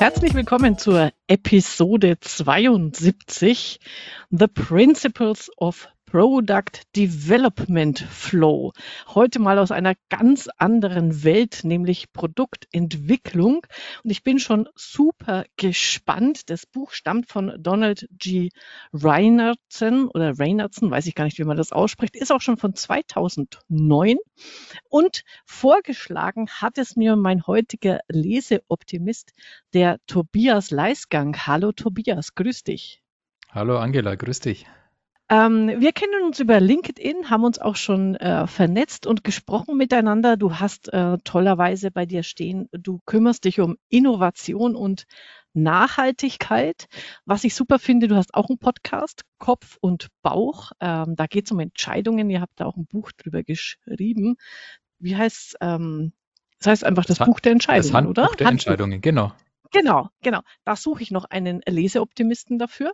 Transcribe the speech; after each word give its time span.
Herzlich 0.00 0.32
willkommen 0.32 0.78
zur 0.78 1.12
Episode 1.26 2.18
72 2.18 3.80
The 4.30 4.46
Principles 4.46 5.50
of 5.58 5.88
Product 6.10 6.82
Development 6.96 7.96
Flow. 8.00 8.72
Heute 9.14 9.38
mal 9.38 9.60
aus 9.60 9.70
einer 9.70 9.94
ganz 10.08 10.48
anderen 10.58 11.22
Welt, 11.22 11.60
nämlich 11.62 12.12
Produktentwicklung. 12.12 13.64
Und 14.02 14.10
ich 14.10 14.24
bin 14.24 14.40
schon 14.40 14.68
super 14.74 15.44
gespannt. 15.56 16.50
Das 16.50 16.66
Buch 16.66 16.90
stammt 16.90 17.28
von 17.28 17.52
Donald 17.60 18.08
G. 18.10 18.48
Reinertsen 18.92 20.08
oder 20.08 20.36
Reinertsen, 20.36 20.90
weiß 20.90 21.06
ich 21.06 21.14
gar 21.14 21.26
nicht, 21.26 21.38
wie 21.38 21.44
man 21.44 21.56
das 21.56 21.70
ausspricht, 21.70 22.16
ist 22.16 22.32
auch 22.32 22.40
schon 22.40 22.56
von 22.56 22.74
2009. 22.74 24.16
Und 24.88 25.22
vorgeschlagen 25.46 26.48
hat 26.48 26.78
es 26.78 26.96
mir 26.96 27.14
mein 27.14 27.46
heutiger 27.46 28.00
Leseoptimist, 28.08 29.30
der 29.74 29.98
Tobias 30.08 30.72
Leisgang. 30.72 31.36
Hallo 31.46 31.70
Tobias, 31.70 32.34
grüß 32.34 32.64
dich. 32.64 33.00
Hallo 33.52 33.78
Angela, 33.78 34.16
grüß 34.16 34.40
dich. 34.40 34.66
Ähm, 35.30 35.70
wir 35.78 35.92
kennen 35.92 36.24
uns 36.24 36.40
über 36.40 36.58
LinkedIn, 36.58 37.30
haben 37.30 37.44
uns 37.44 37.60
auch 37.60 37.76
schon 37.76 38.16
äh, 38.16 38.48
vernetzt 38.48 39.06
und 39.06 39.22
gesprochen 39.22 39.76
miteinander. 39.76 40.36
Du 40.36 40.56
hast 40.56 40.92
äh, 40.92 41.18
tollerweise 41.22 41.92
bei 41.92 42.04
dir 42.04 42.24
stehen, 42.24 42.68
du 42.72 43.00
kümmerst 43.06 43.44
dich 43.44 43.60
um 43.60 43.76
Innovation 43.88 44.74
und 44.74 45.04
Nachhaltigkeit. 45.52 46.86
Was 47.26 47.44
ich 47.44 47.54
super 47.54 47.78
finde, 47.78 48.08
du 48.08 48.16
hast 48.16 48.34
auch 48.34 48.48
einen 48.48 48.58
Podcast, 48.58 49.22
Kopf 49.38 49.78
und 49.80 50.08
Bauch. 50.22 50.72
Ähm, 50.80 51.14
da 51.14 51.26
geht 51.26 51.46
es 51.46 51.52
um 51.52 51.60
Entscheidungen. 51.60 52.28
Ihr 52.28 52.40
habt 52.40 52.58
da 52.58 52.66
auch 52.66 52.76
ein 52.76 52.86
Buch 52.86 53.12
drüber 53.12 53.44
geschrieben. 53.44 54.36
Wie 54.98 55.16
heißt 55.16 55.58
ähm, 55.60 56.12
das 56.58 56.66
heißt 56.66 56.84
einfach 56.84 57.04
das, 57.04 57.18
das 57.18 57.26
Buch 57.26 57.38
der 57.40 57.52
Entscheidungen, 57.52 57.88
das 57.88 57.94
Handbuch 57.94 58.10
oder? 58.10 58.22
der 58.22 58.30
Handbuch. 58.30 58.50
Entscheidungen, 58.50 59.00
genau. 59.00 59.32
Genau, 59.72 60.08
genau. 60.22 60.40
Da 60.64 60.74
suche 60.74 61.02
ich 61.02 61.10
noch 61.10 61.24
einen 61.24 61.60
Leseoptimisten 61.66 62.58
dafür. 62.58 62.92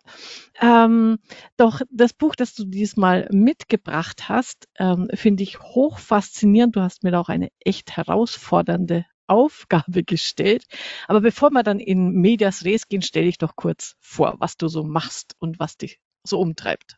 Ähm, 0.60 1.18
doch 1.56 1.80
das 1.90 2.12
Buch, 2.12 2.34
das 2.34 2.54
du 2.54 2.64
diesmal 2.64 3.28
mitgebracht 3.30 4.28
hast, 4.28 4.68
ähm, 4.78 5.08
finde 5.14 5.42
ich 5.42 5.60
hoch 5.60 5.98
faszinierend. 5.98 6.76
Du 6.76 6.80
hast 6.80 7.02
mir 7.02 7.12
da 7.12 7.20
auch 7.20 7.30
eine 7.30 7.48
echt 7.64 7.96
herausfordernde 7.96 9.06
Aufgabe 9.26 10.04
gestellt. 10.04 10.64
Aber 11.08 11.20
bevor 11.20 11.50
wir 11.50 11.62
dann 11.62 11.80
in 11.80 12.10
Medias 12.12 12.64
Res 12.64 12.88
gehen, 12.88 13.02
stelle 13.02 13.26
ich 13.26 13.38
doch 13.38 13.56
kurz 13.56 13.96
vor, 14.00 14.36
was 14.38 14.56
du 14.56 14.68
so 14.68 14.84
machst 14.84 15.34
und 15.38 15.58
was 15.58 15.76
dich 15.76 15.98
so 16.24 16.38
umtreibt. 16.38 16.96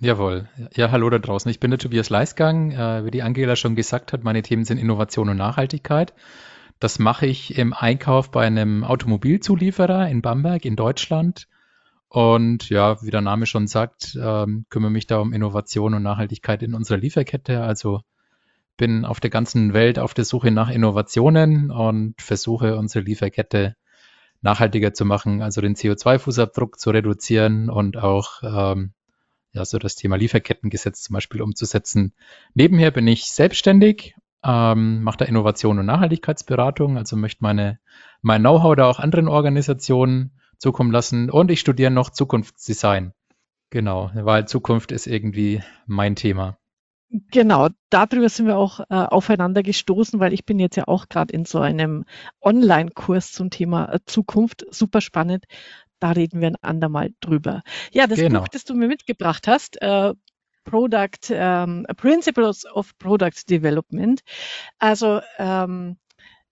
Jawohl. 0.00 0.48
Ja, 0.74 0.90
hallo 0.90 1.08
da 1.08 1.18
draußen. 1.18 1.50
Ich 1.50 1.60
bin 1.60 1.70
der 1.70 1.78
Tobias 1.78 2.10
Leisgang. 2.10 2.72
Äh, 2.72 3.04
wie 3.04 3.10
die 3.10 3.22
Angela 3.22 3.54
schon 3.54 3.76
gesagt 3.76 4.12
hat, 4.12 4.24
meine 4.24 4.42
Themen 4.42 4.64
sind 4.64 4.78
Innovation 4.78 5.28
und 5.28 5.36
Nachhaltigkeit. 5.36 6.14
Das 6.80 6.98
mache 6.98 7.26
ich 7.26 7.56
im 7.56 7.72
Einkauf 7.72 8.30
bei 8.30 8.46
einem 8.46 8.84
Automobilzulieferer 8.84 10.08
in 10.08 10.22
Bamberg 10.22 10.64
in 10.64 10.76
Deutschland. 10.76 11.46
Und 12.08 12.68
ja, 12.68 13.02
wie 13.02 13.10
der 13.10 13.22
Name 13.22 13.46
schon 13.46 13.66
sagt, 13.66 14.16
ähm, 14.20 14.66
kümmere 14.68 14.90
mich 14.90 15.06
da 15.06 15.18
um 15.18 15.32
Innovation 15.32 15.94
und 15.94 16.02
Nachhaltigkeit 16.02 16.62
in 16.62 16.74
unserer 16.74 16.98
Lieferkette. 16.98 17.62
Also 17.62 18.02
bin 18.76 19.04
auf 19.04 19.20
der 19.20 19.30
ganzen 19.30 19.72
Welt 19.72 19.98
auf 19.98 20.14
der 20.14 20.24
Suche 20.24 20.50
nach 20.50 20.70
Innovationen 20.70 21.70
und 21.70 22.20
versuche 22.20 22.76
unsere 22.76 23.04
Lieferkette 23.04 23.76
nachhaltiger 24.42 24.92
zu 24.92 25.04
machen, 25.04 25.42
also 25.42 25.60
den 25.60 25.74
CO2-Fußabdruck 25.74 26.78
zu 26.78 26.90
reduzieren 26.90 27.70
und 27.70 27.96
auch 27.96 28.42
ähm, 28.42 28.92
ja, 29.52 29.64
so 29.64 29.78
das 29.78 29.94
Thema 29.94 30.16
Lieferkettengesetz 30.16 31.02
zum 31.02 31.14
Beispiel 31.14 31.40
umzusetzen. 31.40 32.12
Nebenher 32.52 32.90
bin 32.90 33.06
ich 33.06 33.30
selbstständig 33.30 34.14
ähm, 34.44 35.02
mache 35.02 35.18
da 35.18 35.24
Innovation 35.24 35.78
und 35.78 35.86
Nachhaltigkeitsberatung, 35.86 36.98
also 36.98 37.16
möchte 37.16 37.42
meine, 37.42 37.78
mein 38.22 38.42
Know-how 38.42 38.76
da 38.76 38.86
auch 38.88 38.98
anderen 38.98 39.28
Organisationen 39.28 40.38
zukommen 40.58 40.92
lassen 40.92 41.30
und 41.30 41.50
ich 41.50 41.60
studiere 41.60 41.90
noch 41.90 42.10
Zukunftsdesign. 42.10 43.12
Genau, 43.70 44.10
weil 44.14 44.46
Zukunft 44.46 44.92
ist 44.92 45.06
irgendwie 45.06 45.62
mein 45.86 46.14
Thema. 46.14 46.58
Genau, 47.30 47.68
darüber 47.90 48.28
sind 48.28 48.46
wir 48.46 48.56
auch 48.56 48.80
äh, 48.80 48.84
aufeinander 48.88 49.62
gestoßen, 49.62 50.18
weil 50.20 50.32
ich 50.32 50.44
bin 50.44 50.58
jetzt 50.58 50.76
ja 50.76 50.88
auch 50.88 51.08
gerade 51.08 51.32
in 51.32 51.44
so 51.44 51.60
einem 51.60 52.04
Online-Kurs 52.40 53.32
zum 53.32 53.50
Thema 53.50 53.92
äh, 53.92 54.00
Zukunft. 54.04 54.66
Super 54.70 55.00
spannend. 55.00 55.44
Da 56.00 56.10
reden 56.10 56.40
wir 56.40 56.48
ein 56.48 56.56
andermal 56.60 57.10
drüber. 57.20 57.62
Ja, 57.92 58.06
das 58.06 58.18
genau. 58.18 58.40
Buch, 58.40 58.48
das 58.48 58.64
du 58.64 58.74
mir 58.74 58.88
mitgebracht 58.88 59.46
hast, 59.46 59.80
äh, 59.80 60.12
Product 60.64 61.30
ähm, 61.30 61.86
Principles 61.96 62.66
of 62.66 62.96
Product 62.98 63.48
Development. 63.48 64.20
Also 64.78 65.20
ähm, 65.38 65.96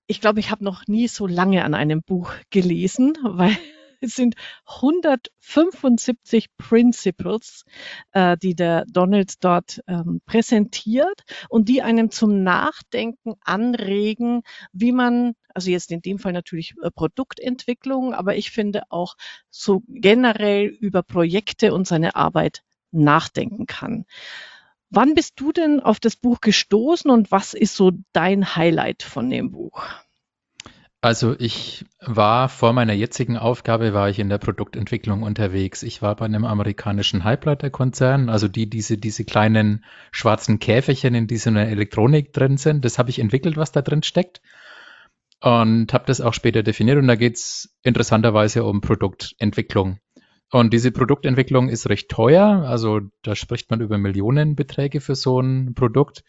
ich 0.06 0.20
glaube, 0.20 0.40
ich 0.40 0.50
habe 0.50 0.64
noch 0.64 0.86
nie 0.86 1.08
so 1.08 1.26
lange 1.26 1.64
an 1.64 1.74
einem 1.74 2.02
Buch 2.02 2.32
gelesen, 2.50 3.16
weil 3.24 3.56
es 4.02 4.16
sind 4.16 4.34
175 4.66 6.48
Principles, 6.56 7.64
äh, 8.12 8.36
die 8.36 8.54
der 8.54 8.84
Donald 8.86 9.44
dort 9.44 9.80
ähm, 9.86 10.20
präsentiert 10.26 11.22
und 11.48 11.68
die 11.68 11.82
einem 11.82 12.10
zum 12.10 12.42
Nachdenken 12.42 13.34
anregen, 13.42 14.42
wie 14.72 14.92
man, 14.92 15.34
also 15.54 15.70
jetzt 15.70 15.92
in 15.92 16.02
dem 16.02 16.18
Fall 16.18 16.32
natürlich 16.32 16.74
äh, 16.82 16.90
Produktentwicklung, 16.90 18.12
aber 18.12 18.36
ich 18.36 18.50
finde 18.50 18.82
auch 18.90 19.14
so 19.50 19.82
generell 19.88 20.66
über 20.66 21.02
Projekte 21.02 21.72
und 21.72 21.86
seine 21.86 22.16
Arbeit 22.16 22.62
nachdenken 22.92 23.66
kann. 23.66 24.04
Wann 24.90 25.14
bist 25.14 25.40
du 25.40 25.52
denn 25.52 25.80
auf 25.80 26.00
das 26.00 26.16
Buch 26.16 26.40
gestoßen 26.40 27.10
und 27.10 27.32
was 27.32 27.54
ist 27.54 27.74
so 27.76 27.92
dein 28.12 28.56
Highlight 28.56 29.02
von 29.02 29.30
dem 29.30 29.50
Buch? 29.50 29.82
Also 31.00 31.34
ich 31.36 31.84
war 31.98 32.48
vor 32.48 32.72
meiner 32.72 32.92
jetzigen 32.92 33.36
Aufgabe 33.36 33.92
war 33.92 34.08
ich 34.08 34.20
in 34.20 34.28
der 34.28 34.38
Produktentwicklung 34.38 35.24
unterwegs. 35.24 35.82
Ich 35.82 36.00
war 36.00 36.14
bei 36.14 36.26
einem 36.26 36.44
amerikanischen 36.44 37.24
Halbleiterkonzern, 37.24 38.28
also 38.28 38.46
die 38.46 38.70
diese 38.70 38.98
diese 38.98 39.24
kleinen 39.24 39.84
schwarzen 40.12 40.60
Käferchen 40.60 41.16
in 41.16 41.26
dieser 41.26 41.56
Elektronik 41.56 42.32
drin 42.32 42.56
sind. 42.56 42.84
Das 42.84 43.00
habe 43.00 43.10
ich 43.10 43.18
entwickelt, 43.18 43.56
was 43.56 43.72
da 43.72 43.82
drin 43.82 44.04
steckt 44.04 44.42
und 45.40 45.92
habe 45.92 46.04
das 46.06 46.20
auch 46.20 46.34
später 46.34 46.62
definiert. 46.62 46.98
Und 46.98 47.08
da 47.08 47.16
geht 47.16 47.36
es 47.36 47.74
interessanterweise 47.82 48.62
um 48.62 48.80
Produktentwicklung. 48.80 49.98
Und 50.52 50.74
diese 50.74 50.92
Produktentwicklung 50.92 51.70
ist 51.70 51.88
recht 51.88 52.10
teuer. 52.10 52.66
Also 52.66 53.00
da 53.22 53.34
spricht 53.34 53.70
man 53.70 53.80
über 53.80 53.96
Millionenbeträge 53.96 55.00
für 55.00 55.14
so 55.14 55.40
ein 55.40 55.72
Produkt. 55.74 56.24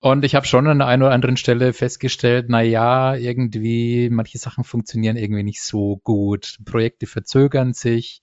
Und 0.00 0.24
ich 0.24 0.34
habe 0.34 0.46
schon 0.46 0.66
an 0.66 0.78
der 0.78 0.88
einen 0.88 1.02
oder 1.02 1.12
anderen 1.12 1.36
Stelle 1.36 1.74
festgestellt, 1.74 2.46
na 2.48 2.62
ja, 2.62 3.14
irgendwie 3.14 4.08
manche 4.10 4.38
Sachen 4.38 4.64
funktionieren 4.64 5.18
irgendwie 5.18 5.42
nicht 5.42 5.62
so 5.62 6.00
gut. 6.02 6.60
Projekte 6.64 7.06
verzögern 7.06 7.74
sich. 7.74 8.22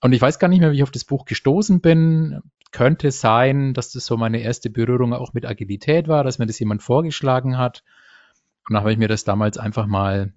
Und 0.00 0.14
ich 0.14 0.22
weiß 0.22 0.38
gar 0.38 0.48
nicht 0.48 0.60
mehr, 0.60 0.72
wie 0.72 0.76
ich 0.76 0.82
auf 0.82 0.90
das 0.90 1.04
Buch 1.04 1.26
gestoßen 1.26 1.82
bin. 1.82 2.40
Könnte 2.72 3.10
sein, 3.10 3.74
dass 3.74 3.92
das 3.92 4.06
so 4.06 4.16
meine 4.16 4.40
erste 4.40 4.70
Berührung 4.70 5.12
auch 5.12 5.34
mit 5.34 5.44
Agilität 5.44 6.08
war, 6.08 6.24
dass 6.24 6.38
mir 6.38 6.46
das 6.46 6.58
jemand 6.58 6.82
vorgeschlagen 6.82 7.58
hat. 7.58 7.84
Und 8.66 8.72
dann 8.72 8.80
habe 8.80 8.92
ich 8.92 8.98
mir 8.98 9.08
das 9.08 9.24
damals 9.24 9.58
einfach 9.58 9.86
mal 9.86 10.32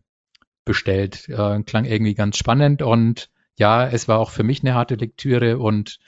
bestellt. 0.66 1.29
Äh, 1.29 1.63
klang 1.63 1.85
irgendwie 1.85 2.16
ganz 2.16 2.35
spannend 2.35 2.81
und 2.81 3.29
ja, 3.59 3.86
es 3.86 4.08
war 4.08 4.20
auch 4.20 4.31
für 4.31 4.44
mich 4.44 4.62
eine 4.62 4.74
harte 4.74 4.96
Lektüre 4.96 5.59
und 5.59 6.00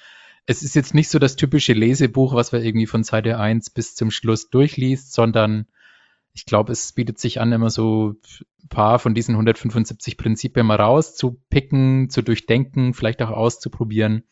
es 0.45 0.63
ist 0.63 0.73
jetzt 0.73 0.93
nicht 0.93 1.09
so 1.09 1.19
das 1.19 1.35
typische 1.35 1.73
Lesebuch, 1.73 2.33
was 2.33 2.53
man 2.53 2.63
irgendwie 2.63 2.87
von 2.87 3.03
Seite 3.03 3.37
1 3.37 3.71
bis 3.71 3.93
zum 3.93 4.09
Schluss 4.09 4.49
durchliest, 4.49 5.13
sondern 5.13 5.67
ich 6.33 6.45
glaube, 6.45 6.71
es 6.71 6.93
bietet 6.93 7.19
sich 7.19 7.41
an, 7.41 7.51
immer 7.51 7.69
so 7.69 8.15
ein 8.63 8.69
paar 8.69 8.99
von 8.99 9.13
diesen 9.13 9.35
175 9.35 10.17
Prinzipien 10.17 10.65
mal 10.65 10.79
rauszupicken, 10.79 12.09
zu 12.09 12.21
durchdenken, 12.21 12.93
vielleicht 12.93 13.21
auch 13.21 13.31
auszuprobieren. 13.31 14.23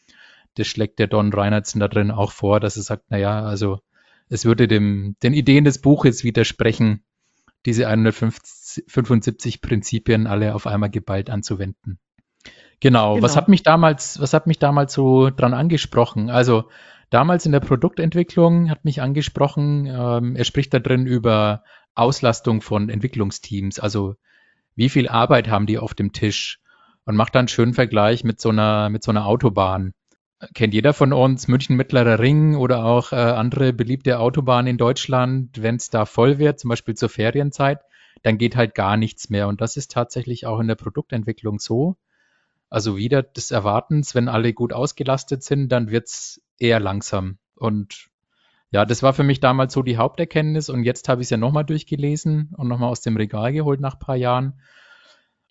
Das 0.55 0.67
schlägt 0.67 0.97
der 0.97 1.07
Don 1.07 1.33
Reinertsen 1.33 1.81
da 1.81 1.89
drin 1.89 2.11
auch 2.11 2.31
vor, 2.31 2.61
dass 2.61 2.77
er 2.77 2.83
sagt, 2.83 3.11
naja, 3.11 3.43
also 3.43 3.81
es 4.29 4.45
würde 4.45 4.69
dem, 4.69 5.17
den 5.21 5.33
Ideen 5.33 5.65
des 5.65 5.81
Buches 5.81 6.23
widersprechen, 6.23 7.03
diese 7.65 7.87
175 7.87 9.61
Prinzipien 9.61 10.25
alle 10.25 10.55
auf 10.55 10.67
einmal 10.67 10.89
geballt 10.89 11.29
anzuwenden. 11.29 11.99
Genau. 12.79 13.15
genau. 13.15 13.23
Was 13.23 13.35
hat 13.35 13.47
mich 13.47 13.63
damals, 13.63 14.19
was 14.21 14.33
hat 14.33 14.47
mich 14.47 14.59
damals 14.59 14.93
so 14.93 15.29
dran 15.29 15.53
angesprochen? 15.53 16.29
Also 16.29 16.65
damals 17.09 17.45
in 17.45 17.51
der 17.51 17.59
Produktentwicklung 17.59 18.69
hat 18.69 18.85
mich 18.85 19.01
angesprochen, 19.01 19.85
ähm, 19.85 20.35
er 20.35 20.45
spricht 20.45 20.73
da 20.73 20.79
drin 20.79 21.05
über 21.05 21.63
Auslastung 21.95 22.61
von 22.61 22.89
Entwicklungsteams. 22.89 23.79
Also 23.79 24.15
wie 24.75 24.89
viel 24.89 25.09
Arbeit 25.09 25.49
haben 25.49 25.65
die 25.65 25.77
auf 25.77 25.93
dem 25.93 26.13
Tisch? 26.13 26.59
Und 27.05 27.15
macht 27.15 27.33
dann 27.33 27.39
einen 27.39 27.47
schönen 27.47 27.73
Vergleich 27.73 28.23
mit 28.23 28.39
so 28.39 28.49
einer, 28.49 28.89
mit 28.89 29.03
so 29.03 29.09
einer 29.09 29.25
Autobahn. 29.25 29.93
Kennt 30.53 30.75
jeder 30.75 30.93
von 30.93 31.11
uns 31.11 31.47
München 31.47 31.75
Mittlerer 31.75 32.19
Ring 32.19 32.55
oder 32.55 32.85
auch 32.85 33.11
äh, 33.11 33.15
andere 33.15 33.73
beliebte 33.73 34.19
Autobahnen 34.19 34.67
in 34.67 34.77
Deutschland, 34.77 35.61
wenn 35.61 35.75
es 35.75 35.89
da 35.89 36.05
voll 36.05 36.37
wird, 36.37 36.59
zum 36.59 36.69
Beispiel 36.69 36.93
zur 36.93 37.09
Ferienzeit, 37.09 37.79
dann 38.21 38.37
geht 38.37 38.55
halt 38.55 38.75
gar 38.75 38.95
nichts 38.95 39.29
mehr. 39.29 39.47
Und 39.47 39.59
das 39.59 39.75
ist 39.75 39.91
tatsächlich 39.91 40.45
auch 40.45 40.59
in 40.59 40.67
der 40.67 40.75
Produktentwicklung 40.75 41.59
so. 41.59 41.97
Also 42.69 42.97
wieder 42.97 43.23
des 43.23 43.51
Erwartens, 43.51 44.15
wenn 44.15 44.27
alle 44.27 44.53
gut 44.53 44.73
ausgelastet 44.73 45.43
sind, 45.43 45.69
dann 45.69 45.89
wird's 45.89 46.41
eher 46.59 46.79
langsam. 46.79 47.39
Und 47.55 48.09
ja, 48.71 48.85
das 48.85 49.01
war 49.01 49.13
für 49.13 49.23
mich 49.23 49.39
damals 49.39 49.73
so 49.73 49.81
die 49.81 49.97
Haupterkenntnis 49.97 50.69
und 50.69 50.83
jetzt 50.83 51.09
habe 51.09 51.21
ich 51.21 51.25
es 51.25 51.31
ja 51.31 51.37
nochmal 51.37 51.65
durchgelesen 51.65 52.53
und 52.55 52.67
nochmal 52.67 52.89
aus 52.89 53.01
dem 53.01 53.17
Regal 53.17 53.51
geholt 53.51 53.79
nach 53.79 53.97
paar 53.97 54.15
Jahren. 54.15 54.61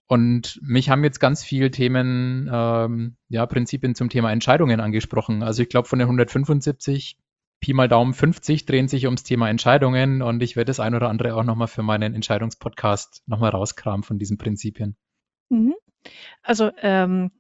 Und 0.06 0.58
mich 0.62 0.88
haben 0.88 1.04
jetzt 1.04 1.18
ganz 1.18 1.44
viele 1.44 1.70
Themen, 1.70 2.48
ähm, 2.50 3.16
ja, 3.28 3.44
Prinzipien 3.44 3.94
zum 3.94 4.08
Thema 4.08 4.32
Entscheidungen 4.32 4.80
angesprochen. 4.80 5.42
Also 5.42 5.62
ich 5.62 5.68
glaube, 5.68 5.88
von 5.88 5.98
den 5.98 6.06
175 6.06 7.18
Pi 7.60 7.72
mal 7.72 7.88
Daumen 7.88 8.14
50 8.14 8.66
drehen 8.66 8.88
sich 8.88 9.06
ums 9.06 9.24
Thema 9.24 9.50
Entscheidungen 9.50 10.22
und 10.22 10.42
ich 10.42 10.54
werde 10.54 10.70
das 10.70 10.80
ein 10.80 10.94
oder 10.94 11.08
andere 11.08 11.34
auch 11.34 11.42
nochmal 11.42 11.66
für 11.66 11.82
meinen 11.82 12.14
Entscheidungspodcast 12.14 13.24
nochmal 13.26 13.50
rauskramen 13.50 14.04
von 14.04 14.18
diesen 14.18 14.38
Prinzipien. 14.38 14.96
Mhm. 15.48 15.74
Also 16.42 16.70
ähm, 16.82 17.30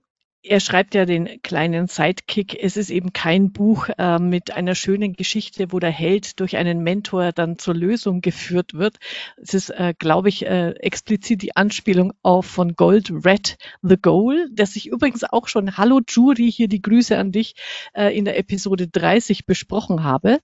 er 0.42 0.60
schreibt 0.60 0.94
ja 0.94 1.04
den 1.04 1.42
kleinen 1.42 1.88
Sidekick. 1.88 2.56
Es 2.62 2.76
ist 2.76 2.90
eben 2.90 3.12
kein 3.12 3.52
Buch 3.52 3.88
äh, 3.98 4.18
mit 4.18 4.52
einer 4.52 4.74
schönen 4.74 5.14
Geschichte, 5.14 5.72
wo 5.72 5.78
der 5.80 5.90
Held 5.90 6.38
durch 6.38 6.56
einen 6.56 6.82
Mentor 6.82 7.32
dann 7.32 7.58
zur 7.58 7.74
Lösung 7.74 8.20
geführt 8.20 8.74
wird. 8.74 8.96
Es 9.36 9.52
ist, 9.54 9.70
äh, 9.70 9.94
glaube 9.98 10.28
ich, 10.28 10.46
äh, 10.46 10.70
explizit 10.80 11.42
die 11.42 11.56
Anspielung 11.56 12.12
auf 12.22 12.46
von 12.46 12.74
Gold 12.74 13.10
Red 13.24 13.56
The 13.82 13.96
Goal, 14.00 14.48
das 14.52 14.76
ich 14.76 14.86
übrigens 14.86 15.24
auch 15.24 15.48
schon, 15.48 15.76
hallo 15.76 16.00
Jury, 16.06 16.50
hier 16.50 16.68
die 16.68 16.82
Grüße 16.82 17.18
an 17.18 17.32
dich, 17.32 17.54
äh, 17.92 18.16
in 18.16 18.24
der 18.24 18.38
Episode 18.38 18.86
30 18.86 19.44
besprochen 19.44 20.04
habe. 20.04 20.38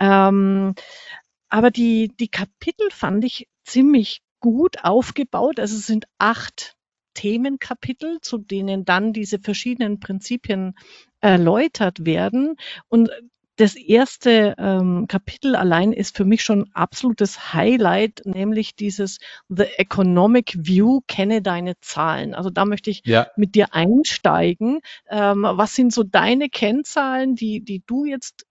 Ähm, 0.00 0.74
aber 1.50 1.70
die, 1.70 2.10
die 2.18 2.28
Kapitel 2.28 2.90
fand 2.90 3.24
ich 3.24 3.48
ziemlich 3.64 4.22
gut 4.40 4.84
aufgebaut. 4.84 5.60
Also 5.60 5.76
es 5.76 5.86
sind 5.86 6.06
acht 6.18 6.76
Themenkapitel, 7.16 8.18
zu 8.20 8.38
denen 8.38 8.84
dann 8.84 9.12
diese 9.12 9.40
verschiedenen 9.40 9.98
Prinzipien 9.98 10.74
erläutert 11.20 12.04
werden. 12.04 12.56
Und 12.88 13.10
das 13.56 13.74
erste 13.74 14.54
ähm, 14.58 15.06
Kapitel 15.08 15.56
allein 15.56 15.92
ist 15.92 16.14
für 16.14 16.26
mich 16.26 16.44
schon 16.44 16.68
absolutes 16.74 17.54
Highlight, 17.54 18.20
nämlich 18.26 18.76
dieses 18.76 19.18
The 19.48 19.64
Economic 19.78 20.54
View, 20.58 21.00
kenne 21.08 21.40
deine 21.40 21.80
Zahlen. 21.80 22.34
Also 22.34 22.50
da 22.50 22.66
möchte 22.66 22.90
ich 22.90 23.00
ja. 23.06 23.28
mit 23.36 23.54
dir 23.54 23.74
einsteigen. 23.74 24.80
Ähm, 25.08 25.46
was 25.48 25.74
sind 25.74 25.92
so 25.92 26.02
deine 26.02 26.50
Kennzahlen, 26.50 27.34
die, 27.34 27.64
die 27.64 27.82
du 27.86 28.04
jetzt 28.04 28.44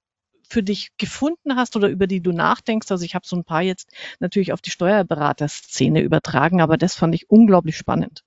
für 0.49 0.63
dich 0.63 0.89
gefunden 0.97 1.55
hast 1.55 1.75
oder 1.75 1.87
über 1.89 2.07
die 2.07 2.21
du 2.21 2.31
nachdenkst? 2.31 2.91
Also 2.91 3.05
ich 3.05 3.13
habe 3.13 3.27
so 3.27 3.35
ein 3.35 3.43
paar 3.43 3.61
jetzt 3.61 3.91
natürlich 4.19 4.53
auf 4.53 4.61
die 4.61 4.71
Steuerberaterszene 4.71 6.01
übertragen, 6.01 6.61
aber 6.61 6.77
das 6.77 6.95
fand 6.95 7.13
ich 7.13 7.29
unglaublich 7.29 7.77
spannend. 7.77 8.23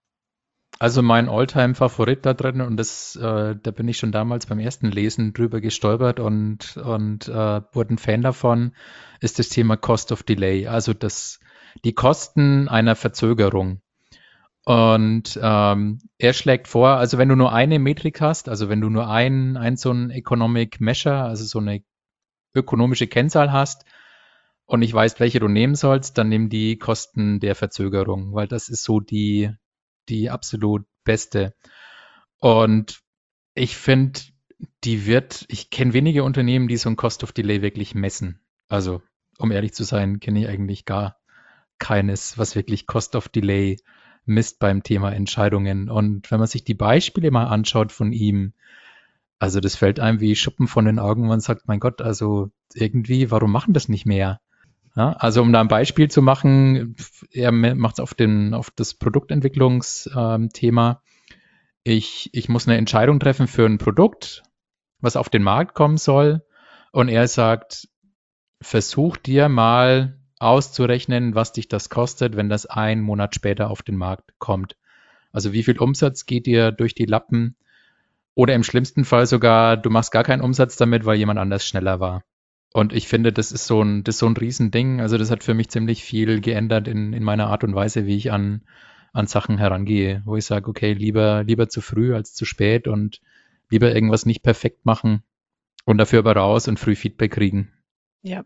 Also 0.81 1.03
mein 1.03 1.29
Alltime-Favorit 1.29 2.25
da 2.25 2.35
drin 2.35 2.61
und 2.61 2.77
das, 2.77 3.17
äh, 3.17 3.57
da 3.61 3.71
bin 3.73 3.89
ich 3.89 3.99
schon 3.99 4.13
damals 4.13 4.47
beim 4.47 4.61
ersten 4.61 4.93
Lesen 4.93 5.33
drüber 5.33 5.61
gestolpert 5.61 6.21
und, 6.21 6.77
und 6.77 7.27
äh, 7.27 7.61
wurde 7.73 7.95
ein 7.95 7.99
Fan 7.99 8.23
davon, 8.23 8.73
ist 9.21 9.41
das 9.41 9.49
Thema 9.49 9.77
Cost 9.77 10.13
of 10.13 10.23
Delay, 10.23 10.69
also 10.69 10.95
das, 10.95 11.41
die 11.85 11.95
Kosten 11.95 12.69
einer 12.69 12.95
Verzögerung. 12.95 13.81
Und 14.65 15.41
ähm, 15.43 15.99
er 16.19 16.33
schlägt 16.33 16.69
vor, 16.69 16.91
also 16.91 17.19
wenn 17.19 17.31
du 17.31 17.37
nur 17.37 17.53
eine 17.53 17.79
Metrik 17.79 18.21
hast, 18.21 18.49
also 18.49 18.69
wenn 18.69 18.81
du 18.81 18.91
nur 18.91 19.09
ein, 19.09 19.57
ein 19.57 19.77
so 19.77 19.91
ein 19.91 20.11
Economic 20.11 20.81
Measure, 20.81 21.23
also 21.23 21.45
so 21.45 21.59
eine 21.59 21.83
ökonomische 22.55 23.07
Kennzahl 23.07 23.51
hast 23.51 23.85
und 24.67 24.83
ich 24.83 24.93
weiß, 24.93 25.19
welche 25.19 25.41
du 25.41 25.49
nehmen 25.49 25.75
sollst, 25.75 26.19
dann 26.19 26.29
nimm 26.29 26.51
die 26.51 26.77
Kosten 26.77 27.41
der 27.41 27.55
Verzögerung, 27.55 28.35
weil 28.35 28.47
das 28.47 28.69
ist 28.69 28.85
so 28.85 29.01
die, 29.01 29.51
die 30.09 30.31
absolut 30.31 30.87
beste. 31.05 31.55
Und 32.39 33.01
ich 33.55 33.77
finde, 33.77 34.21
die 34.85 35.07
wird, 35.07 35.45
ich 35.49 35.71
kenne 35.71 35.93
wenige 35.93 36.25
Unternehmen, 36.25 36.69
die 36.69 36.77
so 36.77 36.89
ein 36.89 36.97
Cost 36.97 37.23
of 37.23 37.33
Delay 37.33 37.63
wirklich 37.63 37.95
messen. 37.95 38.41
Also, 38.69 39.03
um 39.39 39.51
ehrlich 39.51 39.73
zu 39.73 39.85
sein, 39.85 40.21
kenne 40.21 40.41
ich 40.41 40.49
eigentlich 40.49 40.85
gar 40.85 41.19
keines, 41.79 42.39
was 42.39 42.57
wirklich 42.57 42.87
Cost 42.87 43.15
of 43.17 43.29
Delay 43.29 43.79
misst 44.25 44.59
beim 44.59 44.83
Thema 44.83 45.13
Entscheidungen. 45.13 45.89
Und 45.89 46.31
wenn 46.31 46.39
man 46.39 46.49
sich 46.49 46.65
die 46.65 46.75
Beispiele 46.75 47.31
mal 47.31 47.47
anschaut 47.47 47.93
von 47.93 48.13
ihm, 48.13 48.53
also 49.39 49.61
das 49.61 49.77
fällt 49.77 50.01
einem 50.01 50.21
wie 50.21 50.35
Schuppen 50.35 50.67
von 50.67 50.85
den 50.85 50.99
Augen, 50.99 51.27
man 51.27 51.41
sagt, 51.41 51.69
mein 51.69 51.81
Gott, 51.81 52.03
also 52.03 52.51
irgendwie, 52.75 53.31
warum 53.31 53.53
machen 53.53 53.73
das 53.73 53.89
nicht 53.89 54.05
mehr? 54.05 54.41
Ja, 54.97 55.13
also 55.13 55.43
um 55.43 55.53
da 55.53 55.61
ein 55.61 55.69
Beispiel 55.69 56.09
zu 56.11 56.23
machen, 56.23 56.97
er 57.31 57.53
macht 57.53 57.99
es 57.99 58.01
auf, 58.01 58.15
auf 58.53 58.71
das 58.71 58.95
Produktentwicklungsthema. 58.95 60.91
Ähm, 60.91 60.97
ich, 61.85 62.31
ich 62.33 62.49
muss 62.49 62.67
eine 62.67 62.77
Entscheidung 62.77 63.21
treffen 63.21 63.47
für 63.47 63.65
ein 63.65 63.79
Produkt, 63.79 64.43
was 65.01 65.17
auf 65.17 65.29
den 65.29 65.43
Markt 65.43 65.75
kommen 65.75 65.97
soll. 65.97 66.45
Und 66.93 67.09
er 67.09 67.29
sagt, 67.29 67.89
versuch 68.61 69.17
dir 69.17 69.49
mal 69.49 70.19
auszurechnen, 70.39 71.35
was 71.35 71.53
dich 71.53 71.69
das 71.69 71.91
kostet, 71.91 72.37
wenn 72.37 72.49
das 72.49 72.67
ein 72.67 73.01
Monat 73.01 73.35
später 73.35 73.71
auf 73.71 73.83
den 73.83 73.97
Markt 73.97 74.33
kommt. 74.39 74.77
Also 75.33 75.53
wie 75.53 75.63
viel 75.63 75.79
Umsatz 75.79 76.27
geht 76.27 76.47
dir 76.47 76.73
durch 76.73 76.95
die 76.95 77.07
Lappen? 77.07 77.57
Oder 78.35 78.55
im 78.55 78.63
schlimmsten 78.63 79.05
Fall 79.05 79.27
sogar, 79.27 79.77
du 79.77 79.91
machst 79.91 80.13
gar 80.13 80.23
keinen 80.23 80.43
Umsatz 80.43 80.77
damit, 80.77 81.05
weil 81.05 81.19
jemand 81.19 81.41
anders 81.41 81.67
schneller 81.67 81.99
war. 82.01 82.23
Und 82.73 82.93
ich 82.93 83.09
finde, 83.09 83.33
das 83.33 83.51
ist 83.51 83.67
so 83.67 83.83
ein, 83.83 84.05
das 84.05 84.17
ist 84.17 84.19
so 84.21 84.27
ein 84.27 84.37
Riesending. 84.37 85.01
Also 85.01 85.17
das 85.17 85.31
hat 85.31 85.43
für 85.43 85.55
mich 85.55 85.71
ziemlich 85.71 86.05
viel 86.05 86.41
geändert 86.41 86.87
in, 86.87 87.13
in 87.13 87.25
meiner 87.25 87.49
Art 87.49 87.65
und 87.65 87.75
Weise, 87.75 88.07
wie 88.07 88.17
ich 88.17 88.31
an, 88.31 88.63
an 89.13 89.27
Sachen 89.27 89.59
herangehe, 89.59 90.23
wo 90.25 90.37
ich 90.37 90.45
sage, 90.45 90.69
okay, 90.69 90.93
lieber, 90.93 91.45
lieber 91.45 91.69
zu 91.69 91.81
früh 91.81 92.15
als 92.15 92.35
zu 92.35 92.45
spät 92.45 92.87
und 92.87 93.21
lieber 93.71 93.95
irgendwas 93.95 94.27
nicht 94.27 94.43
perfekt 94.43 94.85
machen 94.85 95.23
und 95.85 95.99
dafür 95.99 96.21
aber 96.21 96.37
raus 96.37 96.69
und 96.69 96.79
früh 96.79 96.95
Feedback 96.95 97.33
kriegen. 97.33 97.73
Ja, 98.23 98.45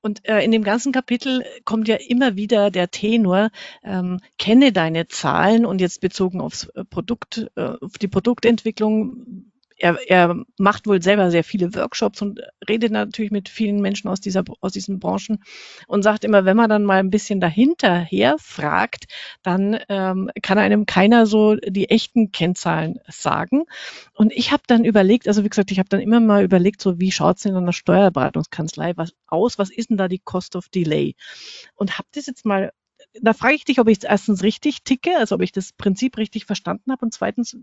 und 0.00 0.26
äh, 0.28 0.44
in 0.44 0.50
dem 0.50 0.64
ganzen 0.64 0.92
Kapitel 0.92 1.44
kommt 1.64 1.88
ja 1.88 1.96
immer 1.96 2.36
wieder 2.36 2.70
der 2.70 2.90
Tenor, 2.90 3.50
ähm, 3.82 4.20
kenne 4.38 4.72
deine 4.72 5.08
Zahlen 5.08 5.64
und 5.64 5.80
jetzt 5.80 6.00
bezogen 6.00 6.40
aufs 6.40 6.68
äh, 6.68 6.84
Produkt, 6.84 7.50
äh, 7.56 7.74
auf 7.80 7.98
die 7.98 8.08
Produktentwicklung, 8.08 9.51
er, 9.82 9.98
er 10.06 10.44
macht 10.58 10.86
wohl 10.86 11.02
selber 11.02 11.32
sehr 11.32 11.42
viele 11.42 11.74
Workshops 11.74 12.22
und 12.22 12.40
redet 12.68 12.92
natürlich 12.92 13.32
mit 13.32 13.48
vielen 13.48 13.80
Menschen 13.80 14.08
aus 14.08 14.20
dieser 14.20 14.44
aus 14.60 14.72
diesen 14.72 15.00
Branchen 15.00 15.42
und 15.88 16.02
sagt 16.02 16.24
immer, 16.24 16.44
wenn 16.44 16.56
man 16.56 16.70
dann 16.70 16.84
mal 16.84 17.00
ein 17.00 17.10
bisschen 17.10 17.40
dahinterher 17.40 18.36
fragt, 18.38 19.06
dann 19.42 19.80
ähm, 19.88 20.30
kann 20.40 20.58
einem 20.58 20.86
keiner 20.86 21.26
so 21.26 21.56
die 21.56 21.90
echten 21.90 22.30
Kennzahlen 22.30 23.00
sagen. 23.08 23.64
Und 24.14 24.32
ich 24.32 24.52
habe 24.52 24.62
dann 24.68 24.84
überlegt, 24.84 25.26
also 25.26 25.42
wie 25.42 25.48
gesagt, 25.48 25.72
ich 25.72 25.80
habe 25.80 25.88
dann 25.88 26.00
immer 26.00 26.20
mal 26.20 26.44
überlegt, 26.44 26.80
so 26.80 27.00
wie 27.00 27.10
schaut's 27.10 27.44
in 27.44 27.56
einer 27.56 27.72
Steuerberatungskanzlei 27.72 28.92
was 28.96 29.12
aus? 29.26 29.58
Was 29.58 29.70
ist 29.70 29.90
denn 29.90 29.96
da 29.96 30.06
die 30.06 30.20
Cost 30.20 30.54
of 30.54 30.68
Delay? 30.68 31.16
Und 31.74 31.98
habe 31.98 32.08
das 32.12 32.26
jetzt 32.26 32.46
mal 32.46 32.70
da 33.20 33.32
frage 33.32 33.54
ich 33.56 33.64
dich, 33.64 33.78
ob 33.80 33.88
ich 33.88 34.04
erstens 34.04 34.42
richtig 34.42 34.84
ticke, 34.84 35.16
also 35.18 35.34
ob 35.34 35.42
ich 35.42 35.52
das 35.52 35.72
Prinzip 35.72 36.16
richtig 36.16 36.46
verstanden 36.46 36.92
habe 36.92 37.04
und 37.04 37.12
zweitens, 37.12 37.56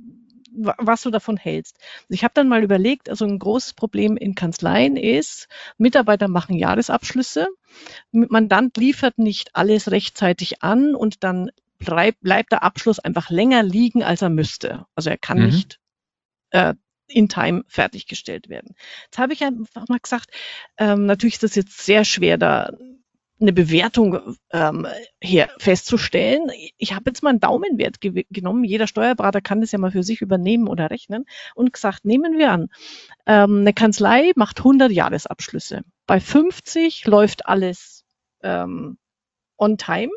was 0.51 1.01
du 1.03 1.09
davon 1.09 1.37
hältst. 1.37 1.77
Ich 2.09 2.23
habe 2.23 2.33
dann 2.33 2.47
mal 2.47 2.63
überlegt, 2.63 3.09
also 3.09 3.25
ein 3.25 3.39
großes 3.39 3.73
Problem 3.73 4.17
in 4.17 4.35
Kanzleien 4.35 4.97
ist, 4.97 5.47
Mitarbeiter 5.77 6.27
machen 6.27 6.55
Jahresabschlüsse, 6.55 7.47
Mandant 8.11 8.77
liefert 8.77 9.17
nicht 9.17 9.55
alles 9.55 9.91
rechtzeitig 9.91 10.63
an 10.63 10.95
und 10.95 11.23
dann 11.23 11.51
bleibt, 11.77 12.21
bleibt 12.21 12.51
der 12.51 12.63
Abschluss 12.63 12.99
einfach 12.99 13.29
länger 13.29 13.63
liegen, 13.63 14.03
als 14.03 14.21
er 14.21 14.29
müsste. 14.29 14.85
Also 14.95 15.09
er 15.09 15.17
kann 15.17 15.39
mhm. 15.39 15.45
nicht 15.45 15.79
äh, 16.51 16.73
in 17.07 17.27
Time 17.29 17.63
fertiggestellt 17.67 18.49
werden. 18.49 18.75
Jetzt 19.05 19.17
habe 19.17 19.33
ich 19.33 19.43
einfach 19.43 19.87
mal 19.87 19.99
gesagt, 19.99 20.29
ähm, 20.77 21.05
natürlich 21.05 21.35
ist 21.35 21.43
das 21.43 21.55
jetzt 21.55 21.79
sehr 21.79 22.05
schwer, 22.05 22.37
da 22.37 22.71
eine 23.39 23.53
Bewertung 23.53 24.37
ähm, 24.51 24.87
her 25.21 25.49
festzustellen. 25.59 26.51
Ich 26.77 26.93
habe 26.93 27.05
jetzt 27.07 27.23
mal 27.23 27.29
einen 27.29 27.39
Daumenwert 27.39 28.01
ge 28.01 28.25
genommen. 28.29 28.63
Jeder 28.63 28.87
Steuerberater 28.87 29.41
kann 29.41 29.61
das 29.61 29.71
ja 29.71 29.79
mal 29.79 29.91
für 29.91 30.03
sich 30.03 30.21
übernehmen 30.21 30.67
oder 30.67 30.89
rechnen 30.89 31.25
und 31.55 31.73
gesagt, 31.73 32.05
nehmen 32.05 32.37
wir 32.37 32.51
an, 32.51 32.67
ähm, 33.25 33.59
eine 33.61 33.73
Kanzlei 33.73 34.31
macht 34.35 34.59
100 34.59 34.91
Jahresabschlüsse. 34.91 35.83
Bei 36.05 36.19
50 36.19 37.05
läuft 37.05 37.45
alles 37.45 38.03
ähm, 38.43 38.97
on 39.57 39.77
time. 39.77 40.11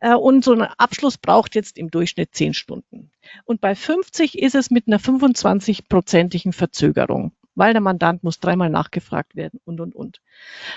Äh, 0.00 0.14
und 0.14 0.44
so 0.44 0.52
ein 0.52 0.62
Abschluss 0.62 1.18
braucht 1.18 1.54
jetzt 1.54 1.78
im 1.78 1.90
Durchschnitt 1.90 2.34
10 2.34 2.54
Stunden. 2.54 3.10
Und 3.44 3.60
bei 3.60 3.74
50 3.74 4.38
ist 4.38 4.54
es 4.54 4.70
mit 4.70 4.86
einer 4.86 5.00
25-prozentigen 5.00 6.52
Verzögerung, 6.52 7.32
weil 7.54 7.72
der 7.72 7.80
Mandant 7.80 8.22
muss 8.22 8.40
dreimal 8.40 8.70
nachgefragt 8.70 9.34
werden 9.34 9.60
und, 9.64 9.80
und, 9.80 9.94
und. 9.94 10.20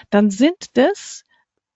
Dann 0.10 0.31
sind 0.31 0.77
das 0.77 1.25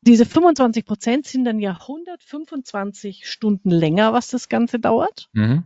diese 0.01 0.25
25 0.25 0.85
Prozent 0.85 1.27
sind 1.27 1.45
dann 1.45 1.59
ja 1.59 1.77
125 1.79 3.27
Stunden 3.29 3.69
länger, 3.69 4.13
was 4.13 4.29
das 4.29 4.49
Ganze 4.49 4.79
dauert. 4.79 5.29
Mhm. 5.33 5.63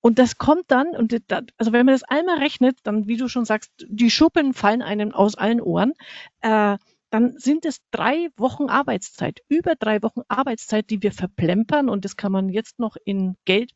Und 0.00 0.18
das 0.18 0.36
kommt 0.36 0.64
dann, 0.70 0.88
und 0.88 1.18
das, 1.28 1.44
also 1.56 1.72
wenn 1.72 1.86
man 1.86 1.94
das 1.94 2.04
einmal 2.04 2.38
rechnet, 2.38 2.78
dann, 2.82 3.06
wie 3.06 3.16
du 3.16 3.28
schon 3.28 3.46
sagst, 3.46 3.72
die 3.88 4.10
Schuppen 4.10 4.52
fallen 4.52 4.82
einem 4.82 5.12
aus 5.12 5.34
allen 5.34 5.60
Ohren, 5.60 5.94
äh, 6.42 6.76
dann 7.10 7.38
sind 7.38 7.64
es 7.64 7.78
drei 7.90 8.28
Wochen 8.36 8.68
Arbeitszeit, 8.68 9.40
über 9.48 9.76
drei 9.76 10.02
Wochen 10.02 10.22
Arbeitszeit, 10.28 10.90
die 10.90 11.02
wir 11.02 11.12
verplempern. 11.12 11.88
Und 11.88 12.04
das 12.04 12.16
kann 12.16 12.32
man 12.32 12.48
jetzt 12.48 12.78
noch 12.78 12.96
in 13.04 13.36
Geld 13.44 13.70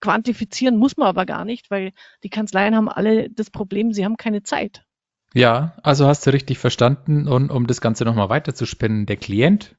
quantifizieren, 0.00 0.76
muss 0.76 0.96
man 0.96 1.08
aber 1.08 1.26
gar 1.26 1.44
nicht, 1.44 1.70
weil 1.70 1.92
die 2.22 2.30
Kanzleien 2.30 2.74
haben 2.74 2.88
alle 2.88 3.30
das 3.30 3.50
Problem, 3.50 3.92
sie 3.92 4.04
haben 4.04 4.16
keine 4.16 4.42
Zeit. 4.42 4.84
Ja, 5.34 5.74
also 5.82 6.06
hast 6.06 6.26
du 6.26 6.30
richtig 6.30 6.58
verstanden. 6.58 7.26
Und 7.26 7.50
um 7.50 7.66
das 7.66 7.80
Ganze 7.80 8.04
nochmal 8.04 8.28
weiterzuspinnen, 8.28 9.06
der 9.06 9.16
Klient, 9.16 9.76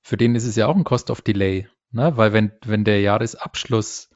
für 0.00 0.16
den 0.16 0.34
ist 0.34 0.46
es 0.46 0.56
ja 0.56 0.66
auch 0.66 0.76
ein 0.76 0.84
Cost 0.84 1.10
of 1.10 1.20
Delay. 1.20 1.68
Ne? 1.90 2.16
Weil 2.16 2.32
wenn, 2.32 2.52
wenn 2.64 2.84
der 2.84 3.00
Jahresabschluss 3.00 4.10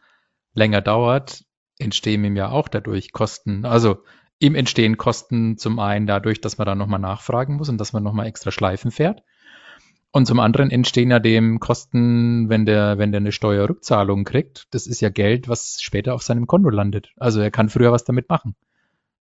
länger 0.55 0.81
dauert, 0.81 1.45
entstehen 1.79 2.25
ihm 2.25 2.37
ja 2.37 2.49
auch 2.49 2.69
dadurch 2.69 3.13
Kosten. 3.13 3.65
Also 3.65 4.03
ihm 4.39 4.55
entstehen 4.55 4.97
Kosten 4.97 5.59
zum 5.59 5.79
einen 5.79 6.07
dadurch, 6.07 6.41
dass 6.41 6.59
man 6.59 6.67
da 6.67 6.75
nochmal 6.75 7.01
nachfragen 7.01 7.57
muss 7.57 7.69
und 7.69 7.79
dass 7.79 7.93
man 7.93 8.03
nochmal 8.03 8.27
extra 8.27 8.51
Schleifen 8.51 8.91
fährt. 8.91 9.23
Und 10.11 10.25
zum 10.25 10.41
anderen 10.41 10.71
entstehen 10.71 11.11
ja 11.11 11.19
dem 11.19 11.61
Kosten, 11.61 12.49
wenn 12.49 12.65
der, 12.65 12.97
wenn 12.97 13.13
der 13.13 13.21
eine 13.21 13.33
Steuerrückzahlung 13.33 14.25
kriegt. 14.25 14.67
Das 14.71 14.87
ist 14.87 15.03
ja 15.03 15.11
Geld, 15.11 15.49
was 15.49 15.79
später 15.83 16.15
auf 16.15 16.23
seinem 16.23 16.47
Konto 16.47 16.71
landet. 16.71 17.13
Also 17.19 17.41
er 17.41 17.51
kann 17.51 17.69
früher 17.69 17.93
was 17.93 18.05
damit 18.05 18.31
machen. 18.31 18.57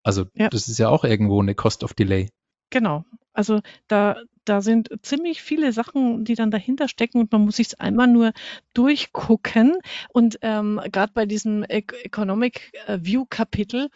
Also 0.04 0.26
ja. 0.34 0.50
das 0.50 0.68
ist 0.68 0.80
ja 0.80 0.90
auch 0.90 1.04
irgendwo 1.04 1.42
eine 1.42 1.56
Cost 1.56 1.84
of 1.84 1.94
Delay. 1.94 2.30
Genau. 2.70 3.04
Also 3.34 3.62
da, 3.88 4.18
da 4.46 4.62
sind 4.62 4.90
ziemlich 5.04 5.42
viele 5.42 5.72
Sachen, 5.72 6.26
die 6.26 6.36
dann 6.36 6.52
dahinter 6.52 6.88
stecken 6.88 7.20
und 7.20 7.32
man 7.32 7.46
muss 7.46 7.58
sich 7.58 7.68
es 7.68 7.80
einmal 7.80 8.08
nur 8.08 8.32
durchgucken. 8.74 9.78
Und 10.10 10.40
ähm, 10.42 10.82
gerade 10.92 11.14
bei 11.14 11.26
diesem 11.26 11.64
Economic 11.64 12.72
äh, 12.88 13.00
View 13.02 13.26
Kapitel, 13.30 13.90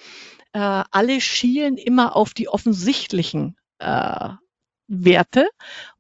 äh, 0.54 0.84
alle 0.92 1.20
schielen 1.22 1.78
immer 1.78 2.16
auf 2.16 2.34
die 2.34 2.48
offensichtlichen 2.48 3.58
äh, 3.80 4.30
Werte. 4.88 5.50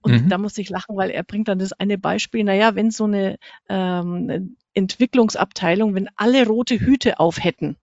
Und 0.01 0.25
mhm. 0.25 0.29
da 0.29 0.37
muss 0.37 0.57
ich 0.57 0.69
lachen, 0.69 0.95
weil 0.95 1.09
er 1.09 1.23
bringt 1.23 1.47
dann 1.47 1.59
das 1.59 1.73
eine 1.73 1.97
Beispiel, 1.97 2.43
naja, 2.43 2.75
wenn 2.75 2.91
so 2.91 3.05
eine 3.05 3.37
ähm, 3.67 4.57
Entwicklungsabteilung, 4.73 5.95
wenn 5.95 6.09
alle 6.15 6.45
rote 6.45 6.79
Hüte 6.79 7.19
auf 7.19 7.43
hätten, 7.43 7.77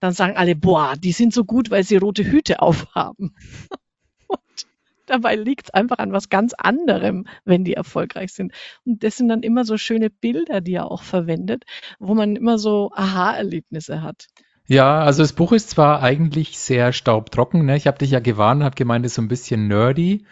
dann 0.00 0.12
sagen 0.12 0.36
alle, 0.36 0.56
boah, 0.56 0.94
die 0.96 1.12
sind 1.12 1.32
so 1.32 1.44
gut, 1.44 1.70
weil 1.70 1.84
sie 1.84 1.96
rote 1.96 2.24
Hüte 2.24 2.60
aufhaben. 2.60 3.34
Und 4.26 4.66
dabei 5.06 5.36
liegt 5.36 5.66
es 5.66 5.74
einfach 5.74 5.98
an 5.98 6.12
was 6.12 6.28
ganz 6.28 6.54
anderem, 6.54 7.26
wenn 7.44 7.64
die 7.64 7.74
erfolgreich 7.74 8.32
sind. 8.32 8.52
Und 8.84 9.04
das 9.04 9.16
sind 9.16 9.28
dann 9.28 9.42
immer 9.42 9.64
so 9.64 9.76
schöne 9.76 10.10
Bilder, 10.10 10.60
die 10.60 10.74
er 10.74 10.90
auch 10.90 11.02
verwendet, 11.02 11.64
wo 11.98 12.14
man 12.14 12.36
immer 12.36 12.58
so 12.58 12.90
Aha-Erlebnisse 12.94 14.02
hat. 14.02 14.26
Ja, 14.66 15.02
also 15.02 15.24
das 15.24 15.32
Buch 15.32 15.50
ist 15.50 15.70
zwar 15.70 16.00
eigentlich 16.00 16.56
sehr 16.56 16.92
staubtrocken, 16.92 17.66
ne? 17.66 17.76
Ich 17.76 17.88
habe 17.88 17.98
dich 17.98 18.12
ja 18.12 18.20
gewarnt, 18.20 18.62
habe 18.62 18.76
gemeint, 18.76 19.04
es 19.04 19.12
ist 19.12 19.16
so 19.16 19.22
ein 19.22 19.26
bisschen 19.26 19.66
nerdy, 19.66 20.26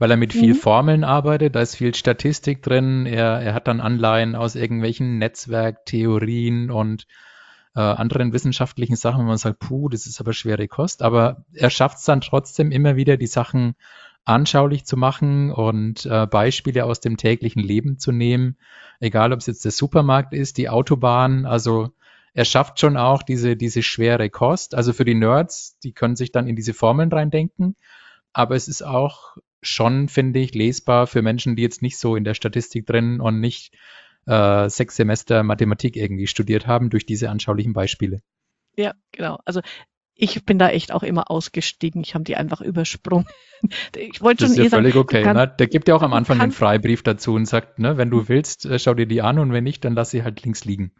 weil 0.00 0.10
er 0.10 0.16
mit 0.16 0.32
viel 0.32 0.54
mhm. 0.54 0.58
Formeln 0.58 1.04
arbeitet, 1.04 1.54
da 1.54 1.60
ist 1.60 1.76
viel 1.76 1.94
Statistik 1.94 2.60
drin, 2.60 3.06
er, 3.06 3.40
er 3.40 3.54
hat 3.54 3.68
dann 3.68 3.80
Anleihen 3.80 4.34
aus 4.34 4.56
irgendwelchen 4.56 5.18
Netzwerktheorien 5.18 6.72
und 6.72 7.06
äh, 7.74 7.80
anderen 7.80 8.32
wissenschaftlichen 8.32 8.96
Sachen, 8.96 9.20
wo 9.20 9.28
man 9.28 9.38
sagt, 9.38 9.58
puh, 9.58 9.88
das 9.88 10.06
ist 10.06 10.20
aber 10.20 10.32
schwere 10.32 10.68
Kost, 10.68 11.02
aber 11.02 11.44
er 11.52 11.70
schafft 11.70 11.98
es 11.98 12.04
dann 12.04 12.20
trotzdem 12.20 12.70
immer 12.70 12.96
wieder, 12.96 13.16
die 13.16 13.26
Sachen 13.26 13.74
anschaulich 14.24 14.84
zu 14.84 14.96
machen 14.96 15.50
und 15.50 16.06
äh, 16.06 16.26
Beispiele 16.26 16.84
aus 16.84 17.00
dem 17.00 17.16
täglichen 17.16 17.62
Leben 17.62 17.98
zu 17.98 18.10
nehmen, 18.10 18.56
egal 19.00 19.32
ob 19.32 19.40
es 19.40 19.46
jetzt 19.46 19.64
der 19.64 19.72
Supermarkt 19.72 20.32
ist, 20.32 20.56
die 20.56 20.68
Autobahn, 20.68 21.44
also 21.44 21.90
er 22.34 22.44
schafft 22.44 22.80
schon 22.80 22.96
auch 22.96 23.22
diese, 23.22 23.56
diese 23.56 23.82
schwere 23.82 24.28
Kost. 24.28 24.74
Also 24.74 24.92
für 24.92 25.04
die 25.04 25.14
Nerds, 25.14 25.78
die 25.84 25.92
können 25.92 26.16
sich 26.16 26.32
dann 26.32 26.48
in 26.48 26.56
diese 26.56 26.74
Formeln 26.74 27.12
reindenken. 27.12 27.76
Aber 28.32 28.56
es 28.56 28.66
ist 28.66 28.82
auch 28.82 29.36
schon, 29.62 30.08
finde 30.08 30.40
ich, 30.40 30.52
lesbar 30.52 31.06
für 31.06 31.22
Menschen, 31.22 31.54
die 31.54 31.62
jetzt 31.62 31.80
nicht 31.80 31.96
so 31.96 32.16
in 32.16 32.24
der 32.24 32.34
Statistik 32.34 32.86
drin 32.86 33.20
und 33.20 33.38
nicht 33.38 33.72
äh, 34.26 34.68
sechs 34.68 34.96
Semester 34.96 35.42
Mathematik 35.42 35.96
irgendwie 35.96 36.26
studiert 36.26 36.66
haben, 36.66 36.90
durch 36.90 37.06
diese 37.06 37.30
anschaulichen 37.30 37.72
Beispiele. 37.72 38.20
Ja, 38.76 38.94
genau. 39.12 39.38
Also 39.44 39.60
ich 40.16 40.44
bin 40.44 40.58
da 40.58 40.68
echt 40.68 40.92
auch 40.92 41.02
immer 41.02 41.30
ausgestiegen. 41.30 42.02
Ich 42.02 42.14
habe 42.14 42.24
die 42.24 42.36
einfach 42.36 42.60
übersprungen. 42.60 43.26
Ich 43.96 44.20
wollte 44.20 44.44
schon 44.44 44.56
das 44.56 44.58
ist 44.58 44.58
ja 44.58 44.64
eh 44.64 44.68
völlig 44.68 44.94
okay. 44.94 45.22
Kann, 45.22 45.36
ne? 45.36 45.54
Der 45.58 45.68
gibt 45.68 45.88
ja 45.88 45.94
auch 45.94 46.02
am 46.02 46.12
Anfang 46.12 46.38
einen 46.38 46.52
Freibrief 46.52 47.02
dazu 47.02 47.32
und 47.32 47.46
sagt, 47.46 47.78
ne, 47.78 47.96
wenn 47.96 48.10
du 48.10 48.28
willst, 48.28 48.66
äh, 48.66 48.78
schau 48.78 48.92
dir 48.92 49.06
die 49.06 49.22
an 49.22 49.38
und 49.38 49.54
wenn 49.54 49.64
nicht, 49.64 49.86
dann 49.86 49.94
lass 49.94 50.10
sie 50.10 50.22
halt 50.22 50.42
links 50.42 50.66
liegen. 50.66 50.92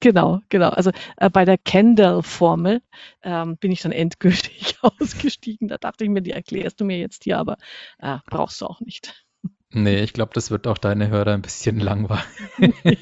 Genau, 0.00 0.40
genau. 0.48 0.70
Also 0.70 0.90
äh, 1.18 1.28
bei 1.28 1.44
der 1.44 1.58
Kendall-Formel 1.58 2.80
ähm, 3.22 3.58
bin 3.58 3.70
ich 3.70 3.82
dann 3.82 3.92
endgültig 3.92 4.78
ausgestiegen. 4.80 5.68
Da 5.68 5.76
dachte 5.76 6.04
ich 6.04 6.10
mir, 6.10 6.22
die 6.22 6.30
erklärst 6.30 6.80
du 6.80 6.86
mir 6.86 6.98
jetzt 6.98 7.24
hier, 7.24 7.38
aber 7.38 7.58
äh, 7.98 8.18
brauchst 8.26 8.62
du 8.62 8.66
auch 8.66 8.80
nicht. 8.80 9.26
Nee, 9.74 10.00
ich 10.00 10.12
glaube, 10.12 10.32
das 10.34 10.50
wird 10.50 10.66
auch 10.66 10.78
deine 10.78 11.08
Hörer 11.08 11.32
ein 11.32 11.42
bisschen 11.42 11.78
langweilig. 11.80 12.22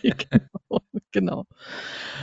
genau, 0.03 0.81
genau. 1.13 1.47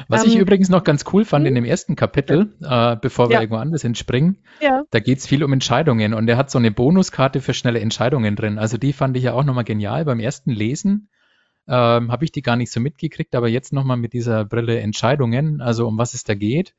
Was 0.07 0.23
um, 0.23 0.29
ich 0.29 0.35
ähm, 0.35 0.41
übrigens 0.41 0.69
noch 0.69 0.83
ganz 0.83 1.05
cool 1.11 1.25
fand 1.25 1.45
in 1.45 1.55
hm? 1.55 1.63
dem 1.63 1.65
ersten 1.65 1.95
Kapitel, 1.95 2.53
äh, 2.61 2.95
bevor 2.95 3.29
wir 3.29 3.35
ja. 3.35 3.41
irgendwo 3.41 3.59
anders 3.59 3.83
entspringen, 3.83 4.37
ja. 4.61 4.83
da 4.89 4.99
geht 4.99 5.19
es 5.19 5.27
viel 5.27 5.43
um 5.43 5.53
Entscheidungen 5.53 6.13
und 6.13 6.27
er 6.29 6.37
hat 6.37 6.49
so 6.49 6.57
eine 6.57 6.71
Bonuskarte 6.71 7.41
für 7.41 7.53
schnelle 7.53 7.79
Entscheidungen 7.79 8.35
drin. 8.35 8.57
Also 8.57 8.77
die 8.77 8.93
fand 8.93 9.17
ich 9.17 9.23
ja 9.23 9.33
auch 9.33 9.43
nochmal 9.43 9.65
genial 9.65 10.05
beim 10.05 10.19
ersten 10.19 10.51
Lesen 10.51 11.09
ähm, 11.67 12.11
habe 12.11 12.23
ich 12.23 12.31
die 12.31 12.41
gar 12.41 12.55
nicht 12.55 12.71
so 12.71 12.79
mitgekriegt, 12.79 13.35
aber 13.35 13.49
jetzt 13.49 13.73
nochmal 13.73 13.97
mit 13.97 14.13
dieser 14.13 14.45
Brille 14.45 14.79
Entscheidungen, 14.79 15.61
also 15.61 15.87
um 15.87 15.97
was 15.97 16.13
es 16.13 16.23
da 16.23 16.33
geht. 16.33 16.73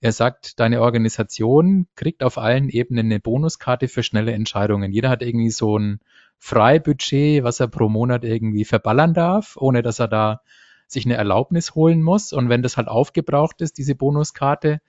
Er 0.00 0.12
sagt, 0.12 0.60
deine 0.60 0.82
Organisation 0.82 1.86
kriegt 1.96 2.22
auf 2.22 2.36
allen 2.36 2.68
Ebenen 2.68 3.06
eine 3.06 3.20
Bonuskarte 3.20 3.88
für 3.88 4.02
schnelle 4.02 4.32
Entscheidungen. 4.32 4.92
Jeder 4.92 5.08
hat 5.08 5.22
irgendwie 5.22 5.50
so 5.50 5.78
ein 5.78 6.00
Freibudget, 6.46 7.42
was 7.42 7.58
er 7.58 7.68
pro 7.68 7.88
Monat 7.88 8.22
irgendwie 8.22 8.66
verballern 8.66 9.14
darf, 9.14 9.56
ohne 9.56 9.80
dass 9.80 9.98
er 9.98 10.08
da 10.08 10.42
sich 10.86 11.06
eine 11.06 11.14
Erlaubnis 11.14 11.74
holen 11.74 12.02
muss. 12.02 12.34
Und 12.34 12.50
wenn 12.50 12.60
das 12.60 12.76
halt 12.76 12.86
aufgebraucht 12.86 13.62
ist, 13.62 13.78
diese 13.78 13.94
Bonuskarte, 13.94 14.82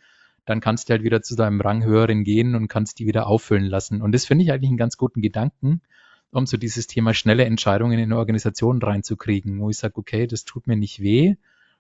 dann 0.44 0.60
kannst 0.60 0.90
du 0.90 0.92
halt 0.92 1.04
wieder 1.04 1.22
zu 1.22 1.38
deinem 1.38 1.62
Ranghöheren 1.62 2.26
gehen 2.26 2.56
und 2.56 2.68
kannst 2.68 3.00
die 3.00 3.08
wieder 3.08 3.28
auffüllen 3.28 3.64
lassen. 3.64 4.02
Und 4.02 4.12
das 4.12 4.26
finde 4.26 4.44
ich 4.44 4.52
eigentlich 4.52 4.68
einen 4.68 4.78
ganz 4.78 4.98
guten 4.98 5.22
Gedanken, 5.22 5.82
um 6.30 6.46
so 6.46 6.58
dieses 6.58 6.88
Thema 6.88 7.14
schnelle 7.14 7.46
Entscheidungen 7.46 8.00
in 8.00 8.12
Organisationen 8.12 8.82
reinzukriegen, 8.82 9.62
wo 9.62 9.70
ich 9.70 9.78
sage, 9.78 9.96
okay, 9.96 10.28
das 10.28 10.44
tut 10.44 10.68
mir 10.68 10.76
nicht 10.76 11.00
weh, 11.00 11.36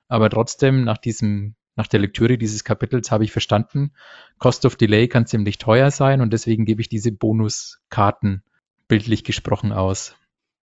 aber 0.08 0.30
trotzdem 0.30 0.86
nach 0.86 1.00
diesem 1.00 1.56
nach 1.76 1.88
der 1.88 2.00
Lektüre 2.00 2.38
dieses 2.38 2.64
Kapitels 2.64 3.12
habe 3.12 3.26
ich 3.26 3.34
verstanden, 3.34 3.92
Cost 4.38 4.66
of 4.66 4.78
Delay 4.78 5.10
kann 5.10 5.26
ziemlich 5.26 5.58
teuer 5.58 5.92
sein 5.92 6.22
und 6.22 6.32
deswegen 6.32 6.64
gebe 6.64 6.80
ich 6.80 6.88
diese 6.88 7.12
Bonuskarten 7.12 8.42
bildlich 8.88 9.24
gesprochen 9.24 9.72
aus. 9.72 10.16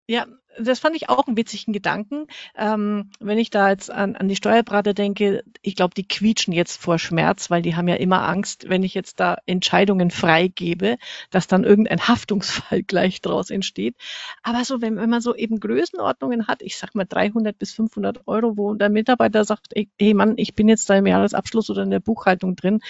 Ja, 0.07 0.25
das 0.59 0.79
fand 0.79 0.95
ich 0.95 1.09
auch 1.09 1.27
einen 1.27 1.37
witzigen 1.37 1.73
Gedanken. 1.73 2.27
Ähm, 2.57 3.11
wenn 3.19 3.37
ich 3.37 3.49
da 3.49 3.69
jetzt 3.69 3.89
an, 3.89 4.15
an 4.15 4.27
die 4.27 4.35
Steuerberater 4.35 4.93
denke, 4.93 5.43
ich 5.61 5.75
glaube, 5.75 5.93
die 5.95 6.07
quietschen 6.07 6.53
jetzt 6.53 6.81
vor 6.81 6.99
Schmerz, 6.99 7.49
weil 7.49 7.61
die 7.61 7.75
haben 7.75 7.87
ja 7.87 7.95
immer 7.95 8.27
Angst, 8.27 8.67
wenn 8.67 8.83
ich 8.83 8.93
jetzt 8.93 9.19
da 9.19 9.37
Entscheidungen 9.45 10.11
freigebe, 10.11 10.97
dass 11.29 11.47
dann 11.47 11.63
irgendein 11.63 11.99
Haftungsfall 12.07 12.83
gleich 12.83 13.21
draus 13.21 13.49
entsteht. 13.49 13.95
Aber 14.43 14.65
so, 14.65 14.81
wenn, 14.81 14.97
wenn 14.97 15.09
man 15.09 15.21
so 15.21 15.35
eben 15.35 15.59
Größenordnungen 15.59 16.47
hat, 16.47 16.61
ich 16.61 16.77
sag 16.77 16.95
mal 16.95 17.05
300 17.05 17.57
bis 17.57 17.73
500 17.73 18.27
Euro, 18.27 18.57
wo 18.57 18.73
der 18.73 18.89
Mitarbeiter 18.89 19.45
sagt, 19.45 19.73
hey 19.75 20.13
Mann, 20.13 20.33
ich 20.37 20.55
bin 20.55 20.67
jetzt 20.67 20.89
da 20.89 20.95
im 20.95 21.07
Jahresabschluss 21.07 21.69
oder 21.69 21.83
in 21.83 21.91
der 21.91 21.99
Buchhaltung 21.99 22.55
drin, 22.55 22.81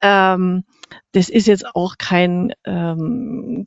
ähm, 0.00 0.64
das 1.12 1.28
ist 1.28 1.46
jetzt 1.46 1.66
auch 1.74 1.96
kein 1.98 2.52
ähm, 2.64 3.64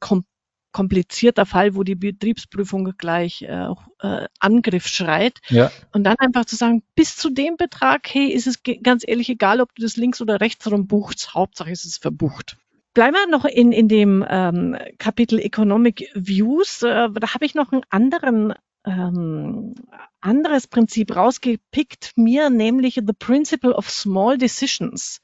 komplizierter 0.72 1.46
Fall, 1.46 1.76
wo 1.76 1.84
die 1.84 1.96
Betriebsprüfung 1.96 2.94
gleich 2.98 3.44
äh, 3.44 3.68
äh, 4.00 4.28
Angriff 4.40 4.88
schreit. 4.88 5.40
Ja. 5.50 5.72
Und 5.92 6.04
dann 6.04 6.16
einfach 6.20 6.46
zu 6.46 6.56
sagen, 6.56 6.84
bis 6.96 7.16
zu 7.16 7.30
dem 7.30 7.58
Betrag, 7.58 8.08
hey, 8.10 8.28
ist 8.28 8.48
es 8.48 8.62
ganz 8.84 9.04
ehrlich 9.06 9.30
egal, 9.30 9.62
ob 9.62 9.74
du 9.76 9.82
das 9.82 9.98
links 9.98 10.22
oder 10.22 10.42
rechts 10.42 10.70
rum 10.70 10.88
buchst, 10.88 11.34
Hauptsache 11.34 11.72
ist 11.72 11.86
es 11.86 11.98
verbucht. 11.98 12.58
Bleiben 12.94 13.16
wir 13.16 13.28
noch 13.28 13.46
in, 13.46 13.72
in 13.72 13.88
dem 13.88 14.26
ähm, 14.28 14.78
Kapitel 14.98 15.40
Economic 15.40 16.10
Views. 16.14 16.82
Äh, 16.84 17.10
da 17.10 17.34
habe 17.34 17.46
ich 17.46 17.56
noch 17.56 17.72
einen 17.72 17.84
anderen 17.90 18.54
ähm, 18.86 19.76
anderes 20.20 20.68
Prinzip 20.68 21.16
rausgepickt, 21.16 22.14
mir 22.16 22.50
nämlich 22.50 22.96
The 22.96 23.14
Principle 23.18 23.76
of 23.76 23.90
Small 23.90 24.38
Decisions. 24.38 25.22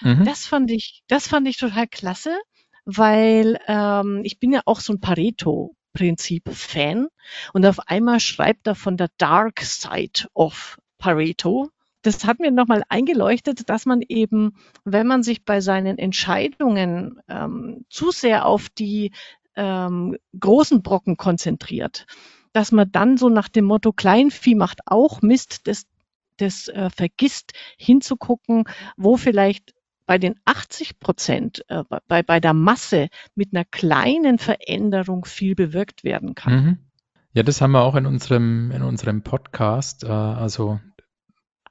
Mhm. 0.00 0.24
Das 0.24 0.46
fand 0.46 0.70
ich, 0.70 1.02
das 1.08 1.26
fand 1.26 1.48
ich 1.48 1.56
total 1.56 1.86
klasse 1.86 2.38
weil 2.90 3.60
ähm, 3.68 4.22
ich 4.24 4.40
bin 4.40 4.50
ja 4.50 4.62
auch 4.64 4.80
so 4.80 4.94
ein 4.94 5.00
Pareto-Prinzip-Fan 5.00 7.08
und 7.52 7.66
auf 7.66 7.80
einmal 7.86 8.18
schreibt 8.18 8.66
er 8.66 8.74
von 8.74 8.96
der 8.96 9.10
Dark 9.18 9.60
Side 9.60 10.26
of 10.32 10.78
Pareto. 10.96 11.68
Das 12.00 12.24
hat 12.24 12.40
mir 12.40 12.50
nochmal 12.50 12.84
eingeleuchtet, 12.88 13.68
dass 13.68 13.84
man 13.84 14.00
eben, 14.00 14.56
wenn 14.86 15.06
man 15.06 15.22
sich 15.22 15.44
bei 15.44 15.60
seinen 15.60 15.98
Entscheidungen 15.98 17.20
ähm, 17.28 17.84
zu 17.90 18.10
sehr 18.10 18.46
auf 18.46 18.70
die 18.70 19.12
ähm, 19.54 20.16
großen 20.40 20.82
Brocken 20.82 21.18
konzentriert, 21.18 22.06
dass 22.54 22.72
man 22.72 22.90
dann 22.90 23.18
so 23.18 23.28
nach 23.28 23.50
dem 23.50 23.66
Motto 23.66 23.92
Kleinvieh 23.92 24.54
macht 24.54 24.80
auch 24.86 25.20
Mist, 25.20 25.68
das, 25.68 25.84
das 26.38 26.68
äh, 26.68 26.88
vergisst 26.88 27.52
hinzugucken, 27.76 28.64
wo 28.96 29.18
vielleicht 29.18 29.74
bei 30.08 30.16
den 30.16 30.36
80 30.46 30.98
Prozent, 31.00 31.64
äh, 31.68 31.84
bei, 32.08 32.22
bei 32.22 32.40
der 32.40 32.54
Masse 32.54 33.08
mit 33.34 33.50
einer 33.52 33.66
kleinen 33.66 34.38
Veränderung 34.38 35.26
viel 35.26 35.54
bewirkt 35.54 36.02
werden 36.02 36.34
kann. 36.34 36.52
Mhm. 36.52 36.78
Ja, 37.34 37.42
das 37.42 37.60
haben 37.60 37.72
wir 37.72 37.82
auch 37.82 37.94
in 37.94 38.06
unserem, 38.06 38.70
in 38.70 38.82
unserem 38.82 39.22
Podcast. 39.22 40.04
Äh, 40.04 40.08
also 40.08 40.80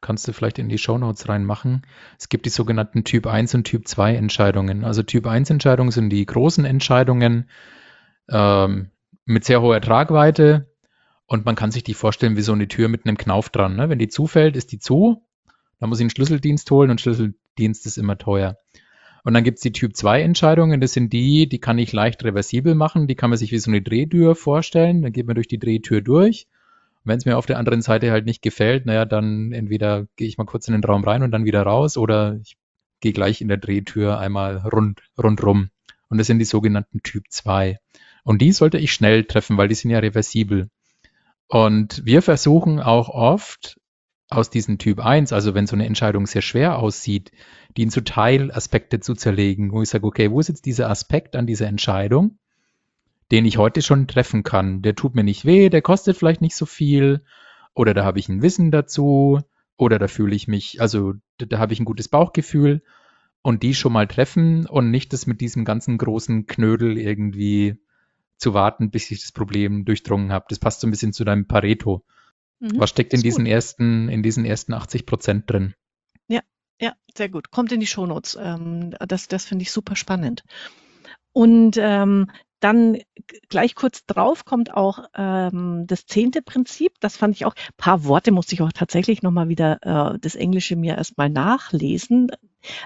kannst 0.02 0.28
du 0.28 0.34
vielleicht 0.34 0.60
in 0.60 0.70
die 0.70 0.78
Shownotes 0.78 1.28
reinmachen. 1.28 1.82
Es 2.20 2.30
gibt 2.30 2.46
die 2.46 2.52
sogenannten 2.52 3.04
Typ 3.04 3.26
1 3.26 3.56
und 3.56 3.64
Typ 3.64 3.88
2 3.88 4.16
Entscheidungen. 4.16 4.86
Also 4.86 5.02
Typ 5.02 5.26
1 5.26 5.50
Entscheidungen 5.50 5.90
sind 5.90 6.12
die 6.12 6.24
großen 6.24 6.64
Entscheidungen 6.64 7.50
ähm, 8.30 8.92
mit 9.26 9.46
sehr 9.46 9.64
hoher 9.64 9.82
Tragweite 9.82 10.72
Und 11.26 11.44
man 11.44 11.56
kann 11.56 11.72
sich 11.72 11.84
die 11.84 11.96
vorstellen 11.96 12.38
wie 12.38 12.44
so 12.44 12.54
eine 12.54 12.68
Tür 12.68 12.88
mit 12.88 13.08
einem 13.08 13.18
Knauf 13.18 13.50
dran. 13.50 13.76
Ne? 13.76 13.90
Wenn 13.90 13.98
die 13.98 14.10
zufällt, 14.10 14.56
ist 14.56 14.72
die 14.72 14.80
zu. 14.80 15.24
Da 15.80 15.88
muss 15.88 15.98
ich 16.00 16.04
einen 16.04 16.12
Schlüsseldienst 16.12 16.70
holen 16.70 16.92
und 16.92 17.02
Schlüsseldienst 17.58 17.86
ist 17.86 17.98
immer 17.98 18.18
teuer. 18.18 18.58
Und 19.24 19.34
dann 19.34 19.44
gibt's 19.44 19.62
die 19.62 19.74
Typ 19.74 19.96
2 19.96 20.22
Entscheidungen. 20.22 20.80
Das 20.80 20.94
sind 20.94 21.12
die, 21.12 21.50
die 21.50 21.60
kann 21.60 21.78
ich 21.80 21.92
leicht 21.92 22.24
reversibel 22.24 22.76
machen. 22.76 23.08
Die 23.08 23.16
kann 23.16 23.30
man 23.30 23.38
sich 23.38 23.52
wie 23.52 23.58
so 23.58 23.70
eine 23.70 23.82
Drehtür 23.82 24.36
vorstellen. 24.36 25.02
Dann 25.02 25.12
geht 25.12 25.26
man 25.26 25.36
durch 25.36 25.50
die 25.50 25.60
Drehtür 25.60 26.02
durch. 26.02 26.48
Wenn 27.04 27.18
es 27.18 27.26
mir 27.26 27.38
auf 27.38 27.46
der 27.46 27.58
anderen 27.58 27.82
Seite 27.82 28.12
halt 28.12 28.26
nicht 28.26 28.42
gefällt, 28.42 28.86
naja, 28.86 29.06
dann 29.06 29.52
entweder 29.52 30.08
gehe 30.16 30.28
ich 30.28 30.38
mal 30.38 30.46
kurz 30.46 30.68
in 30.68 30.74
den 30.74 30.84
Raum 30.84 31.04
rein 31.04 31.24
und 31.24 31.32
dann 31.32 31.46
wieder 31.46 31.64
raus 31.64 31.98
oder 31.98 32.38
ich 32.42 32.58
gehe 33.00 33.14
gleich 33.14 33.42
in 33.42 33.48
der 33.48 33.58
Drehtür 33.58 34.20
einmal 34.20 34.58
rund, 34.58 35.02
rundrum. 35.22 35.70
Und 36.10 36.20
das 36.20 36.28
sind 36.28 36.40
die 36.40 36.46
sogenannten 36.46 37.02
Typ 37.04 37.24
2. 37.30 37.78
Und 38.24 38.42
die 38.42 38.52
sollte 38.52 38.78
ich 38.78 38.94
schnell 38.94 39.24
treffen, 39.26 39.58
weil 39.58 39.68
die 39.68 39.76
sind 39.76 39.92
ja 39.92 40.00
reversibel. 40.00 40.70
Und 41.48 42.06
wir 42.06 42.22
versuchen 42.22 42.80
auch 42.80 43.10
oft 43.10 43.78
aus 44.30 44.50
diesem 44.50 44.78
Typ 44.78 45.00
1, 45.00 45.32
also 45.32 45.54
wenn 45.54 45.68
so 45.68 45.76
eine 45.76 45.86
Entscheidung 45.86 46.28
sehr 46.28 46.42
schwer 46.42 46.80
aussieht, 46.80 47.32
die 47.76 47.84
in 47.84 47.90
so 47.90 48.02
Teilaspekte 48.02 49.00
zu 49.00 49.14
zerlegen, 49.16 49.72
wo 49.72 49.82
ich 49.82 49.90
sage, 49.90 50.06
okay, 50.06 50.32
wo 50.32 50.40
ist 50.40 50.50
jetzt 50.50 50.66
dieser 50.66 50.90
Aspekt 50.90 51.36
an 51.36 51.48
dieser 51.48 51.68
Entscheidung, 51.68 52.38
den 53.32 53.46
ich 53.46 53.58
heute 53.58 53.82
schon 53.82 54.08
treffen 54.08 54.44
kann? 54.44 54.82
Der 54.82 54.96
tut 54.96 55.16
mir 55.16 55.24
nicht 55.24 55.46
weh, 55.46 55.70
der 55.70 55.82
kostet 55.82 56.18
vielleicht 56.18 56.42
nicht 56.42 56.56
so 56.56 56.66
viel, 56.66 57.24
oder 57.74 57.94
da 57.94 58.04
habe 58.04 58.20
ich 58.20 58.28
ein 58.28 58.42
Wissen 58.42 58.72
dazu, 58.72 59.40
oder 59.78 60.00
da 60.00 60.08
fühle 60.08 60.36
ich 60.36 60.48
mich, 60.48 60.82
also 60.82 61.14
da, 61.38 61.46
da 61.46 61.60
habe 61.60 61.72
ich 61.72 61.80
ein 61.80 61.86
gutes 61.86 62.10
Bauchgefühl 62.10 62.82
und 63.42 63.64
die 63.64 63.76
schon 63.76 63.94
mal 63.94 64.08
treffen 64.08 64.66
und 64.66 64.92
nicht 64.92 65.14
das 65.14 65.28
mit 65.28 65.40
diesem 65.40 65.64
ganzen 65.64 65.98
großen 65.98 66.48
Knödel 66.48 66.98
irgendwie 66.98 67.78
zu 68.38 68.54
warten, 68.54 68.92
bis 68.92 69.10
ich 69.10 69.22
das 69.22 69.32
Problem 69.32 69.86
durchdrungen 69.86 70.32
habe. 70.32 70.46
Das 70.50 70.60
passt 70.60 70.82
so 70.82 70.88
ein 70.88 70.92
bisschen 70.92 71.14
zu 71.14 71.24
deinem 71.24 71.48
Pareto. 71.48 72.04
Mhm, 72.60 72.80
Was 72.80 72.90
steckt 72.90 73.14
in 73.14 73.22
diesen 73.22 73.46
gut. 73.46 73.54
ersten, 73.54 74.10
in 74.10 74.24
diesen 74.24 74.46
ersten 74.46 74.74
80 74.74 75.06
Prozent 75.06 75.50
drin? 75.50 75.74
Ja, 76.28 76.42
ja, 76.80 76.94
sehr 77.16 77.30
gut. 77.30 77.52
Kommt 77.52 77.72
in 77.72 77.80
die 77.80 77.88
Shownotes. 77.88 78.38
Ähm, 78.40 78.96
das, 79.00 79.28
das 79.28 79.46
finde 79.46 79.64
ich 79.64 79.72
super 79.72 79.96
spannend. 79.96 80.44
Und 81.34 81.78
ähm, 81.78 82.32
dann 82.60 82.98
gleich 83.50 83.76
kurz 83.76 84.06
drauf 84.06 84.44
kommt 84.44 84.74
auch 84.74 85.06
ähm, 85.16 85.86
das 85.86 86.08
zehnte 86.08 86.42
Prinzip. 86.42 86.94
Das 87.00 87.16
fand 87.16 87.36
ich 87.36 87.46
auch. 87.46 87.54
Ein 87.54 87.78
paar 87.78 88.06
Worte 88.06 88.32
musste 88.32 88.56
ich 88.56 88.62
auch 88.62 88.72
tatsächlich 88.72 89.22
nochmal 89.22 89.48
wieder 89.48 89.78
äh, 90.16 90.20
das 90.20 90.36
Englische 90.36 90.76
mir 90.76 90.98
erstmal 90.98 91.30
nachlesen. 91.30 92.32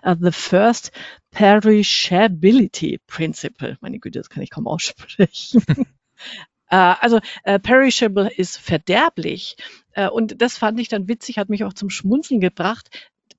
Uh, 0.06 0.16
the 0.20 0.32
first 0.32 0.92
perishability 1.32 3.00
principle. 3.08 3.78
Meine 3.80 4.00
Güte, 4.00 4.20
das 4.20 4.30
kann 4.30 4.44
ich 4.44 4.50
kaum 4.50 4.68
aussprechen. 4.68 5.64
uh, 6.74 6.96
also 7.00 7.20
uh, 7.48 7.60
perishable 7.60 8.30
ist 8.30 8.58
verderblich. 8.58 9.58
Äh, 9.94 10.10
und 10.10 10.42
das 10.42 10.58
fand 10.58 10.80
ich 10.80 10.88
dann 10.88 11.08
witzig, 11.08 11.38
hat 11.38 11.50
mich 11.50 11.64
auch 11.64 11.74
zum 11.74 11.90
Schmunzeln 11.90 12.40
gebracht 12.40 12.90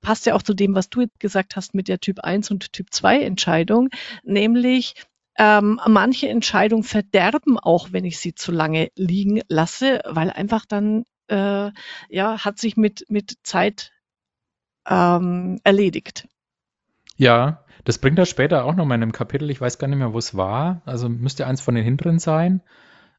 passt 0.03 0.27
ja 0.27 0.35
auch 0.35 0.43
zu 0.43 0.53
dem, 0.53 0.75
was 0.75 0.91
du 0.91 1.07
gesagt 1.19 1.57
hast 1.57 1.75
mit 1.75 1.89
der 1.89 2.01
Typ 2.01 2.21
1 2.21 2.51
und 2.51 2.73
Typ 2.73 2.89
2 2.91 3.23
Entscheidung, 3.23 3.89
nämlich 4.25 4.95
ähm, 5.39 5.81
manche 5.87 6.29
Entscheidungen 6.29 6.83
verderben 6.83 7.59
auch, 7.59 7.93
wenn 7.93 8.05
ich 8.05 8.19
sie 8.19 8.35
zu 8.35 8.53
lange 8.53 8.91
liegen 8.97 9.41
lasse, 9.49 10.03
weil 10.05 10.31
einfach 10.31 10.67
dann 10.67 11.05
äh, 11.29 11.71
ja 12.11 12.45
hat 12.45 12.59
sich 12.59 12.77
mit 12.77 13.07
mit 13.09 13.39
Zeit 13.43 13.93
ähm, 14.87 15.59
erledigt. 15.65 16.29
Ja, 17.17 17.65
das 17.85 17.99
bringt 17.99 18.19
er 18.19 18.27
später 18.27 18.65
auch 18.65 18.75
noch 18.75 18.85
mal 18.85 18.97
in 18.97 19.03
einem 19.03 19.13
Kapitel. 19.13 19.49
Ich 19.49 19.61
weiß 19.61 19.79
gar 19.79 19.89
nicht 19.89 19.99
mehr, 19.99 20.13
wo 20.13 20.19
es 20.19 20.37
war. 20.37 20.83
Also 20.85 21.09
müsste 21.09 21.47
eins 21.47 21.61
von 21.61 21.75
den 21.75 21.85
hinteren 21.85 22.19
sein. 22.19 22.61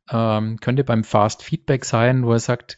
Ähm, 0.09 0.57
könnte 0.59 0.83
beim 0.83 1.03
Fast 1.03 1.43
Feedback 1.43 1.85
sein, 1.85 2.25
wo 2.25 2.33
er 2.33 2.39
sagt, 2.39 2.77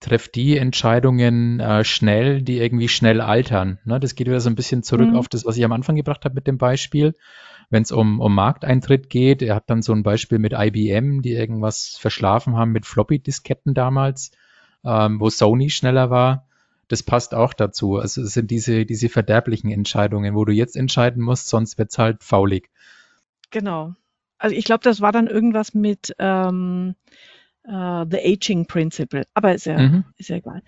trefft 0.00 0.34
die 0.34 0.56
Entscheidungen 0.56 1.60
äh, 1.60 1.84
schnell, 1.84 2.42
die 2.42 2.58
irgendwie 2.58 2.88
schnell 2.88 3.20
altern. 3.20 3.78
Ne? 3.84 4.00
Das 4.00 4.14
geht 4.14 4.26
wieder 4.26 4.40
so 4.40 4.50
ein 4.50 4.56
bisschen 4.56 4.82
zurück 4.82 5.10
mhm. 5.10 5.16
auf 5.16 5.28
das, 5.28 5.44
was 5.44 5.56
ich 5.56 5.64
am 5.64 5.72
Anfang 5.72 5.96
gebracht 5.96 6.24
habe 6.24 6.34
mit 6.34 6.46
dem 6.46 6.58
Beispiel 6.58 7.14
wenn 7.72 7.82
es 7.82 7.90
um, 7.90 8.20
um 8.20 8.34
Markteintritt 8.34 9.08
geht. 9.08 9.40
Er 9.40 9.54
hat 9.54 9.70
dann 9.70 9.80
so 9.80 9.94
ein 9.94 10.02
Beispiel 10.02 10.38
mit 10.38 10.52
IBM, 10.52 11.22
die 11.22 11.32
irgendwas 11.32 11.96
verschlafen 11.98 12.54
haben 12.54 12.70
mit 12.70 12.84
Floppy-Disketten 12.84 13.72
damals, 13.72 14.30
ähm, 14.84 15.18
wo 15.18 15.30
Sony 15.30 15.70
schneller 15.70 16.10
war. 16.10 16.46
Das 16.88 17.02
passt 17.02 17.34
auch 17.34 17.54
dazu. 17.54 17.96
Also 17.96 18.20
es 18.20 18.34
sind 18.34 18.50
diese, 18.50 18.84
diese 18.84 19.08
verderblichen 19.08 19.70
Entscheidungen, 19.70 20.34
wo 20.34 20.44
du 20.44 20.52
jetzt 20.52 20.76
entscheiden 20.76 21.22
musst, 21.22 21.48
sonst 21.48 21.78
wird's 21.78 21.96
halt 21.96 22.22
faulig. 22.22 22.68
Genau. 23.50 23.94
Also 24.42 24.56
ich 24.56 24.64
glaube, 24.64 24.82
das 24.82 25.00
war 25.00 25.12
dann 25.12 25.28
irgendwas 25.28 25.72
mit 25.72 26.16
ähm, 26.18 26.96
uh, 27.64 28.04
The 28.10 28.18
Aging 28.18 28.66
Principle, 28.66 29.22
aber 29.34 29.54
ist 29.54 29.66
ja, 29.66 29.78
mhm. 29.78 30.04
ist 30.16 30.30
ja 30.30 30.36
egal. 30.36 30.62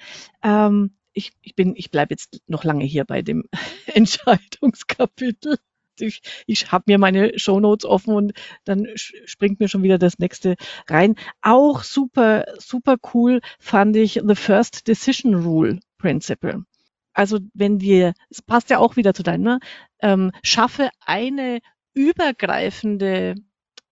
Ähm, 0.44 0.92
ich, 1.12 1.32
ich 1.42 1.56
bin, 1.56 1.74
ich 1.74 1.90
bleibe 1.90 2.12
jetzt 2.12 2.40
noch 2.46 2.62
lange 2.62 2.84
hier 2.84 3.04
bei 3.04 3.22
dem 3.22 3.44
Entscheidungskapitel 3.86 5.56
ich, 6.00 6.22
ich 6.46 6.72
habe 6.72 6.84
mir 6.88 6.98
meine 6.98 7.38
Shownotes 7.38 7.84
offen 7.84 8.14
und 8.14 8.32
dann 8.64 8.88
springt 8.96 9.60
mir 9.60 9.68
schon 9.68 9.82
wieder 9.82 9.98
das 9.98 10.18
nächste 10.18 10.56
rein. 10.88 11.14
Auch 11.40 11.82
super, 11.84 12.46
super 12.58 12.96
cool 13.12 13.40
fand 13.58 13.96
ich 13.96 14.20
The 14.24 14.34
First 14.34 14.88
Decision 14.88 15.34
Rule 15.34 15.80
Principle. 15.98 16.64
Also 17.12 17.38
wenn 17.54 17.80
wir, 17.80 18.14
es 18.28 18.42
passt 18.42 18.70
ja 18.70 18.78
auch 18.78 18.96
wieder 18.96 19.14
zu 19.14 19.22
deinem, 19.22 19.42
ne? 19.42 19.58
ähm, 20.00 20.32
schaffe 20.42 20.90
eine 21.06 21.60
übergreifende 21.92 23.36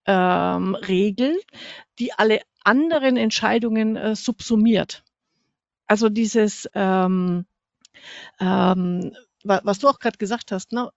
ähm, 0.06 0.74
Regel, 0.74 1.40
die 1.98 2.12
alle 2.12 2.40
anderen 2.64 3.16
Entscheidungen 3.16 3.96
äh, 3.96 4.16
subsumiert. 4.16 5.04
Also 5.86 6.08
dieses, 6.08 6.68
ähm, 6.74 7.44
ähm, 8.40 9.12
was 9.44 9.78
du 9.78 9.88
auch 9.88 9.98
gerade 9.98 10.18
gesagt 10.18 10.52
hast, 10.52 10.72
ne? 10.72 10.90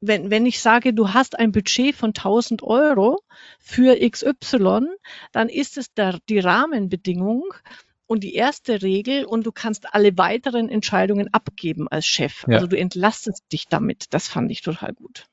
wenn, 0.00 0.30
wenn 0.30 0.46
ich 0.46 0.60
sage, 0.60 0.94
du 0.94 1.12
hast 1.12 1.38
ein 1.38 1.52
Budget 1.52 1.94
von 1.94 2.10
1000 2.10 2.62
Euro 2.62 3.20
für 3.58 3.96
XY, 3.96 4.86
dann 5.32 5.48
ist 5.48 5.76
es 5.76 5.92
der, 5.92 6.18
die 6.28 6.38
Rahmenbedingung 6.38 7.44
und 8.06 8.24
die 8.24 8.34
erste 8.34 8.82
Regel 8.82 9.24
und 9.24 9.46
du 9.46 9.52
kannst 9.52 9.94
alle 9.94 10.16
weiteren 10.16 10.68
Entscheidungen 10.68 11.32
abgeben 11.32 11.86
als 11.88 12.06
Chef. 12.06 12.44
Ja. 12.48 12.56
Also 12.56 12.66
du 12.66 12.76
entlastest 12.76 13.44
dich 13.52 13.68
damit. 13.68 14.06
Das 14.10 14.26
fand 14.26 14.50
ich 14.50 14.62
total 14.62 14.94
gut. 14.94 15.26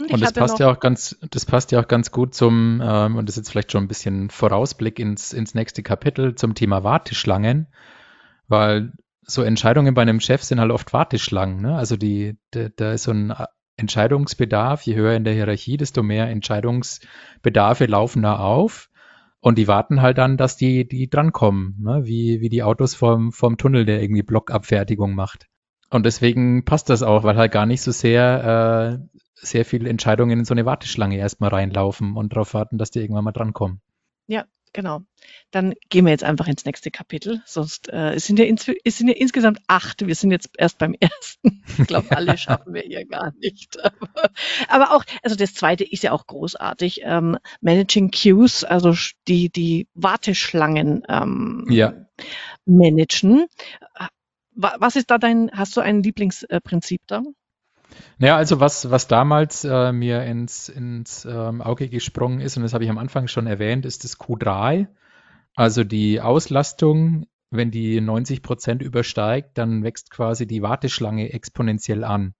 Und, 0.00 0.12
und 0.12 0.20
das 0.20 0.32
passt 0.32 0.58
ja 0.60 0.70
auch 0.70 0.78
ganz, 0.78 1.18
das 1.30 1.44
passt 1.44 1.72
ja 1.72 1.80
auch 1.80 1.88
ganz 1.88 2.12
gut 2.12 2.34
zum, 2.34 2.80
ähm, 2.82 3.16
und 3.16 3.28
das 3.28 3.36
ist 3.36 3.42
jetzt 3.42 3.50
vielleicht 3.50 3.72
schon 3.72 3.84
ein 3.84 3.88
bisschen 3.88 4.30
Vorausblick 4.30 4.98
ins, 4.98 5.32
ins 5.32 5.54
nächste 5.54 5.82
Kapitel 5.82 6.36
zum 6.36 6.54
Thema 6.54 6.84
Warteschlangen, 6.84 7.66
weil 8.46 8.92
so 9.22 9.42
Entscheidungen 9.42 9.94
bei 9.94 10.02
einem 10.02 10.20
Chef 10.20 10.42
sind 10.42 10.60
halt 10.60 10.70
oft 10.70 10.92
Warteschlangen. 10.92 11.60
Ne? 11.60 11.76
Also 11.76 11.96
die, 11.96 12.38
da 12.50 12.92
ist 12.92 13.02
so 13.02 13.12
ein 13.12 13.34
Entscheidungsbedarf, 13.76 14.82
je 14.82 14.94
höher 14.94 15.14
in 15.14 15.24
der 15.24 15.34
Hierarchie, 15.34 15.76
desto 15.76 16.02
mehr 16.02 16.28
Entscheidungsbedarfe 16.28 17.86
laufen 17.86 18.22
da 18.22 18.38
auf. 18.38 18.88
Und 19.40 19.58
die 19.58 19.68
warten 19.68 20.02
halt 20.02 20.18
dann, 20.18 20.36
dass 20.36 20.56
die, 20.56 20.88
die 20.88 21.08
drankommen, 21.08 21.76
ne? 21.80 22.00
wie, 22.04 22.40
wie 22.40 22.48
die 22.48 22.62
Autos 22.62 22.94
vom, 22.94 23.30
vom 23.30 23.56
Tunnel, 23.56 23.84
der 23.84 24.02
irgendwie 24.02 24.22
Blockabfertigung 24.22 25.14
macht. 25.14 25.46
Und 25.90 26.04
deswegen 26.04 26.64
passt 26.64 26.90
das 26.90 27.02
auch, 27.02 27.24
weil 27.24 27.36
halt 27.36 27.52
gar 27.52 27.66
nicht 27.66 27.82
so 27.82 27.92
sehr, 27.92 29.00
äh, 29.00 29.18
sehr 29.34 29.64
viele 29.64 29.88
Entscheidungen 29.88 30.40
in 30.40 30.44
so 30.44 30.52
eine 30.52 30.66
Warteschlange 30.66 31.16
erstmal 31.16 31.50
reinlaufen 31.50 32.16
und 32.16 32.32
darauf 32.32 32.54
warten, 32.54 32.78
dass 32.78 32.90
die 32.90 33.00
irgendwann 33.00 33.24
mal 33.24 33.32
drankommen. 33.32 33.80
Ja, 34.26 34.44
genau. 34.74 35.00
Dann 35.50 35.74
gehen 35.88 36.04
wir 36.04 36.10
jetzt 36.10 36.24
einfach 36.24 36.46
ins 36.46 36.66
nächste 36.66 36.90
Kapitel. 36.90 37.42
Sonst 37.46 37.88
äh, 37.88 38.12
es 38.12 38.26
sind 38.26 38.38
ja 38.38 38.44
ins, 38.44 38.68
es 38.84 38.98
sind 38.98 39.08
ja 39.08 39.14
insgesamt 39.14 39.60
acht. 39.66 40.06
Wir 40.06 40.14
sind 40.14 40.30
jetzt 40.30 40.50
erst 40.58 40.76
beim 40.76 40.94
ersten. 41.00 41.64
Ich 41.78 41.86
glaube, 41.86 42.14
alle 42.14 42.36
schaffen 42.38 42.74
wir 42.74 42.82
hier 42.82 43.06
gar 43.06 43.32
nicht. 43.38 43.82
Aber, 43.82 44.30
aber, 44.68 44.94
auch, 44.94 45.04
also 45.22 45.36
das 45.36 45.54
zweite 45.54 45.84
ist 45.84 46.02
ja 46.02 46.12
auch 46.12 46.26
großartig. 46.26 47.00
Ähm, 47.04 47.38
Managing 47.62 48.10
Queues, 48.10 48.64
also 48.64 48.94
die 49.26 49.48
die 49.48 49.88
Warteschlangen 49.94 51.02
ähm, 51.08 51.66
ja. 51.70 51.94
managen. 52.66 53.46
Was 54.60 54.96
ist 54.96 55.10
da 55.10 55.18
dein? 55.18 55.50
Hast 55.52 55.76
du 55.76 55.80
ein 55.80 56.02
Lieblingsprinzip 56.02 57.02
da? 57.06 57.22
Naja, 58.18 58.36
also 58.36 58.58
was, 58.58 58.90
was 58.90 59.06
damals 59.06 59.64
äh, 59.64 59.92
mir 59.92 60.24
ins, 60.24 60.68
ins 60.68 61.24
ähm, 61.24 61.62
Auge 61.62 61.88
gesprungen 61.88 62.40
ist, 62.40 62.56
und 62.56 62.64
das 62.64 62.74
habe 62.74 62.82
ich 62.82 62.90
am 62.90 62.98
Anfang 62.98 63.28
schon 63.28 63.46
erwähnt, 63.46 63.86
ist 63.86 64.02
das 64.02 64.18
Q3. 64.18 64.88
Also 65.54 65.84
die 65.84 66.20
Auslastung, 66.20 67.26
wenn 67.50 67.70
die 67.70 68.00
90 68.00 68.42
Prozent 68.42 68.82
übersteigt, 68.82 69.56
dann 69.58 69.84
wächst 69.84 70.10
quasi 70.10 70.46
die 70.46 70.60
Warteschlange 70.60 71.32
exponentiell 71.32 72.02
an. 72.02 72.34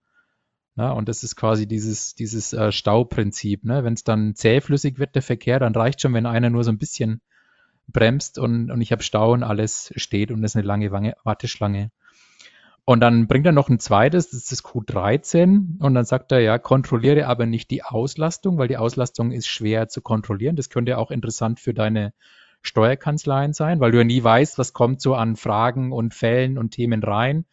Na, 0.74 0.90
und 0.90 1.08
das 1.08 1.22
ist 1.22 1.36
quasi 1.36 1.66
dieses, 1.66 2.14
dieses 2.14 2.52
äh, 2.52 2.70
Stauprinzip. 2.72 3.64
Ne? 3.64 3.84
Wenn 3.84 3.94
es 3.94 4.04
dann 4.04 4.34
zähflüssig 4.34 4.98
wird, 4.98 5.14
der 5.14 5.22
Verkehr, 5.22 5.58
dann 5.58 5.74
reicht 5.74 6.00
schon, 6.00 6.14
wenn 6.14 6.26
einer 6.26 6.50
nur 6.50 6.64
so 6.64 6.70
ein 6.70 6.78
bisschen 6.78 7.20
bremst 7.88 8.38
und, 8.38 8.70
und 8.70 8.80
ich 8.80 8.92
habe 8.92 9.02
Stau 9.02 9.32
und 9.32 9.42
alles 9.42 9.92
steht 9.96 10.30
und 10.30 10.42
das 10.42 10.52
ist 10.52 10.56
eine 10.56 10.66
lange 10.66 10.92
Warteschlange. 11.24 11.90
Und 12.88 13.00
dann 13.00 13.26
bringt 13.26 13.44
er 13.44 13.52
noch 13.52 13.68
ein 13.68 13.78
zweites, 13.78 14.30
das 14.30 14.44
ist 14.44 14.50
das 14.50 14.64
Q13. 14.64 15.78
Und 15.78 15.92
dann 15.92 16.06
sagt 16.06 16.32
er, 16.32 16.40
ja, 16.40 16.56
kontrolliere 16.56 17.26
aber 17.26 17.44
nicht 17.44 17.70
die 17.70 17.82
Auslastung, 17.82 18.56
weil 18.56 18.68
die 18.68 18.78
Auslastung 18.78 19.30
ist 19.30 19.46
schwer 19.46 19.88
zu 19.88 20.00
kontrollieren. 20.00 20.56
Das 20.56 20.70
könnte 20.70 20.96
auch 20.96 21.10
interessant 21.10 21.60
für 21.60 21.74
deine 21.74 22.14
Steuerkanzleien 22.62 23.52
sein, 23.52 23.78
weil 23.80 23.90
du 23.90 23.98
ja 23.98 24.04
nie 24.04 24.24
weißt, 24.24 24.56
was 24.56 24.72
kommt 24.72 25.02
so 25.02 25.14
an 25.14 25.36
Fragen 25.36 25.92
und 25.92 26.14
Fällen 26.14 26.56
und 26.56 26.70
Themen 26.70 27.02
rein. 27.02 27.44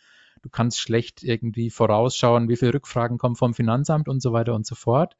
Du 0.42 0.48
kannst 0.48 0.80
schlecht 0.80 1.22
irgendwie 1.22 1.70
vorausschauen, 1.70 2.48
wie 2.48 2.56
viele 2.56 2.76
Rückfragen 2.76 3.18
kommen 3.18 3.36
vom 3.36 3.54
Finanzamt 3.54 4.08
und 4.08 4.22
so 4.22 4.32
weiter 4.32 4.54
und 4.54 4.66
so 4.66 4.76
fort. 4.76 5.18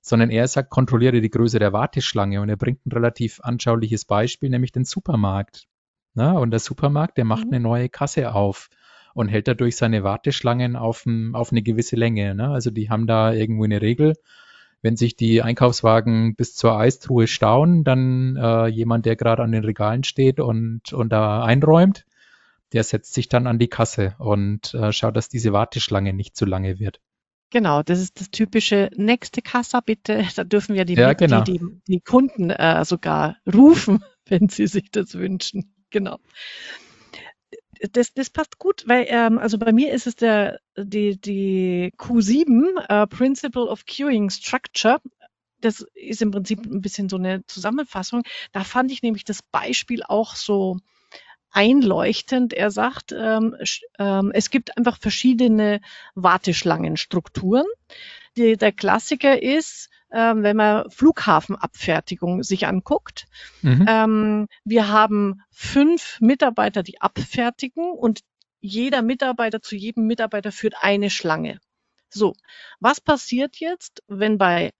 Sondern 0.00 0.30
er 0.30 0.48
sagt, 0.48 0.70
kontrolliere 0.70 1.20
die 1.20 1.28
Größe 1.28 1.58
der 1.58 1.74
Warteschlange 1.74 2.40
und 2.40 2.48
er 2.48 2.56
bringt 2.56 2.86
ein 2.86 2.92
relativ 2.92 3.40
anschauliches 3.42 4.06
Beispiel, 4.06 4.48
nämlich 4.48 4.72
den 4.72 4.86
Supermarkt. 4.86 5.66
Na, 6.14 6.32
und 6.32 6.50
der 6.50 6.60
Supermarkt, 6.60 7.18
der 7.18 7.26
macht 7.26 7.44
mhm. 7.44 7.52
eine 7.52 7.60
neue 7.60 7.90
Kasse 7.90 8.34
auf 8.34 8.70
und 9.14 9.28
hält 9.28 9.48
dadurch 9.48 9.76
seine 9.76 10.02
Warteschlangen 10.02 10.76
auf, 10.76 11.06
auf 11.32 11.52
eine 11.52 11.62
gewisse 11.62 11.96
Länge. 11.96 12.34
Ne? 12.34 12.48
Also 12.50 12.70
die 12.70 12.90
haben 12.90 13.06
da 13.06 13.32
irgendwo 13.32 13.64
eine 13.64 13.80
Regel. 13.80 14.14
Wenn 14.82 14.96
sich 14.96 15.16
die 15.16 15.40
Einkaufswagen 15.40 16.34
bis 16.36 16.54
zur 16.54 16.76
Eistruhe 16.76 17.26
stauen, 17.26 17.84
dann 17.84 18.36
äh, 18.36 18.66
jemand, 18.66 19.06
der 19.06 19.16
gerade 19.16 19.42
an 19.42 19.52
den 19.52 19.64
Regalen 19.64 20.04
steht 20.04 20.40
und, 20.40 20.92
und 20.92 21.10
da 21.10 21.42
einräumt, 21.42 22.04
der 22.74 22.84
setzt 22.84 23.14
sich 23.14 23.28
dann 23.28 23.46
an 23.46 23.58
die 23.58 23.68
Kasse 23.68 24.14
und 24.18 24.74
äh, 24.74 24.92
schaut, 24.92 25.16
dass 25.16 25.28
diese 25.28 25.52
Warteschlange 25.52 26.12
nicht 26.12 26.36
zu 26.36 26.44
lange 26.44 26.78
wird. 26.80 27.00
Genau, 27.50 27.82
das 27.82 28.00
ist 28.00 28.20
das 28.20 28.30
typische 28.30 28.90
nächste 28.96 29.40
Kassa 29.40 29.80
bitte. 29.80 30.24
Da 30.36 30.44
dürfen 30.44 30.74
wir 30.74 30.84
die, 30.84 30.94
ja, 30.94 31.12
genau. 31.12 31.42
die, 31.42 31.58
die, 31.58 31.80
die, 31.86 32.00
Kunden 32.00 32.50
äh, 32.50 32.84
sogar 32.84 33.36
rufen, 33.50 34.04
wenn 34.26 34.48
sie 34.48 34.66
sich 34.66 34.90
das 34.90 35.14
wünschen. 35.14 35.72
Genau 35.90 36.18
das, 37.92 38.12
das 38.14 38.30
passt 38.30 38.58
gut, 38.58 38.84
weil 38.86 39.06
ähm, 39.08 39.38
also 39.38 39.58
bei 39.58 39.72
mir 39.72 39.92
ist 39.92 40.06
es 40.06 40.16
der 40.16 40.60
die 40.76 41.20
die 41.20 41.92
Q7 41.98 42.86
äh, 42.88 43.06
Principle 43.06 43.66
of 43.66 43.84
Queuing 43.86 44.30
Structure. 44.30 45.00
Das 45.60 45.84
ist 45.94 46.20
im 46.20 46.30
Prinzip 46.30 46.64
ein 46.66 46.80
bisschen 46.80 47.08
so 47.08 47.16
eine 47.16 47.44
Zusammenfassung. 47.46 48.22
Da 48.52 48.64
fand 48.64 48.92
ich 48.92 49.02
nämlich 49.02 49.24
das 49.24 49.42
Beispiel 49.42 50.02
auch 50.02 50.36
so 50.36 50.78
einleuchtend. 51.50 52.52
Er 52.52 52.70
sagt, 52.70 53.12
ähm, 53.12 53.56
ähm, 53.98 54.30
es 54.34 54.50
gibt 54.50 54.76
einfach 54.76 54.98
verschiedene 54.98 55.80
Warteschlangenstrukturen. 56.14 57.66
Die, 58.36 58.56
der 58.56 58.72
Klassiker 58.72 59.40
ist, 59.40 59.88
ähm, 60.14 60.42
wenn 60.44 60.56
man 60.56 60.88
Flughafenabfertigung 60.90 62.42
sich 62.42 62.66
anguckt. 62.66 63.26
Mhm. 63.62 63.86
Ähm, 63.88 64.46
wir 64.64 64.88
haben 64.88 65.42
fünf 65.50 66.18
Mitarbeiter, 66.20 66.82
die 66.82 67.00
abfertigen 67.00 67.90
und 67.90 68.20
jeder 68.60 69.02
Mitarbeiter 69.02 69.60
zu 69.60 69.76
jedem 69.76 70.06
Mitarbeiter 70.06 70.52
führt 70.52 70.76
eine 70.80 71.10
Schlange. 71.10 71.58
So, 72.08 72.34
was 72.80 73.00
passiert 73.00 73.56
jetzt, 73.56 74.02
wenn 74.06 74.38
bei 74.38 74.70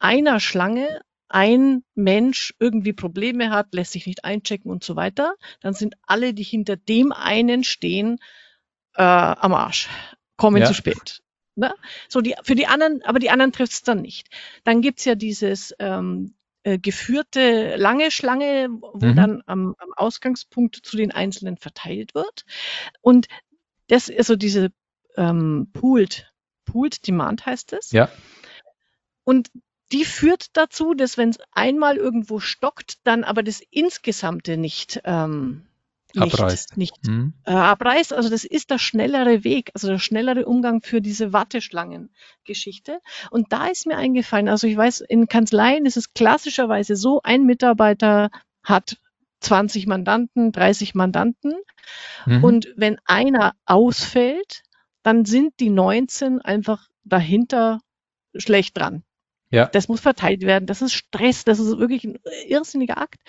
einer 0.00 0.40
Schlange 0.40 1.00
ein 1.28 1.84
Mensch 1.94 2.52
irgendwie 2.58 2.92
Probleme 2.92 3.50
hat, 3.50 3.72
lässt 3.72 3.92
sich 3.92 4.06
nicht 4.06 4.24
einchecken 4.24 4.70
und 4.70 4.82
so 4.82 4.96
weiter, 4.96 5.34
dann 5.60 5.72
sind 5.72 5.94
alle, 6.02 6.34
die 6.34 6.42
hinter 6.42 6.76
dem 6.76 7.12
einen 7.12 7.62
stehen, 7.62 8.18
äh, 8.94 9.02
am 9.02 9.54
Arsch, 9.54 9.88
kommen 10.36 10.60
ja. 10.60 10.66
zu 10.66 10.74
spät. 10.74 11.22
Ne? 11.60 11.74
So 12.08 12.20
die, 12.20 12.34
für 12.42 12.54
die 12.54 12.66
anderen, 12.66 13.02
aber 13.02 13.18
die 13.18 13.30
anderen 13.30 13.52
trifft 13.52 13.72
es 13.72 13.82
dann 13.82 14.00
nicht. 14.02 14.28
Dann 14.64 14.80
gibt's 14.80 15.04
ja 15.04 15.14
dieses 15.14 15.74
ähm, 15.78 16.34
äh, 16.62 16.78
geführte 16.78 17.76
lange 17.76 18.10
Schlange, 18.10 18.68
wo 18.70 19.06
mhm. 19.06 19.14
dann 19.14 19.42
am, 19.46 19.76
am 19.78 19.92
Ausgangspunkt 19.96 20.76
zu 20.76 20.96
den 20.96 21.12
Einzelnen 21.12 21.56
verteilt 21.56 22.14
wird. 22.14 22.44
Und 23.02 23.28
das 23.88 24.08
ist 24.08 24.26
so 24.26 24.36
diese 24.36 24.72
ähm, 25.16 25.68
Pooled, 25.72 26.32
Pooled 26.64 27.06
Demand 27.06 27.46
heißt 27.46 27.72
es. 27.74 27.92
Ja. 27.92 28.10
Und 29.24 29.50
die 29.92 30.04
führt 30.04 30.56
dazu, 30.56 30.94
dass 30.94 31.18
wenn 31.18 31.30
es 31.30 31.38
einmal 31.52 31.96
irgendwo 31.96 32.40
stockt, 32.40 33.06
dann 33.06 33.24
aber 33.24 33.42
das 33.42 33.60
Insgesamte 33.70 34.56
nicht 34.56 35.00
ähm, 35.04 35.66
nicht, 36.14 36.34
abreißt. 36.34 36.76
Nicht 36.76 36.96
hm. 37.06 37.34
äh, 37.44 37.52
abreißt. 37.52 38.12
Also 38.12 38.28
das 38.28 38.44
ist 38.44 38.70
der 38.70 38.78
schnellere 38.78 39.44
Weg, 39.44 39.70
also 39.74 39.88
der 39.88 39.98
schnellere 39.98 40.46
Umgang 40.46 40.82
für 40.82 41.00
diese 41.00 41.32
Warteschlangengeschichte. 41.32 43.00
Und 43.30 43.52
da 43.52 43.66
ist 43.66 43.86
mir 43.86 43.96
eingefallen, 43.96 44.48
also 44.48 44.66
ich 44.66 44.76
weiß, 44.76 45.00
in 45.02 45.28
Kanzleien 45.28 45.86
ist 45.86 45.96
es 45.96 46.12
klassischerweise 46.12 46.96
so, 46.96 47.20
ein 47.22 47.44
Mitarbeiter 47.44 48.30
hat 48.62 48.98
20 49.40 49.86
Mandanten, 49.86 50.52
30 50.52 50.94
Mandanten. 50.94 51.54
Mhm. 52.26 52.44
Und 52.44 52.68
wenn 52.76 52.98
einer 53.04 53.54
ausfällt, 53.64 54.62
dann 55.02 55.24
sind 55.24 55.54
die 55.60 55.70
19 55.70 56.40
einfach 56.40 56.88
dahinter 57.04 57.80
schlecht 58.34 58.76
dran. 58.76 59.02
Ja. 59.50 59.66
Das 59.66 59.88
muss 59.88 60.00
verteilt 60.00 60.42
werden. 60.42 60.66
Das 60.66 60.82
ist 60.82 60.92
Stress. 60.92 61.44
Das 61.44 61.58
ist 61.58 61.78
wirklich 61.78 62.04
ein 62.04 62.18
irrsinniger 62.46 62.98
Akt. 62.98 63.20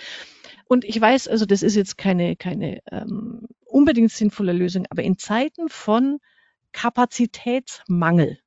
Und 0.71 0.85
ich 0.85 1.01
weiß, 1.01 1.27
also 1.27 1.45
das 1.45 1.63
ist 1.63 1.75
jetzt 1.75 1.97
keine, 1.97 2.37
keine 2.37 2.79
ähm, 2.89 3.49
unbedingt 3.65 4.09
sinnvolle 4.09 4.53
Lösung, 4.53 4.85
aber 4.89 5.03
in 5.03 5.17
Zeiten 5.17 5.67
von 5.67 6.19
Kapazitätsmangel, 6.71 8.39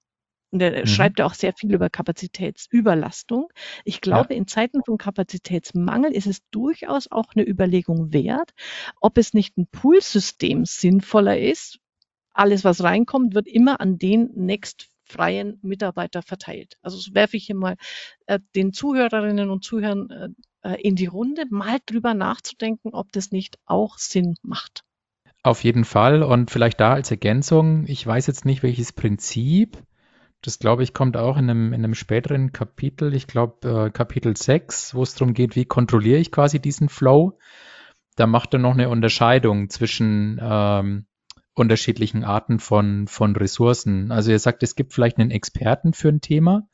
und 0.51 0.63
er 0.63 0.71
mhm. 0.71 0.87
schreibt 0.87 1.19
ja 1.19 1.27
auch 1.27 1.35
sehr 1.35 1.53
viel 1.53 1.75
über 1.75 1.91
Kapazitätsüberlastung. 1.91 3.53
Ich 3.85 4.01
glaube, 4.01 4.33
ja. 4.33 4.39
in 4.39 4.47
Zeiten 4.47 4.83
von 4.87 4.97
Kapazitätsmangel 4.97 6.13
ist 6.13 6.27
es 6.27 6.41
durchaus 6.51 7.13
auch 7.13 7.35
eine 7.37 7.47
Überlegung 7.47 8.15
wert, 8.15 8.55
ob 9.03 9.19
es 9.19 9.35
nicht 9.35 9.59
ein 9.59 9.67
Poolsystem 9.67 10.65
sinnvoller 10.65 11.39
ist. 11.39 11.79
Alles, 12.33 12.65
was 12.65 12.83
reinkommt, 12.83 13.35
wird 13.35 13.49
immer 13.49 13.83
an 13.83 13.99
den 13.99 14.31
nächst 14.35 14.89
freien 15.03 15.59
Mitarbeiter 15.61 16.23
verteilt. 16.23 16.79
Also 16.81 16.97
so 16.97 17.13
werfe 17.13 17.37
ich 17.37 17.45
hier 17.45 17.57
mal 17.57 17.77
äh, 18.25 18.41
den 18.57 18.73
Zuhörerinnen 18.73 19.51
und 19.51 19.63
Zuhörern 19.63 20.09
äh, 20.09 20.29
in 20.72 20.96
die 20.96 21.07
Runde, 21.07 21.44
mal 21.50 21.79
drüber 21.87 22.14
nachzudenken, 22.14 22.90
ob 22.92 23.12
das 23.12 23.33
nicht 23.33 23.59
auch 23.66 23.98
Sinn 23.98 24.37
macht. 24.42 24.85
Auf 25.42 25.62
jeden 25.62 25.85
Fall. 25.85 26.22
Und 26.22 26.50
vielleicht 26.50 26.81
da 26.81 26.94
als 26.94 27.11
Ergänzung, 27.11 27.85
ich 27.87 28.07
weiß 28.07 28.27
jetzt 28.27 28.46
nicht, 28.46 28.62
welches 28.62 28.92
Prinzip. 28.92 29.77
Das 30.40 30.59
glaube 30.59 30.83
ich 30.83 30.94
kommt 30.94 31.16
auch 31.16 31.37
in 31.37 31.50
einem, 31.50 31.72
in 31.72 31.85
einem 31.85 31.94
späteren 31.94 32.53
Kapitel, 32.53 33.14
ich 33.14 33.27
glaube 33.27 33.87
äh, 33.87 33.90
Kapitel 33.90 34.37
6, 34.37 34.94
wo 34.94 35.03
es 35.03 35.14
darum 35.14 35.35
geht, 35.35 35.57
wie 35.57 35.64
kontrolliere 35.64 36.18
ich 36.18 36.33
quasi 36.33 36.61
diesen 36.61 36.88
Flow. 36.88 37.38
Da 38.16 38.27
macht 38.27 38.55
er 38.55 38.59
noch 38.59 38.72
eine 38.72 38.88
Unterscheidung 38.88 39.68
zwischen 39.70 40.38
ähm, 40.42 41.07
unterschiedlichen 41.55 42.24
Arten 42.24 42.59
von, 42.59 43.07
von 43.07 43.37
Ressourcen. 43.37 44.12
Also 44.12 44.33
er 44.33 44.38
sagt, 44.38 44.62
es 44.62 44.77
gibt 44.77 44.92
vielleicht 44.92 45.18
einen 45.18 45.31
Experten 45.31 45.92
für 45.92 46.09
ein 46.09 46.20
Thema, 46.20 46.68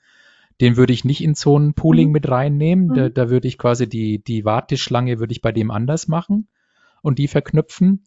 den 0.61 0.77
würde 0.77 0.93
ich 0.93 1.05
nicht 1.05 1.23
in 1.23 1.35
so 1.35 1.59
ein 1.59 1.75
Pooling 1.75 2.09
mhm. 2.09 2.13
mit 2.13 2.29
reinnehmen. 2.29 2.89
Mhm. 2.89 2.95
Da, 2.95 3.09
da 3.09 3.31
würde 3.31 3.49
ich 3.49 3.59
quasi 3.59 3.89
die, 3.89 4.23
die 4.23 4.45
Warteschlange 4.45 5.19
würde 5.19 5.33
ich 5.33 5.43
bei 5.43 5.53
dem 5.53 5.71
anders 5.71 6.09
machen 6.09 6.49
und 7.03 7.19
die 7.19 7.29
verknüpfen. 7.29 8.07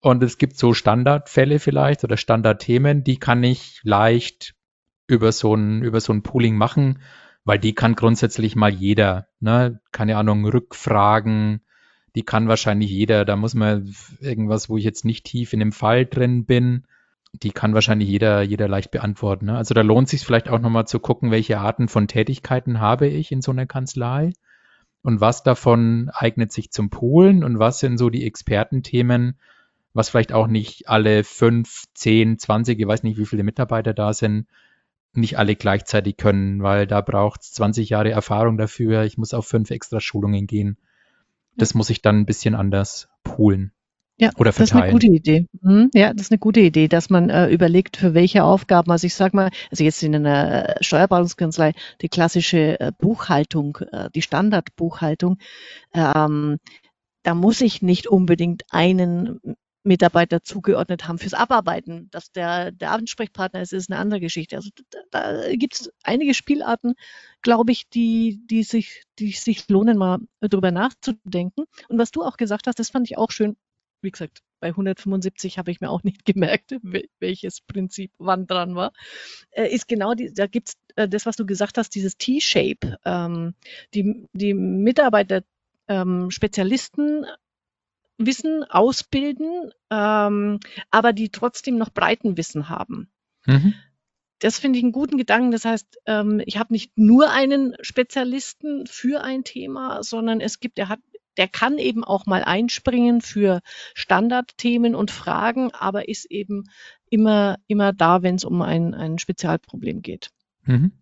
Und 0.00 0.22
es 0.22 0.36
gibt 0.36 0.58
so 0.58 0.74
Standardfälle 0.74 1.58
vielleicht 1.58 2.04
oder 2.04 2.16
Standardthemen, 2.16 3.04
die 3.04 3.16
kann 3.16 3.42
ich 3.42 3.80
leicht 3.84 4.54
über 5.06 5.32
so 5.32 5.54
ein, 5.54 5.82
über 5.82 6.00
so 6.00 6.12
ein 6.12 6.22
Pooling 6.22 6.56
machen, 6.56 7.00
weil 7.44 7.58
die 7.58 7.74
kann 7.74 7.94
grundsätzlich 7.94 8.56
mal 8.56 8.70
jeder, 8.70 9.28
ne, 9.40 9.80
keine 9.92 10.16
Ahnung, 10.16 10.44
Rückfragen, 10.46 11.62
die 12.14 12.22
kann 12.22 12.48
wahrscheinlich 12.48 12.90
jeder. 12.90 13.24
Da 13.24 13.36
muss 13.36 13.54
man 13.54 13.94
irgendwas, 14.20 14.68
wo 14.68 14.76
ich 14.76 14.84
jetzt 14.84 15.04
nicht 15.04 15.24
tief 15.24 15.52
in 15.52 15.60
dem 15.60 15.72
Fall 15.72 16.06
drin 16.06 16.44
bin, 16.44 16.84
die 17.42 17.50
kann 17.50 17.74
wahrscheinlich 17.74 18.08
jeder, 18.08 18.42
jeder 18.42 18.68
leicht 18.68 18.90
beantworten. 18.90 19.46
Ne? 19.46 19.56
Also 19.56 19.74
da 19.74 19.82
lohnt 19.82 20.08
sich 20.08 20.24
vielleicht 20.24 20.48
auch 20.48 20.60
nochmal 20.60 20.86
zu 20.86 21.00
gucken, 21.00 21.30
welche 21.30 21.58
Arten 21.58 21.88
von 21.88 22.06
Tätigkeiten 22.06 22.80
habe 22.80 23.08
ich 23.08 23.32
in 23.32 23.42
so 23.42 23.50
einer 23.50 23.66
Kanzlei 23.66 24.32
und 25.02 25.20
was 25.20 25.42
davon 25.42 26.10
eignet 26.14 26.52
sich 26.52 26.70
zum 26.70 26.90
Poolen 26.90 27.44
und 27.44 27.58
was 27.58 27.80
sind 27.80 27.98
so 27.98 28.08
die 28.08 28.24
Expertenthemen, 28.24 29.38
was 29.92 30.08
vielleicht 30.08 30.32
auch 30.32 30.46
nicht 30.46 30.88
alle 30.88 31.24
fünf, 31.24 31.84
zehn, 31.92 32.38
zwanzig, 32.38 32.80
ich 32.80 32.86
weiß 32.86 33.02
nicht, 33.02 33.18
wie 33.18 33.26
viele 33.26 33.42
Mitarbeiter 33.42 33.92
da 33.92 34.12
sind, 34.12 34.46
nicht 35.12 35.38
alle 35.38 35.56
gleichzeitig 35.56 36.16
können, 36.16 36.62
weil 36.62 36.86
da 36.86 37.00
braucht 37.00 37.42
es 37.42 37.52
20 37.52 37.90
Jahre 37.90 38.10
Erfahrung 38.10 38.56
dafür. 38.56 39.04
Ich 39.04 39.18
muss 39.18 39.34
auf 39.34 39.46
fünf 39.46 39.70
extra 39.70 40.00
Schulungen 40.00 40.46
gehen. 40.46 40.78
Das 41.56 41.74
muss 41.74 41.90
ich 41.90 42.02
dann 42.02 42.20
ein 42.20 42.26
bisschen 42.26 42.54
anders 42.54 43.08
poolen. 43.22 43.73
Ja, 44.16 44.30
oder 44.36 44.52
verteilen. 44.52 44.56
das 44.56 44.70
ist 44.70 44.74
eine 44.74 44.92
gute 44.92 45.06
Idee. 45.08 45.46
Mhm, 45.60 45.90
ja, 45.92 46.12
das 46.12 46.26
ist 46.26 46.30
eine 46.30 46.38
gute 46.38 46.60
Idee, 46.60 46.86
dass 46.86 47.10
man 47.10 47.30
äh, 47.30 47.48
überlegt, 47.48 47.96
für 47.96 48.14
welche 48.14 48.44
Aufgaben. 48.44 48.90
Also 48.92 49.06
ich 49.06 49.14
sage 49.14 49.36
mal, 49.36 49.50
also 49.70 49.82
jetzt 49.82 50.02
in 50.04 50.14
einer 50.14 50.68
äh, 50.68 50.84
Steuerberatungskanzlei 50.84 51.72
die 52.00 52.08
klassische 52.08 52.78
äh, 52.78 52.92
Buchhaltung, 52.96 53.78
äh, 53.90 54.10
die 54.14 54.22
Standardbuchhaltung, 54.22 55.38
ähm, 55.94 56.58
da 57.24 57.34
muss 57.34 57.60
ich 57.60 57.82
nicht 57.82 58.06
unbedingt 58.06 58.62
einen 58.70 59.40
Mitarbeiter 59.82 60.42
zugeordnet 60.42 61.08
haben 61.08 61.18
fürs 61.18 61.34
Abarbeiten. 61.34 62.08
Dass 62.10 62.30
der, 62.32 62.70
der 62.70 62.92
Ansprechpartner 62.92 63.62
ist, 63.62 63.72
ist 63.72 63.90
eine 63.90 63.98
andere 63.98 64.20
Geschichte. 64.20 64.56
Also 64.56 64.70
da, 64.90 64.98
da 65.42 65.54
gibt 65.56 65.74
es 65.74 65.90
einige 66.04 66.34
Spielarten, 66.34 66.94
glaube 67.42 67.72
ich, 67.72 67.88
die, 67.88 68.40
die, 68.48 68.62
sich, 68.62 69.02
die 69.18 69.32
sich 69.32 69.68
lohnen, 69.68 69.98
mal 69.98 70.20
drüber 70.40 70.70
nachzudenken. 70.70 71.64
Und 71.88 71.98
was 71.98 72.12
du 72.12 72.22
auch 72.22 72.36
gesagt 72.36 72.66
hast, 72.66 72.78
das 72.78 72.90
fand 72.90 73.10
ich 73.10 73.18
auch 73.18 73.30
schön 73.30 73.56
wie 74.04 74.10
gesagt, 74.10 74.42
bei 74.60 74.68
175 74.68 75.58
habe 75.58 75.70
ich 75.70 75.80
mir 75.80 75.90
auch 75.90 76.04
nicht 76.04 76.24
gemerkt, 76.24 76.76
welches 77.18 77.60
Prinzip 77.60 78.12
wann 78.18 78.46
dran 78.46 78.74
war, 78.74 78.92
äh, 79.50 79.68
ist 79.68 79.88
genau 79.88 80.14
die, 80.14 80.32
da 80.32 80.46
gibt's 80.46 80.76
äh, 80.96 81.08
das, 81.08 81.26
was 81.26 81.36
du 81.36 81.44
gesagt 81.46 81.78
hast, 81.78 81.90
dieses 81.94 82.16
T-Shape. 82.16 82.98
Ähm, 83.04 83.54
die, 83.94 84.26
die 84.32 84.54
Mitarbeiter 84.54 85.42
ähm, 85.88 86.30
Spezialisten 86.30 87.26
Wissen 88.16 88.62
ausbilden, 88.64 89.72
ähm, 89.90 90.60
aber 90.90 91.12
die 91.12 91.30
trotzdem 91.30 91.76
noch 91.76 91.90
breiten 91.90 92.36
Wissen 92.36 92.68
haben. 92.68 93.10
Mhm. 93.44 93.74
Das 94.38 94.58
finde 94.58 94.78
ich 94.78 94.84
einen 94.84 94.92
guten 94.92 95.16
Gedanken. 95.16 95.50
Das 95.50 95.64
heißt, 95.64 95.98
ähm, 96.06 96.42
ich 96.44 96.58
habe 96.58 96.72
nicht 96.72 96.92
nur 96.96 97.30
einen 97.30 97.74
Spezialisten 97.80 98.86
für 98.86 99.22
ein 99.22 99.44
Thema, 99.44 100.02
sondern 100.02 100.40
es 100.40 100.60
gibt, 100.60 100.78
der 100.78 100.88
hat, 100.88 101.00
der 101.36 101.48
kann 101.48 101.78
eben 101.78 102.04
auch 102.04 102.26
mal 102.26 102.44
einspringen 102.44 103.20
für 103.20 103.60
Standardthemen 103.94 104.94
und 104.94 105.10
Fragen, 105.10 105.72
aber 105.72 106.08
ist 106.08 106.30
eben 106.30 106.64
immer, 107.10 107.56
immer 107.66 107.92
da, 107.92 108.22
wenn 108.22 108.36
es 108.36 108.44
um 108.44 108.62
ein, 108.62 108.94
ein 108.94 109.18
Spezialproblem 109.18 110.02
geht. 110.02 110.30
Mhm. 110.64 110.92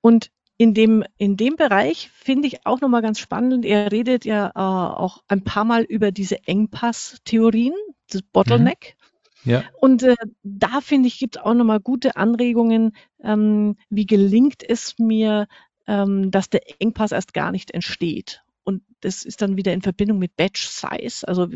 Und 0.00 0.30
in 0.56 0.74
dem, 0.74 1.04
in 1.16 1.36
dem 1.36 1.56
Bereich 1.56 2.10
finde 2.12 2.46
ich 2.46 2.66
auch 2.66 2.82
nochmal 2.82 3.00
ganz 3.00 3.18
spannend. 3.18 3.64
Er 3.64 3.90
redet 3.90 4.26
ja 4.26 4.48
äh, 4.48 4.52
auch 4.54 5.22
ein 5.26 5.42
paar 5.42 5.64
Mal 5.64 5.84
über 5.84 6.12
diese 6.12 6.46
Engpass-Theorien, 6.46 7.72
das 8.10 8.22
Bottleneck. 8.22 8.96
Mhm. 9.44 9.50
Ja. 9.50 9.64
Und 9.80 10.02
äh, 10.02 10.16
da 10.42 10.82
finde 10.82 11.08
ich, 11.08 11.18
gibt 11.18 11.36
es 11.36 11.42
auch 11.42 11.54
nochmal 11.54 11.80
gute 11.80 12.16
Anregungen, 12.16 12.92
ähm, 13.22 13.76
wie 13.88 14.04
gelingt 14.04 14.62
es 14.68 14.98
mir, 14.98 15.46
ähm, 15.86 16.30
dass 16.30 16.50
der 16.50 16.60
Engpass 16.78 17.12
erst 17.12 17.32
gar 17.32 17.52
nicht 17.52 17.70
entsteht. 17.70 18.42
Und 18.64 18.82
das 19.00 19.24
ist 19.24 19.42
dann 19.42 19.56
wieder 19.56 19.72
in 19.72 19.82
Verbindung 19.82 20.18
mit 20.18 20.36
Batch 20.36 20.66
Size, 20.66 21.26
also 21.26 21.50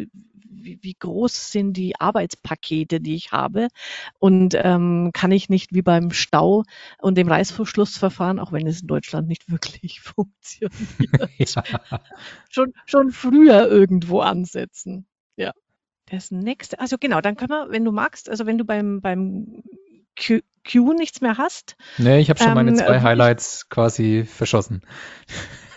wie, 0.64 0.78
wie 0.82 0.94
groß 0.94 1.52
sind 1.52 1.74
die 1.74 2.00
Arbeitspakete, 2.00 3.00
die 3.00 3.14
ich 3.14 3.32
habe 3.32 3.68
und 4.18 4.54
ähm, 4.56 5.10
kann 5.12 5.32
ich 5.32 5.48
nicht 5.48 5.74
wie 5.74 5.82
beim 5.82 6.10
Stau 6.10 6.64
und 7.00 7.18
dem 7.18 7.28
Reißverschlussverfahren, 7.28 8.38
auch 8.38 8.52
wenn 8.52 8.66
es 8.66 8.80
in 8.80 8.86
Deutschland 8.86 9.28
nicht 9.28 9.48
wirklich 9.50 10.00
funktioniert, 10.00 10.72
ja. 11.38 12.00
schon, 12.48 12.72
schon 12.86 13.12
früher 13.12 13.68
irgendwo 13.68 14.20
ansetzen. 14.20 15.06
Ja. 15.36 15.52
Das 16.06 16.30
nächste, 16.30 16.80
also 16.80 16.96
genau, 16.98 17.20
dann 17.20 17.36
können 17.36 17.50
wir, 17.50 17.70
wenn 17.70 17.84
du 17.84 17.92
magst, 17.92 18.28
also 18.28 18.46
wenn 18.46 18.58
du 18.58 18.64
beim, 18.64 19.00
beim 19.00 19.62
Q, 20.18 20.40
Q 20.70 20.92
nichts 20.92 21.20
mehr 21.20 21.38
hast. 21.38 21.76
Nee, 21.98 22.20
ich 22.20 22.30
habe 22.30 22.38
schon 22.38 22.48
ähm, 22.48 22.54
meine 22.54 22.74
zwei 22.74 23.00
Highlights 23.00 23.68
quasi 23.68 24.24
verschossen. 24.24 24.82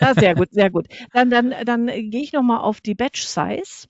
Ja, 0.00 0.14
sehr 0.14 0.34
gut, 0.34 0.48
sehr 0.50 0.70
gut. 0.70 0.86
Dann, 1.12 1.30
dann, 1.30 1.54
dann 1.64 1.86
gehe 1.86 2.22
ich 2.22 2.32
nochmal 2.32 2.60
auf 2.60 2.80
die 2.80 2.94
Batch 2.94 3.22
Size, 3.22 3.86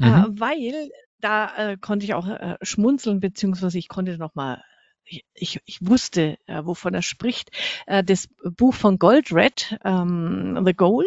äh, 0.00 0.06
mhm. 0.06 0.36
äh, 0.36 0.40
weil 0.40 0.90
da 1.20 1.56
äh, 1.56 1.76
konnte 1.76 2.04
ich 2.04 2.14
auch 2.14 2.26
äh, 2.28 2.56
schmunzeln, 2.62 3.20
beziehungsweise 3.20 3.78
ich 3.78 3.88
konnte 3.88 4.18
nochmal 4.18 4.62
ich, 5.34 5.60
ich 5.64 5.78
wusste, 5.80 6.36
äh, 6.46 6.64
wovon 6.64 6.92
er 6.92 7.02
spricht. 7.02 7.50
Äh, 7.86 8.02
das 8.02 8.28
Buch 8.56 8.74
von 8.74 8.98
Goldred, 8.98 9.78
ähm, 9.84 10.60
The 10.64 10.74
Goal, 10.74 11.06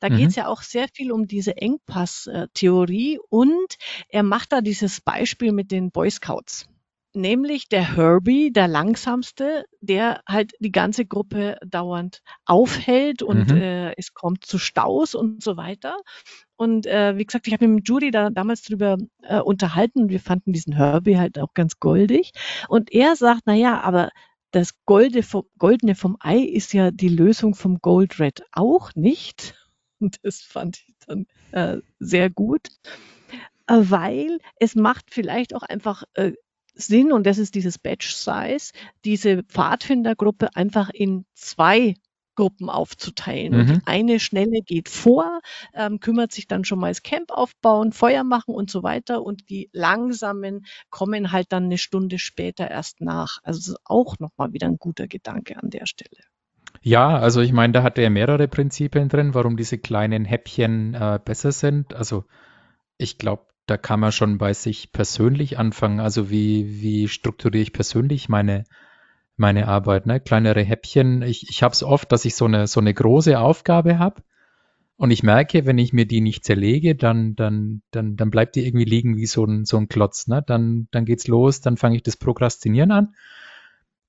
da 0.00 0.10
mhm. 0.10 0.16
geht 0.16 0.28
es 0.28 0.36
ja 0.36 0.48
auch 0.48 0.62
sehr 0.62 0.86
viel 0.92 1.12
um 1.12 1.26
diese 1.26 1.56
Engpass-Theorie 1.56 3.20
und 3.28 3.76
er 4.08 4.22
macht 4.22 4.52
da 4.52 4.60
dieses 4.60 5.00
Beispiel 5.00 5.52
mit 5.52 5.70
den 5.70 5.90
Boy 5.90 6.10
Scouts 6.10 6.68
nämlich 7.18 7.68
der 7.68 7.96
Herbie, 7.96 8.50
der 8.52 8.68
langsamste, 8.68 9.64
der 9.80 10.22
halt 10.26 10.52
die 10.60 10.72
ganze 10.72 11.04
Gruppe 11.04 11.58
dauernd 11.66 12.22
aufhält 12.46 13.22
und 13.22 13.50
mhm. 13.50 13.56
äh, 13.56 13.92
es 13.96 14.14
kommt 14.14 14.46
zu 14.46 14.58
Staus 14.58 15.14
und 15.14 15.42
so 15.42 15.56
weiter. 15.56 15.96
Und 16.56 16.86
äh, 16.86 17.16
wie 17.16 17.24
gesagt, 17.24 17.46
ich 17.46 17.52
habe 17.52 17.68
mit 17.68 17.88
Judy 17.88 18.10
da 18.10 18.30
damals 18.30 18.62
drüber 18.62 18.96
äh, 19.22 19.40
unterhalten 19.40 20.02
und 20.02 20.08
wir 20.08 20.20
fanden 20.20 20.52
diesen 20.52 20.74
Herbie 20.74 21.18
halt 21.18 21.38
auch 21.38 21.54
ganz 21.54 21.78
goldig. 21.78 22.32
Und 22.68 22.92
er 22.92 23.14
sagt, 23.16 23.42
na 23.44 23.54
ja, 23.54 23.80
aber 23.80 24.10
das 24.50 24.74
Golde 24.84 25.22
vom, 25.22 25.44
Goldene 25.58 25.94
vom 25.94 26.16
Ei 26.20 26.38
ist 26.38 26.72
ja 26.72 26.90
die 26.90 27.08
Lösung 27.08 27.54
vom 27.54 27.78
Gold 27.80 28.18
Red 28.18 28.42
auch 28.52 28.94
nicht. 28.94 29.54
Und 30.00 30.16
das 30.22 30.40
fand 30.40 30.78
ich 30.86 30.94
dann 31.06 31.26
äh, 31.50 31.80
sehr 31.98 32.30
gut, 32.30 32.68
äh, 33.66 33.74
weil 33.78 34.38
es 34.60 34.76
macht 34.76 35.06
vielleicht 35.10 35.54
auch 35.54 35.62
einfach 35.62 36.04
äh, 36.14 36.32
Sinn, 36.78 37.12
und 37.12 37.26
das 37.26 37.38
ist 37.38 37.54
dieses 37.54 37.78
Batch 37.78 38.14
Size, 38.14 38.72
diese 39.04 39.42
Pfadfindergruppe 39.42 40.54
einfach 40.54 40.88
in 40.90 41.26
zwei 41.34 41.94
Gruppen 42.38 42.70
aufzuteilen. 42.70 43.66
Mhm. 43.66 43.82
Eine 43.84 44.20
schnelle 44.20 44.60
geht 44.62 44.88
vor, 44.88 45.40
ähm, 45.74 45.98
kümmert 45.98 46.30
sich 46.30 46.46
dann 46.46 46.64
schon 46.64 46.78
mal 46.78 46.90
das 46.90 47.02
Camp 47.02 47.32
aufbauen, 47.32 47.90
Feuer 47.90 48.22
machen 48.22 48.54
und 48.54 48.70
so 48.70 48.84
weiter. 48.84 49.24
Und 49.24 49.50
die 49.50 49.68
langsamen 49.72 50.64
kommen 50.88 51.32
halt 51.32 51.48
dann 51.50 51.64
eine 51.64 51.78
Stunde 51.78 52.20
später 52.20 52.70
erst 52.70 53.00
nach. 53.00 53.38
Also 53.42 53.58
das 53.58 53.68
ist 53.70 53.80
auch 53.84 54.20
nochmal 54.20 54.52
wieder 54.52 54.68
ein 54.68 54.76
guter 54.78 55.08
Gedanke 55.08 55.56
an 55.60 55.70
der 55.70 55.86
Stelle. 55.86 56.22
Ja, 56.80 57.18
also 57.18 57.40
ich 57.40 57.52
meine, 57.52 57.72
da 57.72 57.82
hat 57.82 57.98
er 57.98 58.08
mehrere 58.08 58.46
Prinzipien 58.46 59.08
drin, 59.08 59.34
warum 59.34 59.56
diese 59.56 59.78
kleinen 59.78 60.24
Häppchen 60.24 60.94
äh, 60.94 61.18
besser 61.24 61.50
sind. 61.50 61.92
Also 61.94 62.24
ich 62.98 63.18
glaube, 63.18 63.46
da 63.68 63.76
kann 63.76 64.00
man 64.00 64.12
schon 64.12 64.38
bei 64.38 64.54
sich 64.54 64.92
persönlich 64.92 65.58
anfangen. 65.58 66.00
Also 66.00 66.30
wie, 66.30 66.80
wie 66.80 67.06
strukturiere 67.06 67.62
ich 67.62 67.72
persönlich 67.72 68.28
meine, 68.28 68.64
meine 69.36 69.68
Arbeit? 69.68 70.06
Ne? 70.06 70.20
Kleinere 70.20 70.62
Häppchen. 70.62 71.22
Ich, 71.22 71.48
ich 71.50 71.62
habe 71.62 71.72
es 71.72 71.82
oft, 71.82 72.10
dass 72.10 72.24
ich 72.24 72.34
so 72.34 72.46
eine, 72.46 72.66
so 72.66 72.80
eine 72.80 72.94
große 72.94 73.38
Aufgabe 73.38 73.98
habe 73.98 74.22
und 74.96 75.10
ich 75.10 75.22
merke, 75.22 75.66
wenn 75.66 75.76
ich 75.76 75.92
mir 75.92 76.06
die 76.06 76.22
nicht 76.22 76.44
zerlege, 76.44 76.96
dann, 76.96 77.36
dann, 77.36 77.82
dann, 77.90 78.16
dann 78.16 78.30
bleibt 78.30 78.56
die 78.56 78.66
irgendwie 78.66 78.86
liegen 78.86 79.18
wie 79.18 79.26
so 79.26 79.44
ein, 79.44 79.66
so 79.66 79.76
ein 79.76 79.88
Klotz. 79.88 80.28
Ne? 80.28 80.42
Dann, 80.46 80.88
dann 80.90 81.04
geht's 81.04 81.28
los, 81.28 81.60
dann 81.60 81.76
fange 81.76 81.96
ich 81.96 82.02
das 82.02 82.16
Prokrastinieren 82.16 82.90
an, 82.90 83.14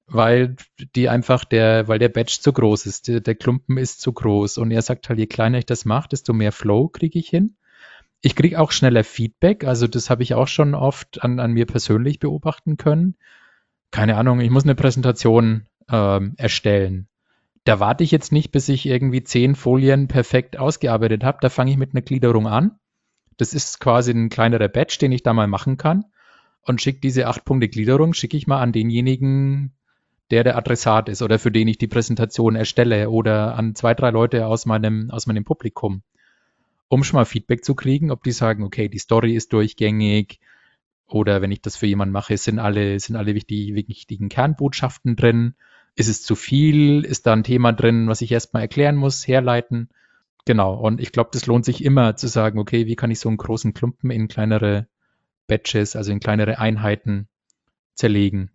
weil 0.07 0.55
die 0.95 1.09
einfach 1.09 1.43
der, 1.43 1.89
weil 1.89 1.99
der 1.99 2.09
Batch 2.09 2.39
zu 2.39 2.53
groß 2.53 2.85
ist, 2.85 3.09
der, 3.09 3.19
der 3.19 3.35
Klumpen 3.35 3.77
ist 3.77 3.99
zu 3.99 4.13
groß. 4.13 4.57
Und 4.57 4.71
er 4.71 4.81
sagt 4.81 5.09
halt, 5.09 5.19
je 5.19 5.27
kleiner 5.27 5.57
ich 5.57 5.65
das 5.65 5.83
mache, 5.83 6.07
desto 6.07 6.31
mehr 6.31 6.53
Flow 6.53 6.87
kriege 6.87 7.19
ich 7.19 7.27
hin 7.27 7.57
ich 8.21 8.35
kriege 8.35 8.59
auch 8.59 8.71
schneller 8.71 9.03
Feedback, 9.03 9.63
also 9.63 9.87
das 9.87 10.09
habe 10.09 10.23
ich 10.23 10.33
auch 10.33 10.47
schon 10.47 10.75
oft 10.75 11.23
an, 11.23 11.39
an 11.39 11.53
mir 11.53 11.65
persönlich 11.65 12.19
beobachten 12.19 12.77
können. 12.77 13.15
Keine 13.91 14.17
Ahnung, 14.17 14.41
ich 14.41 14.49
muss 14.49 14.63
eine 14.63 14.75
Präsentation 14.75 15.65
ähm, 15.89 16.33
erstellen. 16.37 17.07
Da 17.63 17.79
warte 17.79 18.03
ich 18.03 18.11
jetzt 18.11 18.31
nicht, 18.31 18.51
bis 18.51 18.69
ich 18.69 18.85
irgendwie 18.85 19.23
zehn 19.23 19.55
Folien 19.55 20.07
perfekt 20.07 20.57
ausgearbeitet 20.57 21.23
habe. 21.23 21.39
Da 21.41 21.49
fange 21.49 21.71
ich 21.71 21.77
mit 21.77 21.93
einer 21.93 22.01
Gliederung 22.01 22.47
an. 22.47 22.79
Das 23.37 23.53
ist 23.53 23.79
quasi 23.79 24.11
ein 24.11 24.29
kleinerer 24.29 24.67
Batch, 24.67 24.97
den 24.97 25.11
ich 25.11 25.23
da 25.23 25.33
mal 25.33 25.47
machen 25.47 25.77
kann. 25.77 26.05
Und 26.61 26.81
schicke 26.81 26.99
diese 26.99 27.27
acht 27.27 27.45
Punkte 27.45 27.69
Gliederung, 27.69 28.13
schicke 28.13 28.37
ich 28.37 28.47
mal 28.47 28.61
an 28.61 28.73
denjenigen, 28.73 29.73
der 30.29 30.43
der 30.43 30.57
Adressat 30.57 31.09
ist 31.09 31.21
oder 31.21 31.39
für 31.39 31.51
den 31.51 31.67
ich 31.67 31.77
die 31.77 31.87
Präsentation 31.87 32.55
erstelle 32.55 33.09
oder 33.09 33.55
an 33.55 33.75
zwei, 33.75 33.93
drei 33.93 34.11
Leute 34.11 34.45
aus 34.45 34.65
meinem, 34.65 35.09
aus 35.09 35.25
meinem 35.25 35.45
Publikum 35.45 36.03
um 36.89 37.03
schon 37.03 37.17
mal 37.17 37.25
Feedback 37.25 37.63
zu 37.63 37.75
kriegen, 37.75 38.11
ob 38.11 38.23
die 38.23 38.31
sagen, 38.31 38.63
okay, 38.63 38.89
die 38.89 38.99
Story 38.99 39.35
ist 39.35 39.53
durchgängig 39.53 40.39
oder 41.05 41.41
wenn 41.41 41.51
ich 41.51 41.61
das 41.61 41.77
für 41.77 41.87
jemanden 41.87 42.11
mache, 42.11 42.35
sind 42.37 42.59
alle, 42.59 42.99
sind 42.99 43.15
alle 43.15 43.33
wichtig, 43.35 43.73
wichtigen 43.73 44.29
Kernbotschaften 44.29 45.15
drin. 45.15 45.55
Ist 45.95 46.09
es 46.09 46.23
zu 46.23 46.35
viel? 46.35 47.03
Ist 47.05 47.25
da 47.25 47.33
ein 47.33 47.43
Thema 47.43 47.73
drin, 47.73 48.07
was 48.07 48.21
ich 48.21 48.31
erstmal 48.31 48.63
erklären 48.63 48.95
muss, 48.95 49.27
herleiten? 49.27 49.89
Genau. 50.45 50.75
Und 50.75 50.99
ich 50.99 51.11
glaube, 51.11 51.29
das 51.33 51.45
lohnt 51.45 51.65
sich 51.65 51.83
immer 51.83 52.15
zu 52.15 52.27
sagen, 52.27 52.59
okay, 52.59 52.85
wie 52.85 52.95
kann 52.95 53.11
ich 53.11 53.19
so 53.19 53.29
einen 53.29 53.37
großen 53.37 53.73
Klumpen 53.73 54.11
in 54.11 54.27
kleinere 54.27 54.87
Batches, 55.47 55.95
also 55.95 56.11
in 56.11 56.19
kleinere 56.19 56.59
Einheiten 56.59 57.27
zerlegen? 57.95 58.51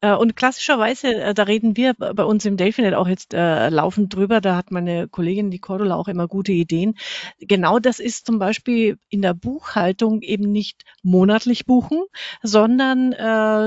Äh, 0.00 0.14
und 0.14 0.36
klassischerweise, 0.36 1.14
äh, 1.14 1.34
da 1.34 1.44
reden 1.44 1.76
wir 1.76 1.94
bei 1.94 2.24
uns 2.24 2.44
im 2.44 2.56
Delphinet 2.56 2.94
auch 2.94 3.08
jetzt 3.08 3.34
äh, 3.34 3.68
laufend 3.68 4.14
drüber, 4.14 4.40
da 4.40 4.56
hat 4.56 4.70
meine 4.70 5.08
Kollegin, 5.08 5.50
die 5.50 5.58
Cordula, 5.58 5.96
auch 5.96 6.08
immer 6.08 6.28
gute 6.28 6.52
Ideen. 6.52 6.96
Genau 7.38 7.78
das 7.78 7.98
ist 7.98 8.26
zum 8.26 8.38
Beispiel 8.38 8.98
in 9.08 9.22
der 9.22 9.34
Buchhaltung 9.34 10.22
eben 10.22 10.50
nicht 10.52 10.84
monatlich 11.02 11.66
buchen, 11.66 12.02
sondern 12.42 13.14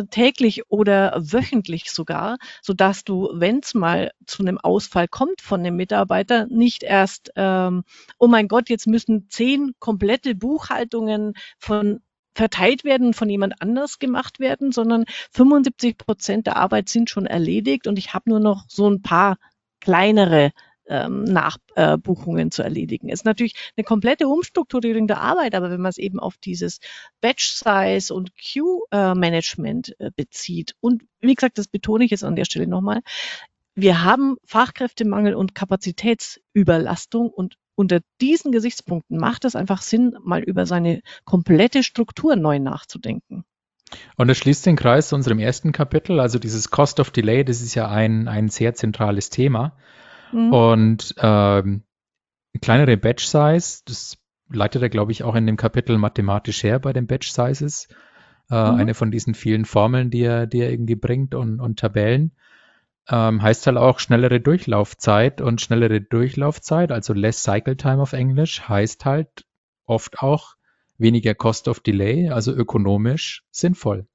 täglich 0.09 0.69
oder 0.69 1.19
wöchentlich 1.19 1.91
sogar, 1.91 2.37
sodass 2.61 3.03
du, 3.03 3.29
wenn 3.33 3.59
es 3.59 3.73
mal 3.73 4.11
zu 4.25 4.43
einem 4.43 4.57
Ausfall 4.57 5.07
kommt 5.07 5.41
von 5.41 5.59
einem 5.59 5.75
Mitarbeiter, 5.75 6.47
nicht 6.47 6.83
erst, 6.83 7.31
ähm, 7.35 7.83
oh 8.19 8.27
mein 8.27 8.47
Gott, 8.47 8.69
jetzt 8.69 8.87
müssen 8.87 9.27
zehn 9.29 9.73
komplette 9.79 10.35
Buchhaltungen 10.35 11.33
von 11.59 12.01
verteilt 12.33 12.83
werden, 12.83 13.13
von 13.13 13.29
jemand 13.29 13.61
anders 13.61 13.99
gemacht 13.99 14.39
werden, 14.39 14.71
sondern 14.71 15.05
75 15.31 15.97
Prozent 15.97 16.47
der 16.47 16.57
Arbeit 16.57 16.89
sind 16.89 17.09
schon 17.09 17.25
erledigt 17.25 17.87
und 17.87 17.97
ich 17.97 18.13
habe 18.13 18.29
nur 18.29 18.39
noch 18.39 18.65
so 18.67 18.89
ein 18.89 19.01
paar 19.01 19.37
kleinere 19.79 20.51
ähm, 20.87 21.23
Nachbuchungen 21.23 22.47
äh, 22.47 22.49
zu 22.49 22.63
erledigen. 22.63 23.09
Ist 23.09 23.25
natürlich 23.25 23.55
eine 23.77 23.83
komplette 23.83 24.27
Umstrukturierung 24.27 25.07
der 25.07 25.21
Arbeit, 25.21 25.55
aber 25.55 25.69
wenn 25.69 25.81
man 25.81 25.89
es 25.89 25.97
eben 25.97 26.19
auf 26.19 26.37
dieses 26.37 26.79
Batch 27.21 27.53
Size 27.53 28.13
und 28.13 28.31
Queue 28.35 28.81
äh, 28.91 29.15
Management 29.15 29.95
äh, 29.99 30.11
bezieht 30.15 30.75
und 30.81 31.03
wie 31.21 31.35
gesagt, 31.35 31.57
das 31.57 31.67
betone 31.67 32.03
ich 32.05 32.11
jetzt 32.11 32.23
an 32.23 32.35
der 32.35 32.45
Stelle 32.45 32.67
nochmal, 32.67 33.01
wir 33.75 34.03
haben 34.03 34.37
Fachkräftemangel 34.45 35.33
und 35.33 35.55
Kapazitätsüberlastung 35.55 37.29
und 37.29 37.55
unter 37.75 37.99
diesen 38.21 38.51
Gesichtspunkten 38.51 39.17
macht 39.17 39.45
es 39.45 39.55
einfach 39.55 39.81
Sinn, 39.81 40.15
mal 40.23 40.41
über 40.41 40.65
seine 40.65 41.01
komplette 41.25 41.83
Struktur 41.83 42.35
neu 42.35 42.59
nachzudenken. 42.59 43.45
Und 44.17 44.27
das 44.27 44.37
schließt 44.37 44.65
den 44.65 44.75
Kreis 44.75 45.09
zu 45.09 45.15
unserem 45.15 45.39
ersten 45.39 45.71
Kapitel, 45.71 46.19
also 46.19 46.39
dieses 46.39 46.69
Cost 46.69 46.99
of 46.99 47.11
Delay, 47.11 47.43
das 47.43 47.61
ist 47.61 47.75
ja 47.75 47.89
ein, 47.89 48.27
ein 48.27 48.49
sehr 48.49 48.73
zentrales 48.73 49.29
Thema. 49.29 49.77
Mhm. 50.31 50.53
Und 50.53 51.15
ähm, 51.17 51.83
kleinere 52.61 52.97
Batch 52.97 53.25
Size, 53.25 53.81
das 53.85 54.17
leitet 54.49 54.81
er, 54.81 54.89
glaube 54.89 55.11
ich, 55.11 55.23
auch 55.23 55.35
in 55.35 55.45
dem 55.45 55.57
Kapitel 55.57 55.97
mathematisch 55.97 56.63
her 56.63 56.79
bei 56.79 56.93
den 56.93 57.07
Batch 57.07 57.31
Sizes. 57.31 57.87
Äh, 58.49 58.55
mhm. 58.55 58.77
Eine 58.77 58.93
von 58.93 59.11
diesen 59.11 59.35
vielen 59.35 59.65
Formeln, 59.65 60.09
die 60.09 60.21
er, 60.21 60.47
die 60.47 60.59
er 60.59 60.71
irgendwie 60.71 60.95
bringt 60.95 61.35
und, 61.35 61.59
und 61.59 61.79
Tabellen. 61.79 62.31
Ähm, 63.09 63.41
heißt 63.41 63.67
halt 63.67 63.77
auch 63.77 63.99
schnellere 63.99 64.39
Durchlaufzeit 64.39 65.41
und 65.41 65.59
schnellere 65.59 65.99
Durchlaufzeit, 66.01 66.91
also 66.91 67.13
less 67.13 67.43
cycle 67.43 67.75
time 67.75 68.01
auf 68.01 68.13
Englisch, 68.13 68.67
heißt 68.67 69.03
halt 69.05 69.45
oft 69.85 70.19
auch 70.19 70.55
weniger 70.97 71.35
Cost 71.35 71.67
of 71.67 71.81
Delay, 71.81 72.29
also 72.29 72.53
ökonomisch 72.53 73.43
sinnvoll. 73.51 74.07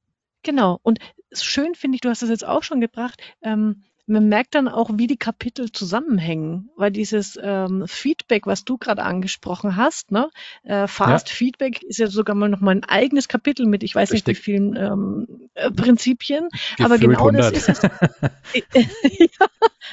Genau. 0.43 0.79
Und 0.83 1.01
schön 1.33 1.75
finde 1.75 1.97
ich, 1.97 2.01
du 2.01 2.09
hast 2.09 2.23
es 2.23 2.31
jetzt 2.31 2.47
auch 2.47 2.63
schon 2.63 2.81
gebracht, 2.81 3.21
ähm, 3.43 3.85
man 4.09 4.29
merkt 4.29 4.55
dann 4.55 4.69
auch, 4.69 4.91
wie 4.95 5.07
die 5.07 5.17
Kapitel 5.17 5.71
zusammenhängen, 5.71 6.71
weil 6.77 6.91
dieses 6.91 7.39
ähm, 7.41 7.85
Feedback, 7.87 8.47
was 8.47 8.65
du 8.65 8.79
gerade 8.79 9.03
angesprochen 9.03 9.77
hast, 9.77 10.11
ne, 10.11 10.31
äh, 10.65 10.87
Fast 10.87 11.29
ja. 11.29 11.35
Feedback 11.35 11.83
ist 11.83 11.99
ja 11.99 12.07
sogar 12.09 12.35
mal 12.35 12.49
noch 12.49 12.61
mal 12.61 12.73
ein 12.73 12.85
eigenes 12.85 13.29
Kapitel 13.29 13.67
mit, 13.67 13.83
ich 13.83 13.95
weiß 13.95 14.13
Richtig. 14.13 14.27
nicht 14.27 14.39
wie 14.39 14.43
vielen 14.43 14.77
ähm, 14.77 15.51
äh, 15.55 15.71
Prinzipien, 15.71 16.49
Gefühlt 16.51 16.81
aber 16.81 16.99
genau 16.99 17.27
100. 17.29 17.57
das 17.57 17.69
ist 17.69 17.85
es. 17.85 17.91
ja, 19.19 19.47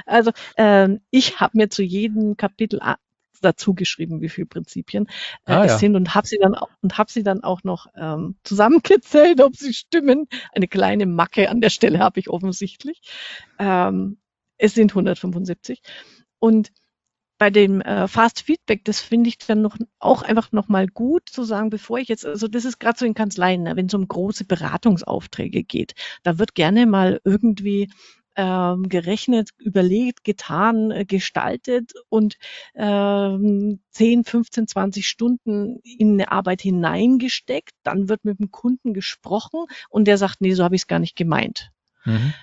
also 0.05 0.31
ähm, 0.57 1.01
ich 1.11 1.39
habe 1.39 1.57
mir 1.57 1.69
zu 1.69 1.83
jedem 1.83 2.37
Kapitel 2.37 2.79
dazu 3.45 3.73
geschrieben, 3.73 4.21
wie 4.21 4.29
viele 4.29 4.47
Prinzipien 4.47 5.07
äh, 5.45 5.53
ah, 5.53 5.63
es 5.63 5.73
ja. 5.73 5.77
sind 5.77 5.95
und 5.95 6.13
habe 6.15 6.27
sie 6.27 6.37
dann 6.37 6.55
und 6.81 6.97
habe 6.97 7.11
sie 7.11 7.23
dann 7.23 7.43
auch 7.43 7.63
noch 7.63 7.87
ähm, 7.95 8.35
zusammengezählt, 8.43 9.41
ob 9.41 9.55
sie 9.55 9.73
stimmen. 9.73 10.27
Eine 10.53 10.67
kleine 10.67 11.05
Macke 11.05 11.49
an 11.49 11.61
der 11.61 11.69
Stelle 11.69 11.99
habe 11.99 12.19
ich 12.19 12.29
offensichtlich. 12.29 13.01
Ähm, 13.59 14.17
es 14.57 14.73
sind 14.73 14.91
175 14.91 15.81
und 16.39 16.71
bei 17.37 17.49
dem 17.49 17.81
äh, 17.81 18.07
Fast 18.07 18.41
Feedback, 18.41 18.85
das 18.85 19.01
finde 19.01 19.27
ich 19.27 19.37
dann 19.37 19.61
noch 19.61 19.77
auch 19.99 20.21
einfach 20.21 20.51
noch 20.51 20.69
mal 20.69 20.87
gut 20.87 21.23
zu 21.29 21.43
sagen, 21.43 21.69
bevor 21.69 21.99
ich 21.99 22.07
jetzt, 22.07 22.25
also 22.25 22.47
das 22.47 22.63
ist 22.65 22.79
gerade 22.79 22.97
so 22.97 23.05
in 23.05 23.13
Kanzleien, 23.13 23.63
ne, 23.63 23.75
wenn 23.75 23.87
es 23.87 23.93
um 23.93 24.07
große 24.07 24.45
Beratungsaufträge 24.45 25.63
geht, 25.63 25.93
da 26.23 26.39
wird 26.39 26.55
gerne 26.55 26.85
mal 26.85 27.19
irgendwie 27.25 27.89
ähm, 28.35 28.89
gerechnet, 28.89 29.51
überlegt, 29.57 30.23
getan, 30.23 30.91
äh, 30.91 31.05
gestaltet 31.05 31.93
und 32.09 32.37
ähm, 32.75 33.79
10, 33.91 34.23
15, 34.23 34.67
20 34.67 35.07
Stunden 35.07 35.79
in 35.83 36.13
eine 36.13 36.31
Arbeit 36.31 36.61
hineingesteckt. 36.61 37.73
Dann 37.83 38.09
wird 38.09 38.25
mit 38.25 38.39
dem 38.39 38.51
Kunden 38.51 38.93
gesprochen 38.93 39.65
und 39.89 40.05
der 40.05 40.17
sagt, 40.17 40.41
nee, 40.41 40.53
so 40.53 40.63
habe 40.63 40.75
ich 40.75 40.81
es 40.81 40.87
gar 40.87 40.99
nicht 40.99 41.15
gemeint. 41.15 41.71
Mhm. 42.03 42.33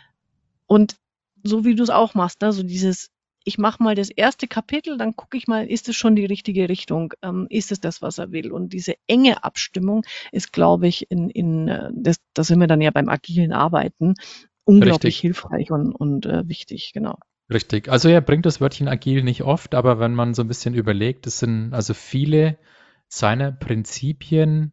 Und 0.66 0.96
so 1.42 1.64
wie 1.64 1.74
du 1.74 1.83
es 1.83 1.90
auch 1.90 2.14
machst, 2.14 2.40
ne, 2.40 2.52
so 2.52 2.62
dieses 2.62 3.11
ich 3.44 3.59
mache 3.59 3.83
mal 3.83 3.94
das 3.94 4.11
erste 4.11 4.46
Kapitel, 4.46 4.96
dann 4.96 5.16
gucke 5.16 5.37
ich 5.37 5.46
mal, 5.46 5.66
ist 5.66 5.88
es 5.88 5.96
schon 5.96 6.16
die 6.16 6.24
richtige 6.24 6.68
Richtung? 6.68 7.12
Ähm, 7.22 7.46
ist 7.50 7.72
es 7.72 7.81
das, 7.81 8.02
was 8.02 8.18
er 8.18 8.33
will? 8.33 8.52
Und 8.52 8.72
diese 8.72 8.94
enge 9.07 9.44
Abstimmung 9.44 10.05
ist, 10.31 10.52
glaube 10.52 10.88
ich, 10.88 11.11
in, 11.11 11.31
in 11.31 11.68
äh, 11.68 11.90
das, 11.92 12.18
da 12.35 12.44
sind 12.44 12.61
wir 12.61 12.66
dann 12.66 12.81
ja 12.81 12.90
beim 12.90 13.09
agilen 13.09 13.52
Arbeiten, 13.52 14.14
unglaublich 14.64 15.14
Richtig. 15.14 15.20
hilfreich 15.20 15.70
und, 15.70 15.92
und 15.92 16.27
äh, 16.27 16.48
wichtig, 16.48 16.92
genau. 16.92 17.18
Richtig. 17.53 17.88
Also 17.88 18.09
er 18.09 18.20
bringt 18.20 18.46
das 18.46 18.61
Wörtchen 18.61 18.88
agil 18.88 19.22
nicht 19.22 19.42
oft, 19.42 19.75
aber 19.75 19.98
wenn 19.98 20.14
man 20.14 20.35
so 20.35 20.42
ein 20.42 20.48
bisschen 20.48 20.75
überlegt, 20.75 21.27
es 21.27 21.38
sind 21.38 21.75
also 21.75 21.94
viele 21.94 22.59
seiner 23.09 23.53
Prinzipien, 23.53 24.72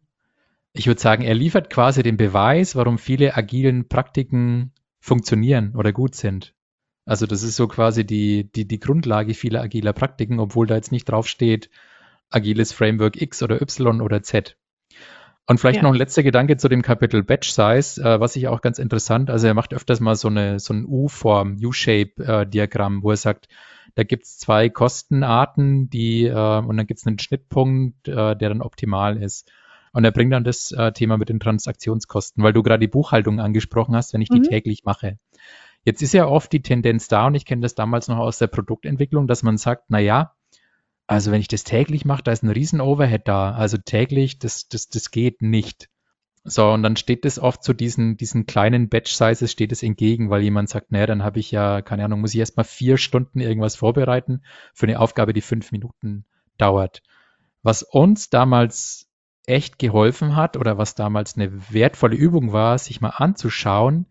ich 0.72 0.86
würde 0.86 1.00
sagen, 1.00 1.22
er 1.22 1.34
liefert 1.34 1.68
quasi 1.68 2.02
den 2.02 2.16
Beweis, 2.16 2.76
warum 2.76 2.98
viele 2.98 3.36
agilen 3.36 3.88
Praktiken 3.88 4.72
funktionieren 5.00 5.74
oder 5.76 5.92
gut 5.92 6.14
sind. 6.14 6.54
Also 7.04 7.26
das 7.26 7.42
ist 7.42 7.56
so 7.56 7.66
quasi 7.66 8.06
die, 8.06 8.50
die, 8.52 8.68
die 8.68 8.78
Grundlage 8.78 9.34
vieler 9.34 9.62
agiler 9.62 9.92
Praktiken, 9.92 10.38
obwohl 10.38 10.66
da 10.66 10.76
jetzt 10.76 10.92
nicht 10.92 11.08
draufsteht, 11.08 11.70
agiles 12.30 12.72
Framework 12.72 13.20
X 13.20 13.42
oder 13.42 13.60
Y 13.60 14.00
oder 14.00 14.22
Z. 14.22 14.56
Und 15.50 15.58
vielleicht 15.58 15.78
ja. 15.78 15.82
noch 15.82 15.90
ein 15.90 15.96
letzter 15.96 16.22
Gedanke 16.22 16.58
zu 16.58 16.68
dem 16.68 16.80
Kapitel 16.80 17.24
Batch 17.24 17.50
Size, 17.50 18.00
äh, 18.00 18.20
was 18.20 18.36
ich 18.36 18.46
auch 18.46 18.60
ganz 18.60 18.78
interessant, 18.78 19.30
also 19.30 19.48
er 19.48 19.54
macht 19.54 19.74
öfters 19.74 19.98
mal 19.98 20.14
so 20.14 20.28
eine 20.28 20.60
so 20.60 20.72
ein 20.72 20.84
U-Form, 20.86 21.56
U-Shape-Diagramm, 21.60 22.98
äh, 22.98 23.02
wo 23.02 23.10
er 23.10 23.16
sagt, 23.16 23.48
da 23.96 24.04
gibt's 24.04 24.38
zwei 24.38 24.68
Kostenarten, 24.68 25.90
die 25.90 26.26
äh, 26.26 26.58
und 26.60 26.76
dann 26.76 26.86
gibt's 26.86 27.04
einen 27.04 27.18
Schnittpunkt, 27.18 28.06
äh, 28.06 28.36
der 28.36 28.48
dann 28.48 28.62
optimal 28.62 29.20
ist. 29.20 29.50
Und 29.92 30.04
er 30.04 30.12
bringt 30.12 30.32
dann 30.32 30.44
das 30.44 30.70
äh, 30.70 30.92
Thema 30.92 31.18
mit 31.18 31.30
den 31.30 31.40
Transaktionskosten, 31.40 32.44
weil 32.44 32.52
du 32.52 32.62
gerade 32.62 32.82
die 32.82 32.86
Buchhaltung 32.86 33.40
angesprochen 33.40 33.96
hast, 33.96 34.14
wenn 34.14 34.20
ich 34.20 34.28
die 34.28 34.38
mhm. 34.38 34.44
täglich 34.44 34.84
mache. 34.84 35.18
Jetzt 35.84 36.00
ist 36.00 36.14
ja 36.14 36.28
oft 36.28 36.52
die 36.52 36.62
Tendenz 36.62 37.08
da, 37.08 37.26
und 37.26 37.34
ich 37.34 37.44
kenne 37.44 37.62
das 37.62 37.74
damals 37.74 38.06
noch 38.06 38.18
aus 38.18 38.38
der 38.38 38.46
Produktentwicklung, 38.46 39.26
dass 39.26 39.42
man 39.42 39.56
sagt, 39.56 39.86
na 39.88 39.98
ja, 39.98 40.32
also 41.10 41.32
wenn 41.32 41.40
ich 41.40 41.48
das 41.48 41.64
täglich 41.64 42.04
mache, 42.04 42.22
da 42.22 42.30
ist 42.30 42.44
ein 42.44 42.50
riesen 42.50 42.80
Overhead 42.80 43.26
da. 43.26 43.50
Also 43.50 43.78
täglich, 43.78 44.38
das, 44.38 44.68
das, 44.68 44.88
das 44.88 45.10
geht 45.10 45.42
nicht. 45.42 45.90
So, 46.44 46.70
und 46.70 46.84
dann 46.84 46.94
steht 46.94 47.24
das 47.24 47.40
oft 47.40 47.64
zu 47.64 47.72
diesen, 47.72 48.16
diesen 48.16 48.46
kleinen 48.46 48.88
Batch-Sizes 48.88 49.50
steht 49.50 49.72
es 49.72 49.82
entgegen, 49.82 50.30
weil 50.30 50.40
jemand 50.40 50.68
sagt, 50.68 50.92
naja, 50.92 51.06
dann 51.06 51.24
habe 51.24 51.40
ich 51.40 51.50
ja, 51.50 51.82
keine 51.82 52.04
Ahnung, 52.04 52.20
muss 52.20 52.32
ich 52.32 52.38
erstmal 52.38 52.62
vier 52.62 52.96
Stunden 52.96 53.40
irgendwas 53.40 53.74
vorbereiten 53.74 54.42
für 54.72 54.86
eine 54.86 55.00
Aufgabe, 55.00 55.32
die 55.32 55.40
fünf 55.40 55.72
Minuten 55.72 56.26
dauert. 56.58 57.02
Was 57.64 57.82
uns 57.82 58.30
damals 58.30 59.08
echt 59.46 59.80
geholfen 59.80 60.36
hat 60.36 60.56
oder 60.56 60.78
was 60.78 60.94
damals 60.94 61.34
eine 61.34 61.72
wertvolle 61.72 62.14
Übung 62.14 62.52
war, 62.52 62.78
sich 62.78 63.00
mal 63.00 63.08
anzuschauen, 63.08 64.06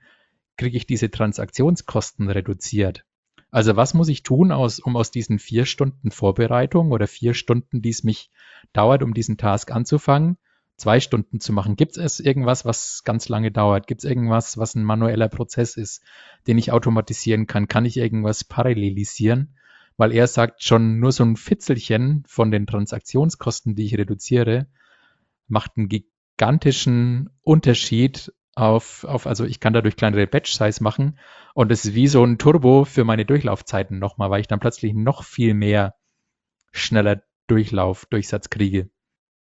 kriege 0.58 0.76
ich 0.76 0.86
diese 0.86 1.10
Transaktionskosten 1.10 2.30
reduziert. 2.30 3.06
Also 3.52 3.76
was 3.76 3.94
muss 3.94 4.10
ich 4.10 4.24
tun, 4.24 4.52
aus, 4.52 4.80
um 4.80 4.96
aus 4.96 5.12
diesen 5.12 5.40
vier 5.40 5.66
Stunden 5.66 6.12
Vorbereitung 6.12 6.92
oder 6.92 7.08
vier 7.08 7.34
Stunden, 7.34 7.82
die 7.82 7.90
es 7.90 8.04
mich 8.04 8.30
dauert, 8.74 9.02
um 9.02 9.14
diesen 9.14 9.38
Task 9.38 9.72
anzufangen, 9.72 10.38
zwei 10.78 11.00
Stunden 11.00 11.40
zu 11.40 11.52
machen? 11.52 11.76
Gibt 11.76 11.98
es 11.98 12.20
irgendwas, 12.20 12.66
was 12.66 13.04
ganz 13.04 13.28
lange 13.28 13.52
dauert? 13.52 13.88
Gibt 13.88 14.04
es 14.04 14.10
irgendwas, 14.10 14.58
was 14.58 14.76
ein 14.76 14.84
manueller 14.84 15.30
Prozess 15.30 15.78
ist, 15.78 16.04
den 16.46 16.58
ich 16.60 16.72
automatisieren 16.72 17.48
kann? 17.48 17.68
Kann 17.68 17.86
ich 17.86 17.98
irgendwas 17.98 18.44
parallelisieren? 18.44 19.56
Weil 19.98 20.14
er 20.14 20.28
sagt 20.28 20.64
schon, 20.64 21.00
nur 21.00 21.12
so 21.12 21.26
ein 21.26 21.36
Fitzelchen 21.36 22.24
von 22.28 22.52
den 22.52 22.68
Transaktionskosten, 22.68 23.76
die 23.76 23.86
ich 23.86 23.98
reduziere, 23.98 24.68
macht 25.48 25.72
einen 25.76 25.90
gigantischen 25.90 27.32
Unterschied 27.42 28.32
auf, 28.60 29.04
auf, 29.04 29.26
also 29.28 29.46
ich 29.46 29.60
kann 29.60 29.74
dadurch 29.74 29.96
kleinere 29.96 30.28
Batch-Size 30.28 30.84
machen 30.84 31.18
und 31.54 31.72
es 31.72 31.86
ist 31.86 31.96
wie 31.96 32.08
so 32.08 32.24
ein 32.24 32.38
Turbo 32.38 32.86
für 32.86 33.04
meine 33.04 33.26
Durchlaufzeiten 33.26 34.00
nochmal, 34.00 34.30
weil 34.30 34.42
ich 34.42 34.48
dann 34.48 34.60
plötzlich 34.60 34.94
noch 34.94 35.24
viel 35.24 35.54
mehr 35.54 35.96
schneller 36.72 37.24
Durchlauf, 37.48 38.06
Durchsatz 38.06 38.50
kriege. 38.50 38.90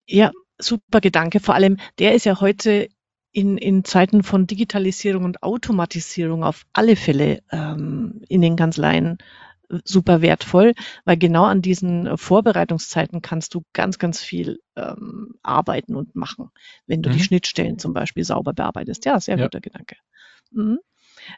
Ja, 0.06 0.30
super 0.58 1.00
Gedanke. 1.00 1.40
Vor 1.40 1.54
allem, 1.54 1.78
der 1.98 2.14
ist 2.14 2.24
ja 2.24 2.40
heute 2.40 2.88
in, 3.32 3.58
in 3.58 3.84
Zeiten 3.84 4.22
von 4.22 4.46
Digitalisierung 4.46 5.24
und 5.24 5.42
Automatisierung 5.42 6.42
auf 6.42 6.64
alle 6.72 6.96
Fälle 6.96 7.42
ähm, 7.52 8.22
in 8.28 8.40
den 8.40 8.56
Kanzleien 8.56 9.18
super 9.84 10.22
wertvoll, 10.22 10.74
weil 11.04 11.16
genau 11.16 11.44
an 11.44 11.62
diesen 11.62 12.16
Vorbereitungszeiten 12.16 13.22
kannst 13.22 13.54
du 13.54 13.62
ganz, 13.72 13.98
ganz 13.98 14.22
viel 14.22 14.60
ähm, 14.76 15.34
arbeiten 15.42 15.94
und 15.94 16.14
machen, 16.16 16.50
wenn 16.86 17.02
du 17.02 17.10
mhm. 17.10 17.14
die 17.14 17.20
Schnittstellen 17.20 17.78
zum 17.78 17.92
Beispiel 17.92 18.24
sauber 18.24 18.52
bearbeitest. 18.52 19.04
Ja, 19.04 19.20
sehr 19.20 19.36
ja. 19.38 19.44
guter 19.44 19.60
Gedanke. 19.60 19.96
Mhm. 20.50 20.78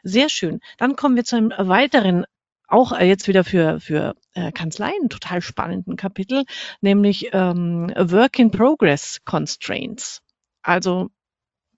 Sehr 0.03 0.29
schön. 0.29 0.59
Dann 0.77 0.95
kommen 0.95 1.15
wir 1.15 1.23
zu 1.23 1.35
einem 1.35 1.51
weiteren 1.57 2.25
auch 2.67 2.93
äh, 2.93 3.05
jetzt 3.05 3.27
wieder 3.27 3.43
für, 3.43 3.79
für 3.79 4.15
äh, 4.33 4.51
Kanzleien 4.51 5.09
total 5.09 5.41
spannenden 5.41 5.97
Kapitel, 5.97 6.45
nämlich 6.79 7.29
ähm, 7.33 7.91
Work 7.97 8.39
in 8.39 8.51
Progress 8.51 9.19
Constraints. 9.25 10.21
Also 10.61 11.09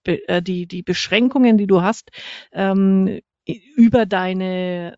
be, 0.04 0.28
äh, 0.28 0.42
die, 0.42 0.68
die 0.68 0.84
Beschränkungen, 0.84 1.58
die 1.58 1.68
du 1.68 1.82
hast 1.82 2.12
ähm, 2.52 3.22
über 3.46 4.06
deine 4.06 4.98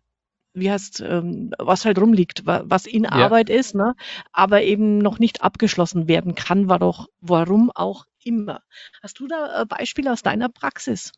wie 0.56 0.70
heißt, 0.70 1.00
ähm, 1.00 1.52
was 1.58 1.84
halt 1.84 1.98
rumliegt, 1.98 2.46
was 2.46 2.86
in 2.86 3.06
Arbeit 3.06 3.50
ja. 3.50 3.56
ist, 3.56 3.74
ne? 3.74 3.94
aber 4.32 4.62
eben 4.62 4.98
noch 4.98 5.18
nicht 5.18 5.42
abgeschlossen 5.42 6.08
werden 6.08 6.34
kann, 6.34 6.68
war 6.68 6.78
doch, 6.78 7.08
warum 7.20 7.70
auch 7.74 8.06
immer. 8.24 8.62
Hast 9.02 9.20
du 9.20 9.28
da 9.28 9.62
äh, 9.62 9.66
Beispiele 9.66 10.12
aus 10.12 10.22
deiner 10.22 10.48
Praxis? 10.48 11.12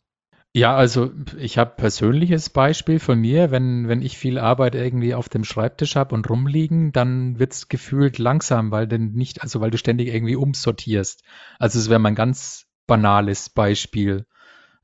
Ja, 0.55 0.75
also 0.75 1.13
ich 1.39 1.59
habe 1.59 1.75
persönliches 1.77 2.51
Beispiel 2.51 2.99
von 2.99 3.21
mir, 3.21 3.51
wenn, 3.51 3.87
wenn 3.87 4.03
ich 4.03 4.19
viel 4.19 4.39
Arbeit 4.39 4.75
irgendwie 4.75 5.15
auf 5.15 5.29
dem 5.29 5.45
Schreibtisch 5.45 5.95
habe 5.95 6.15
und 6.15 6.29
rumliegen, 6.29 6.91
dann 6.93 7.39
wird's 7.39 7.69
gefühlt 7.69 8.19
langsam, 8.19 8.71
weil 8.71 8.89
denn 8.89 9.13
nicht, 9.13 9.43
also 9.43 9.61
weil 9.61 9.71
du 9.71 9.79
ständig 9.79 10.09
irgendwie 10.09 10.37
umsortierst. 10.37 11.23
Also 11.59 11.79
es 11.79 11.91
wäre 11.91 12.01
mein 12.01 12.15
ganz 12.15 12.67
banales 12.87 13.51
Beispiel. 13.51 14.27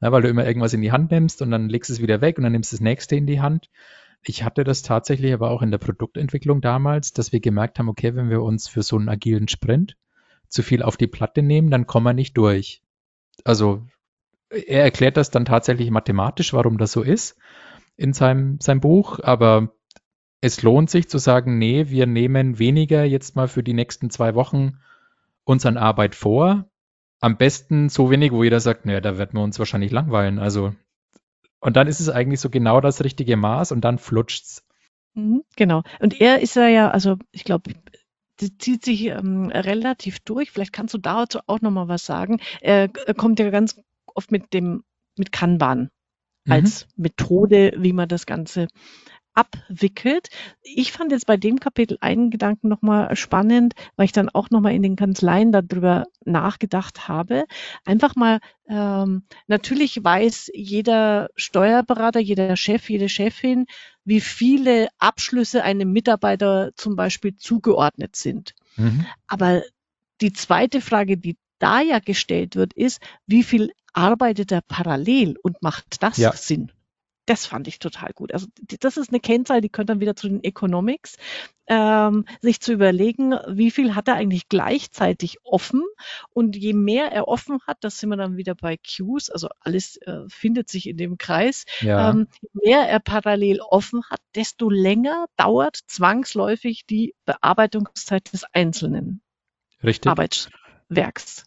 Ja, 0.01 0.13
weil 0.13 0.23
du 0.23 0.29
immer 0.29 0.47
irgendwas 0.47 0.75
in 0.75 0.83
die 0.83 0.93
Hand 0.93 1.11
nimmst 1.11 1.41
und 1.41 1.51
dann 1.51 1.71
legst 1.71 1.91
es 1.91 2.03
wieder 2.03 2.21
weg 2.21 2.37
und 2.37 2.45
dann 2.45 2.53
nimmst 2.53 2.73
du 2.73 2.77
das 2.77 2.83
nächste 2.83 3.17
in 3.17 3.27
die 3.27 3.41
Hand 3.41 3.71
ich 4.27 4.45
hatte 4.45 4.65
das 4.65 4.83
tatsächlich 4.83 5.33
aber 5.33 5.51
auch 5.51 5.63
in 5.63 5.71
der 5.71 5.79
Produktentwicklung 5.79 6.61
damals, 6.61 7.13
dass 7.13 7.33
wir 7.33 7.41
gemerkt 7.41 7.79
haben, 7.79 7.89
okay, 7.89 8.15
wenn 8.15 8.31
wir 8.31 8.43
uns 8.43 8.69
für 8.69 8.83
so 8.83 8.97
einen 8.97 9.09
agilen 9.09 9.49
Sprint 9.49 9.97
zu 10.49 10.63
viel 10.63 10.83
auf 10.83 10.97
die 10.97 11.07
Platte 11.07 11.43
nehmen, 11.43 11.71
dann 11.71 11.87
kommen 11.87 12.07
wir 12.07 12.15
nicht 12.15 12.37
durch. 12.37 12.83
Also 13.45 13.87
er 14.49 14.83
erklärt 14.83 15.17
das 15.17 15.31
dann 15.31 15.45
tatsächlich 15.45 15.91
mathematisch, 15.91 16.53
warum 16.53 16.79
das 16.79 16.93
so 16.93 17.03
ist 17.03 17.37
in 17.97 18.13
seinem, 18.13 18.61
seinem 18.61 18.81
Buch, 18.81 19.21
aber 19.23 19.75
es 20.41 20.63
lohnt 20.63 20.91
sich 20.91 21.09
zu 21.09 21.19
sagen, 21.19 21.59
nee, 21.59 21.89
wir 21.89 22.07
nehmen 22.07 22.59
weniger 22.59 23.05
jetzt 23.05 23.37
mal 23.37 23.49
für 23.49 23.63
die 23.63 23.73
nächsten 23.73 24.11
zwei 24.11 24.35
Wochen 24.35 24.79
uns 25.45 25.65
an 25.65 25.77
Arbeit 25.77 26.15
vor. 26.15 26.69
Am 27.21 27.39
besten 27.39 27.89
so 27.89 28.11
wenig, 28.11 28.33
wo 28.33 28.45
jeder 28.45 28.61
sagt, 28.61 28.85
naja, 28.85 29.01
da 29.01 29.17
werden 29.17 29.39
wir 29.39 29.43
uns 29.43 29.59
wahrscheinlich 29.59 29.91
langweilen. 29.91 30.39
Also, 30.39 30.75
und 31.65 31.77
dann 31.77 31.89
ist 31.89 31.99
es 31.99 32.11
eigentlich 32.11 32.41
so 32.41 32.51
genau 32.51 32.83
das 32.83 33.03
richtige 33.03 33.39
Maß 33.39 33.73
und 33.73 33.81
dann 33.81 33.99
flutscht's. 33.99 34.63
Mhm, 35.15 35.45
genau. 35.57 35.83
Und 35.99 36.21
er 36.21 36.41
ist 36.41 36.57
ja, 36.57 36.91
also 36.91 37.17
ich 37.33 37.45
glaube, 37.45 37.73
das 38.37 38.51
zieht 38.59 38.85
sich 38.85 39.07
ähm, 39.07 39.47
relativ 39.47 40.21
durch. 40.21 40.51
Vielleicht 40.51 40.75
kannst 40.75 40.93
du 40.93 40.99
dazu 40.99 41.39
auch 41.47 41.63
nochmal 41.63 41.89
was 41.89 42.05
sagen. 42.05 42.39
Er, 42.61 42.91
er, 43.07 43.15
kommt 43.15 43.39
ja 43.39 43.49
ganz 43.49 43.81
oft 44.15 44.31
mit 44.31 44.53
dem, 44.53 44.85
mit 45.17 45.33
Kanban 45.33 45.89
mhm. 46.45 46.53
als 46.53 46.87
Methode, 46.97 47.73
wie 47.79 47.95
man 47.95 48.11
das 48.11 48.27
Ganze 48.27 48.69
abwickelt. 49.35 50.29
Ich 50.63 50.93
fand 50.93 51.13
jetzt 51.13 51.27
bei 51.27 51.37
dem 51.37 51.61
Kapitel 51.61 51.99
einen 52.01 52.31
Gedanken 52.31 52.69
nochmal 52.69 53.15
spannend, 53.17 53.75
weil 53.97 54.07
ich 54.07 54.13
dann 54.13 54.29
auch 54.29 54.51
nochmal 54.51 54.75
in 54.75 54.83
den 54.83 54.97
Kanzleien 54.97 55.53
darüber 55.53 56.07
nachgedacht 56.25 57.09
habe. 57.09 57.45
Einfach 57.85 58.15
mal, 58.15 58.41
ähm, 58.69 59.25
natürlich 59.47 60.03
weiß 60.03 60.51
jeder 60.55 61.29
Steuerberater, 61.37 62.21
jeder 62.21 62.57
Chef, 62.57 62.89
jede 62.89 63.09
Chefin, 63.09 63.67
wie 64.05 64.21
viele 64.21 64.89
Abschlüsse 64.99 65.65
einem 65.65 65.93
Mitarbeiter 65.93 66.71
zum 66.77 66.97
Beispiel 66.97 67.37
zugeordnet 67.37 68.17
sind. 68.17 68.55
Mhm. 68.77 69.07
Aber 69.27 69.63
die 70.21 70.33
zweite 70.33 70.81
Frage, 70.81 71.17
die 71.17 71.37
da 71.59 71.81
ja 71.81 71.99
gestellt 71.99 72.57
wird, 72.57 72.73
ist, 72.75 73.01
wie 73.27 73.43
viel 73.43 73.73
arbeitet 73.93 74.53
er 74.53 74.61
parallel 74.61 75.37
und 75.43 75.63
macht 75.63 76.03
das 76.03 76.17
ja. 76.19 76.33
Sinn? 76.33 76.71
Das 77.27 77.47
fand 77.47 77.69
ich 77.69 77.79
total 77.79 78.13
gut. 78.13 78.35
Also 78.35 78.47
das 78.81 78.99
ist 78.99 79.11
eine 79.11 79.21
Kennzahl, 79.21 79.63
die 79.63 79.71
könnte 79.71 79.93
dann 79.93 80.01
wieder 80.01 80.15
zu 80.15 80.29
den 80.29 80.45
Economics, 80.45 81.17
ähm, 81.67 82.27
sich 82.43 82.61
zu 82.61 82.73
überlegen, 82.73 83.35
wie 83.49 83.71
viel 83.71 83.95
hat 83.95 84.09
er 84.09 84.15
eigentlich 84.15 84.49
gleichzeitig 84.51 85.39
offen 85.43 85.83
und 86.31 86.57
je 86.57 86.75
mehr 86.75 87.13
er 87.13 87.27
offen 87.27 87.61
hat, 87.67 87.79
das 87.81 87.99
sind 87.99 88.11
wir 88.11 88.17
dann 88.17 88.37
wieder 88.37 88.55
bei 88.55 88.77
Qs, 88.77 89.31
also 89.31 89.49
alles 89.61 89.97
äh, 90.03 90.21
findet 90.29 90.69
sich 90.69 90.87
in 90.87 90.99
dem 90.99 91.17
Kreis, 91.17 91.65
ja. 91.81 92.11
ähm, 92.11 92.29
je 92.43 92.49
mehr 92.53 92.81
er 92.81 93.01
parallel 93.01 93.61
offen 93.61 94.03
hat, 94.11 94.21
desto 94.35 94.69
länger 94.69 95.25
dauert 95.39 95.79
zwangsläufig 95.87 96.85
die 96.85 97.15
Bearbeitungszeit 97.25 98.31
des 98.35 98.45
einzelnen 98.53 99.23
Richtig. 99.83 100.11
Arbeitswerks. 100.11 101.45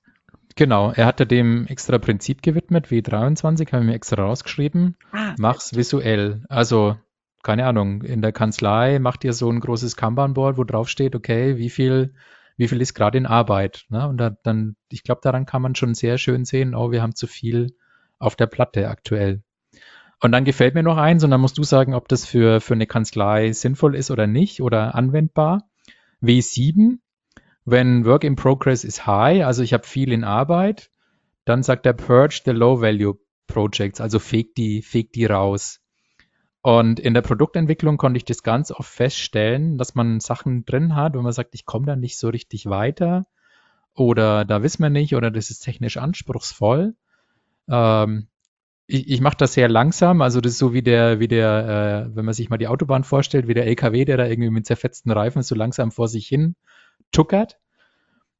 Genau, 0.57 0.91
er 0.91 1.05
hatte 1.05 1.27
dem 1.27 1.67
extra 1.67 1.99
Prinzip 1.99 2.41
gewidmet, 2.41 2.87
W23, 2.87 3.71
haben 3.71 3.85
wir 3.85 3.93
extra 3.93 4.23
rausgeschrieben. 4.23 4.97
Ah, 5.11 5.35
Mach's 5.37 5.75
visuell. 5.75 6.43
Also, 6.49 6.97
keine 7.43 7.67
Ahnung, 7.67 8.01
in 8.01 8.23
der 8.23 8.31
Kanzlei 8.31 8.97
macht 8.97 9.23
ihr 9.23 9.33
so 9.33 9.51
ein 9.51 9.59
großes 9.59 9.95
Kanban-Board, 9.95 10.57
wo 10.57 10.63
drauf 10.63 10.89
steht, 10.89 11.15
okay, 11.15 11.57
wie 11.57 11.69
viel, 11.69 12.15
wie 12.57 12.67
viel 12.67 12.81
ist 12.81 12.95
gerade 12.95 13.19
in 13.19 13.27
Arbeit. 13.27 13.85
Ne? 13.89 14.09
Und 14.09 14.17
da, 14.17 14.31
dann, 14.31 14.75
ich 14.91 15.03
glaube, 15.03 15.21
daran 15.23 15.45
kann 15.45 15.61
man 15.61 15.75
schon 15.75 15.93
sehr 15.93 16.17
schön 16.17 16.43
sehen, 16.43 16.73
oh, 16.73 16.91
wir 16.91 17.03
haben 17.03 17.13
zu 17.13 17.27
viel 17.27 17.75
auf 18.17 18.35
der 18.35 18.47
Platte 18.47 18.89
aktuell. 18.89 19.43
Und 20.23 20.31
dann 20.31 20.43
gefällt 20.43 20.73
mir 20.73 20.81
noch 20.81 20.97
eins, 20.97 21.23
und 21.23 21.29
dann 21.29 21.41
musst 21.41 21.59
du 21.59 21.63
sagen, 21.63 21.93
ob 21.93 22.07
das 22.07 22.25
für, 22.25 22.61
für 22.61 22.73
eine 22.73 22.87
Kanzlei 22.87 23.51
sinnvoll 23.51 23.95
ist 23.95 24.09
oder 24.09 24.25
nicht 24.25 24.63
oder 24.63 24.95
anwendbar. 24.95 25.69
W7 26.23 26.97
wenn 27.67 28.05
Work 28.05 28.23
in 28.23 28.37
Progress 28.37 28.85
is 28.85 29.05
high, 29.05 29.45
also 29.45 29.61
ich 29.61 29.73
habe 29.73 29.85
viel 29.85 30.13
in 30.13 30.23
Arbeit, 30.23 30.89
dann 31.43 31.63
sagt 31.63 31.85
er 31.85 31.91
Purge 31.91 32.41
the 32.45 32.51
Low 32.51 32.79
Value 32.79 33.19
Projects, 33.45 33.99
also 33.99 34.19
fegt 34.19 34.57
die, 34.57 34.81
fegt 34.81 35.15
die 35.15 35.25
raus. 35.25 35.81
Und 36.61 36.97
in 36.97 37.13
der 37.13 37.21
Produktentwicklung 37.21 37.97
konnte 37.97 38.17
ich 38.17 38.23
das 38.23 38.41
ganz 38.41 38.71
oft 38.71 38.89
feststellen, 38.89 39.77
dass 39.77 39.95
man 39.95 40.21
Sachen 40.21 40.63
drin 40.63 40.95
hat, 40.95 41.15
wo 41.15 41.21
man 41.21 41.33
sagt, 41.33 41.55
ich 41.55 41.65
komme 41.65 41.85
da 41.85 41.97
nicht 41.97 42.17
so 42.17 42.29
richtig 42.29 42.67
weiter 42.67 43.25
oder 43.93 44.45
da 44.45 44.63
wissen 44.63 44.83
wir 44.83 44.89
nicht 44.89 45.13
oder 45.13 45.29
das 45.29 45.49
ist 45.49 45.59
technisch 45.59 45.97
anspruchsvoll. 45.97 46.95
Ähm, 47.69 48.29
ich, 48.85 49.09
ich 49.09 49.19
mache 49.19 49.37
das 49.37 49.53
sehr 49.53 49.67
langsam, 49.67 50.21
also 50.21 50.39
das 50.39 50.53
ist 50.53 50.59
so 50.59 50.73
wie 50.73 50.83
der, 50.83 51.19
wie 51.19 51.27
der, 51.27 52.07
äh, 52.07 52.15
wenn 52.15 52.23
man 52.23 52.33
sich 52.33 52.49
mal 52.49 52.57
die 52.57 52.69
Autobahn 52.69 53.03
vorstellt, 53.03 53.49
wie 53.49 53.53
der 53.53 53.67
LKW, 53.67 54.05
der 54.05 54.15
da 54.15 54.25
irgendwie 54.25 54.51
mit 54.51 54.65
zerfetzten 54.65 55.11
Reifen 55.11 55.41
so 55.41 55.53
langsam 55.53 55.91
vor 55.91 56.07
sich 56.07 56.27
hin 56.27 56.55
tuckert 57.11 57.57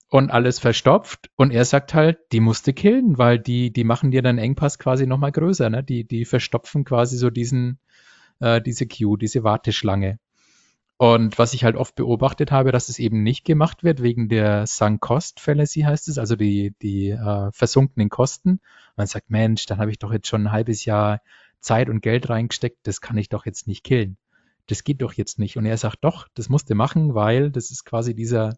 und 0.09 0.32
alles 0.32 0.59
verstopft. 0.59 1.30
Und 1.36 1.51
er 1.51 1.65
sagt 1.65 1.93
halt, 1.93 2.20
die 2.32 2.39
musste 2.39 2.74
killen, 2.74 3.18
weil 3.18 3.39
die, 3.39 3.72
die 3.72 3.84
machen 3.84 4.11
dir 4.11 4.22
dann 4.22 4.38
Engpass 4.38 4.80
quasi 4.80 5.05
nochmal 5.05 5.32
größer, 5.32 5.70
ne? 5.70 5.84
Die, 5.84 6.05
die 6.05 6.26
verstopfen 6.26 6.86
quasi 6.86 7.18
so 7.18 7.30
diesen, 7.30 7.80
äh, 8.39 8.61
diese 8.61 8.88
Queue, 8.88 9.18
diese 9.18 9.43
Warteschlange. 9.43 10.20
Und 10.97 11.38
was 11.38 11.53
ich 11.53 11.63
halt 11.63 11.76
oft 11.76 11.95
beobachtet 11.95 12.51
habe, 12.51 12.72
dass 12.72 12.89
es 12.89 12.97
eben 12.97 13.22
nicht 13.22 13.45
gemacht 13.45 13.84
wird 13.84 14.01
wegen 14.01 14.30
der 14.30 14.65
Sunk 14.65 14.99
Cost 15.01 15.39
Fallacy 15.39 15.82
heißt 15.82 16.07
es, 16.07 16.18
also 16.18 16.36
die, 16.36 16.74
die 16.82 17.09
äh, 17.09 17.51
versunkenen 17.51 18.09
Kosten. 18.09 18.61
Man 18.95 19.05
sagt, 19.05 19.30
Mensch, 19.30 19.68
dann 19.68 19.78
habe 19.78 19.91
ich 19.91 19.99
doch 19.99 20.11
jetzt 20.11 20.28
schon 20.28 20.47
ein 20.47 20.51
halbes 20.51 20.86
Jahr 20.86 21.22
Zeit 21.59 21.89
und 21.89 22.01
Geld 22.01 22.30
reingesteckt, 22.30 22.80
das 22.84 23.01
kann 23.01 23.18
ich 23.18 23.30
doch 23.30 23.45
jetzt 23.45 23.68
nicht 23.68 23.84
killen 23.84 24.18
das 24.68 24.84
geht 24.84 25.01
doch 25.01 25.13
jetzt 25.13 25.39
nicht. 25.39 25.57
Und 25.57 25.65
er 25.65 25.78
sagt, 25.78 25.99
doch, 26.01 26.28
das 26.36 26.49
musst 26.49 26.70
du 26.70 26.76
machen, 26.76 27.15
weil 27.15 27.51
das 27.51 27.72
ist 27.72 27.86
quasi 27.86 28.13
dieser, 28.13 28.57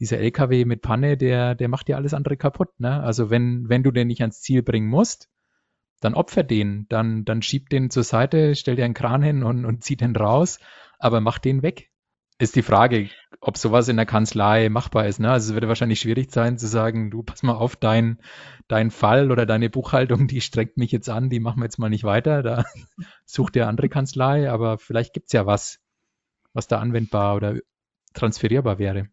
dieser 0.00 0.18
LKW 0.18 0.64
mit 0.64 0.82
Panne, 0.82 1.16
der, 1.16 1.54
der 1.54 1.68
macht 1.68 1.88
dir 1.88 1.96
alles 1.96 2.14
andere 2.14 2.36
kaputt. 2.36 2.78
Ne? 2.78 3.02
Also 3.02 3.30
wenn, 3.30 3.68
wenn 3.68 3.82
du 3.82 3.90
den 3.90 4.08
nicht 4.08 4.20
ans 4.20 4.40
Ziel 4.40 4.62
bringen 4.62 4.88
musst, 4.88 5.28
dann 6.00 6.14
opfer 6.14 6.42
den, 6.42 6.86
dann, 6.88 7.24
dann 7.24 7.40
schieb 7.40 7.70
den 7.70 7.88
zur 7.88 8.02
Seite, 8.02 8.54
stell 8.56 8.76
dir 8.76 8.84
einen 8.84 8.94
Kran 8.94 9.22
hin 9.22 9.42
und, 9.42 9.64
und 9.64 9.82
zieh 9.84 9.96
den 9.96 10.14
raus, 10.14 10.58
aber 10.98 11.20
mach 11.20 11.38
den 11.38 11.62
weg 11.62 11.90
ist 12.38 12.56
die 12.56 12.62
Frage, 12.62 13.08
ob 13.40 13.56
sowas 13.56 13.88
in 13.88 13.96
der 13.96 14.06
Kanzlei 14.06 14.68
machbar 14.68 15.06
ist. 15.06 15.20
Ne? 15.20 15.30
Also 15.30 15.50
es 15.50 15.54
würde 15.54 15.68
wahrscheinlich 15.68 16.00
schwierig 16.00 16.32
sein 16.32 16.58
zu 16.58 16.66
sagen, 16.66 17.10
du 17.10 17.22
pass 17.22 17.42
mal 17.42 17.54
auf, 17.54 17.76
dein, 17.76 18.18
dein 18.66 18.90
Fall 18.90 19.30
oder 19.30 19.46
deine 19.46 19.70
Buchhaltung, 19.70 20.26
die 20.26 20.40
streckt 20.40 20.76
mich 20.76 20.90
jetzt 20.90 21.08
an, 21.08 21.30
die 21.30 21.40
machen 21.40 21.60
wir 21.60 21.64
jetzt 21.64 21.78
mal 21.78 21.90
nicht 21.90 22.04
weiter. 22.04 22.42
Da 22.42 22.64
sucht 23.24 23.56
ihr 23.56 23.68
andere 23.68 23.88
Kanzlei, 23.88 24.50
aber 24.50 24.78
vielleicht 24.78 25.14
gibt's 25.14 25.32
ja 25.32 25.46
was, 25.46 25.80
was 26.52 26.66
da 26.66 26.80
anwendbar 26.80 27.36
oder 27.36 27.58
transferierbar 28.14 28.78
wäre. 28.78 29.08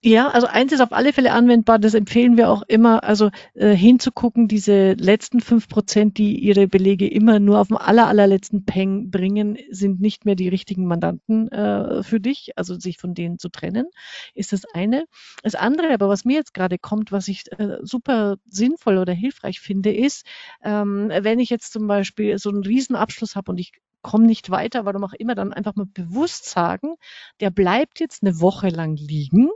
Ja, 0.00 0.28
also 0.28 0.46
eins 0.46 0.70
ist 0.72 0.80
auf 0.80 0.92
alle 0.92 1.12
Fälle 1.12 1.32
anwendbar, 1.32 1.80
das 1.80 1.94
empfehlen 1.94 2.36
wir 2.36 2.50
auch 2.50 2.62
immer, 2.68 3.02
also 3.02 3.30
äh, 3.54 3.74
hinzugucken, 3.74 4.46
diese 4.46 4.92
letzten 4.92 5.40
fünf 5.40 5.68
Prozent, 5.68 6.18
die 6.18 6.38
ihre 6.38 6.68
Belege 6.68 7.08
immer 7.08 7.40
nur 7.40 7.58
auf 7.58 7.66
dem 7.66 7.78
aller, 7.78 8.06
allerletzten 8.06 8.64
Peng 8.64 9.10
bringen, 9.10 9.58
sind 9.70 10.00
nicht 10.00 10.24
mehr 10.24 10.36
die 10.36 10.46
richtigen 10.48 10.86
Mandanten 10.86 11.48
äh, 11.50 12.04
für 12.04 12.20
dich, 12.20 12.52
also 12.54 12.78
sich 12.78 12.98
von 12.98 13.12
denen 13.14 13.40
zu 13.40 13.48
trennen, 13.48 13.86
ist 14.34 14.52
das 14.52 14.64
eine. 14.72 15.04
Das 15.42 15.56
andere, 15.56 15.92
aber 15.92 16.08
was 16.08 16.24
mir 16.24 16.36
jetzt 16.36 16.54
gerade 16.54 16.78
kommt, 16.78 17.10
was 17.10 17.26
ich 17.26 17.50
äh, 17.58 17.78
super 17.82 18.36
sinnvoll 18.46 18.98
oder 18.98 19.12
hilfreich 19.12 19.58
finde, 19.58 19.92
ist, 19.92 20.24
ähm, 20.62 21.08
wenn 21.10 21.40
ich 21.40 21.50
jetzt 21.50 21.72
zum 21.72 21.88
Beispiel 21.88 22.38
so 22.38 22.50
einen 22.50 22.62
Riesenabschluss 22.62 23.34
habe 23.34 23.50
und 23.50 23.58
ich 23.58 23.72
komme 24.02 24.26
nicht 24.26 24.48
weiter, 24.50 24.84
warum 24.84 25.02
auch 25.02 25.12
immer, 25.14 25.34
dann 25.34 25.52
einfach 25.52 25.74
mal 25.74 25.86
bewusst 25.86 26.44
sagen, 26.48 26.94
der 27.40 27.50
bleibt 27.50 27.98
jetzt 27.98 28.22
eine 28.22 28.40
Woche 28.40 28.68
lang 28.68 28.94
liegen 28.94 29.48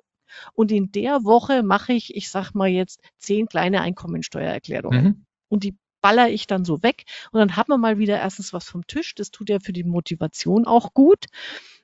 und 0.54 0.72
in 0.72 0.92
der 0.92 1.24
Woche 1.24 1.62
mache 1.62 1.92
ich, 1.92 2.14
ich 2.16 2.30
sag 2.30 2.52
mal 2.54 2.68
jetzt, 2.68 3.00
zehn 3.18 3.46
kleine 3.46 3.80
Einkommensteuererklärungen. 3.80 5.04
Mhm. 5.04 5.24
Und 5.48 5.64
die 5.64 5.76
baller 6.00 6.28
ich 6.28 6.46
dann 6.46 6.64
so 6.64 6.82
weg. 6.82 7.04
Und 7.30 7.38
dann 7.38 7.56
hat 7.56 7.68
man 7.68 7.80
mal 7.80 7.98
wieder 7.98 8.18
erstens 8.18 8.52
was 8.52 8.68
vom 8.68 8.86
Tisch. 8.86 9.14
Das 9.14 9.30
tut 9.30 9.48
ja 9.48 9.60
für 9.60 9.72
die 9.72 9.84
Motivation 9.84 10.66
auch 10.66 10.92
gut. 10.92 11.26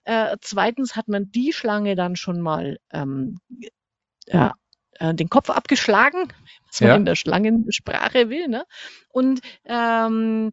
Äh, 0.05 0.37
zweitens 0.41 0.97
hat 0.97 1.09
man 1.09 1.31
die 1.31 1.53
Schlange 1.53 1.95
dann 1.95 2.17
schon 2.17 2.41
mal 2.41 2.79
ähm, 2.91 3.39
ja, 4.27 4.55
äh, 4.99 5.15
den 5.15 5.29
Kopf 5.29 5.51
abgeschlagen, 5.51 6.33
was 6.67 6.81
man 6.81 6.89
ja. 6.89 6.97
in 6.97 7.05
der 7.05 7.15
Schlangensprache 7.15 8.29
will. 8.29 8.49
Ne? 8.49 8.65
Und 9.09 9.41
ähm, 9.65 10.53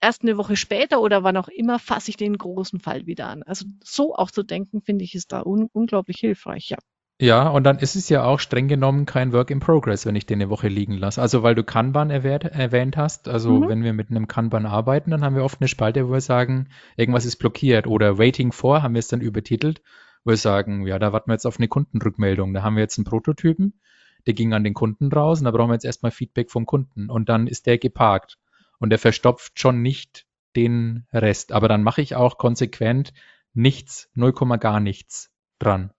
erst 0.00 0.22
eine 0.22 0.36
Woche 0.36 0.56
später 0.56 1.00
oder 1.00 1.22
wann 1.24 1.36
auch 1.36 1.48
immer 1.48 1.78
fasse 1.78 2.10
ich 2.10 2.16
den 2.16 2.36
großen 2.36 2.80
Fall 2.80 3.06
wieder 3.06 3.28
an. 3.28 3.42
Also 3.42 3.66
so 3.82 4.14
auch 4.14 4.30
zu 4.30 4.42
denken, 4.42 4.82
finde 4.82 5.04
ich, 5.04 5.14
ist 5.14 5.32
da 5.32 5.42
un 5.42 5.68
unglaublich 5.72 6.18
hilfreich, 6.18 6.70
ja. 6.70 6.78
Ja, 7.20 7.48
und 7.48 7.64
dann 7.64 7.80
ist 7.80 7.96
es 7.96 8.08
ja 8.08 8.22
auch 8.22 8.38
streng 8.38 8.68
genommen 8.68 9.04
kein 9.04 9.32
Work 9.32 9.50
in 9.50 9.58
Progress, 9.58 10.06
wenn 10.06 10.14
ich 10.14 10.24
den 10.24 10.40
eine 10.40 10.50
Woche 10.50 10.68
liegen 10.68 10.96
lasse. 10.96 11.20
Also 11.20 11.42
weil 11.42 11.56
du 11.56 11.64
Kanban 11.64 12.10
erwähnt, 12.10 12.44
erwähnt 12.44 12.96
hast, 12.96 13.26
also 13.26 13.58
mhm. 13.58 13.68
wenn 13.68 13.82
wir 13.82 13.92
mit 13.92 14.10
einem 14.10 14.28
Kanban 14.28 14.66
arbeiten, 14.66 15.10
dann 15.10 15.24
haben 15.24 15.34
wir 15.34 15.42
oft 15.42 15.60
eine 15.60 15.66
Spalte, 15.66 16.06
wo 16.06 16.12
wir 16.12 16.20
sagen, 16.20 16.68
irgendwas 16.96 17.24
ist 17.24 17.36
blockiert 17.36 17.88
oder 17.88 18.18
Waiting 18.18 18.52
for 18.52 18.84
haben 18.84 18.94
wir 18.94 19.00
es 19.00 19.08
dann 19.08 19.20
übertitelt, 19.20 19.82
wo 20.22 20.30
wir 20.30 20.36
sagen, 20.36 20.86
ja, 20.86 21.00
da 21.00 21.12
warten 21.12 21.28
wir 21.28 21.34
jetzt 21.34 21.46
auf 21.46 21.58
eine 21.58 21.66
Kundenrückmeldung. 21.66 22.54
Da 22.54 22.62
haben 22.62 22.76
wir 22.76 22.82
jetzt 22.82 22.98
einen 22.98 23.04
Prototypen, 23.04 23.80
der 24.28 24.34
ging 24.34 24.52
an 24.52 24.62
den 24.62 24.74
Kunden 24.74 25.10
raus 25.10 25.40
und 25.40 25.46
da 25.46 25.50
brauchen 25.50 25.70
wir 25.70 25.74
jetzt 25.74 25.84
erstmal 25.84 26.12
Feedback 26.12 26.52
vom 26.52 26.66
Kunden 26.66 27.10
und 27.10 27.28
dann 27.28 27.48
ist 27.48 27.66
der 27.66 27.78
geparkt 27.78 28.38
und 28.78 28.92
er 28.92 28.98
verstopft 28.98 29.58
schon 29.58 29.82
nicht 29.82 30.26
den 30.56 31.06
Rest. 31.12 31.52
Aber 31.52 31.68
dann 31.68 31.82
mache 31.82 32.02
ich 32.02 32.14
auch 32.14 32.38
konsequent 32.38 33.12
nichts, 33.54 34.08
0, 34.14 34.32
gar 34.58 34.80
nichts 34.80 35.30
dran. 35.58 35.90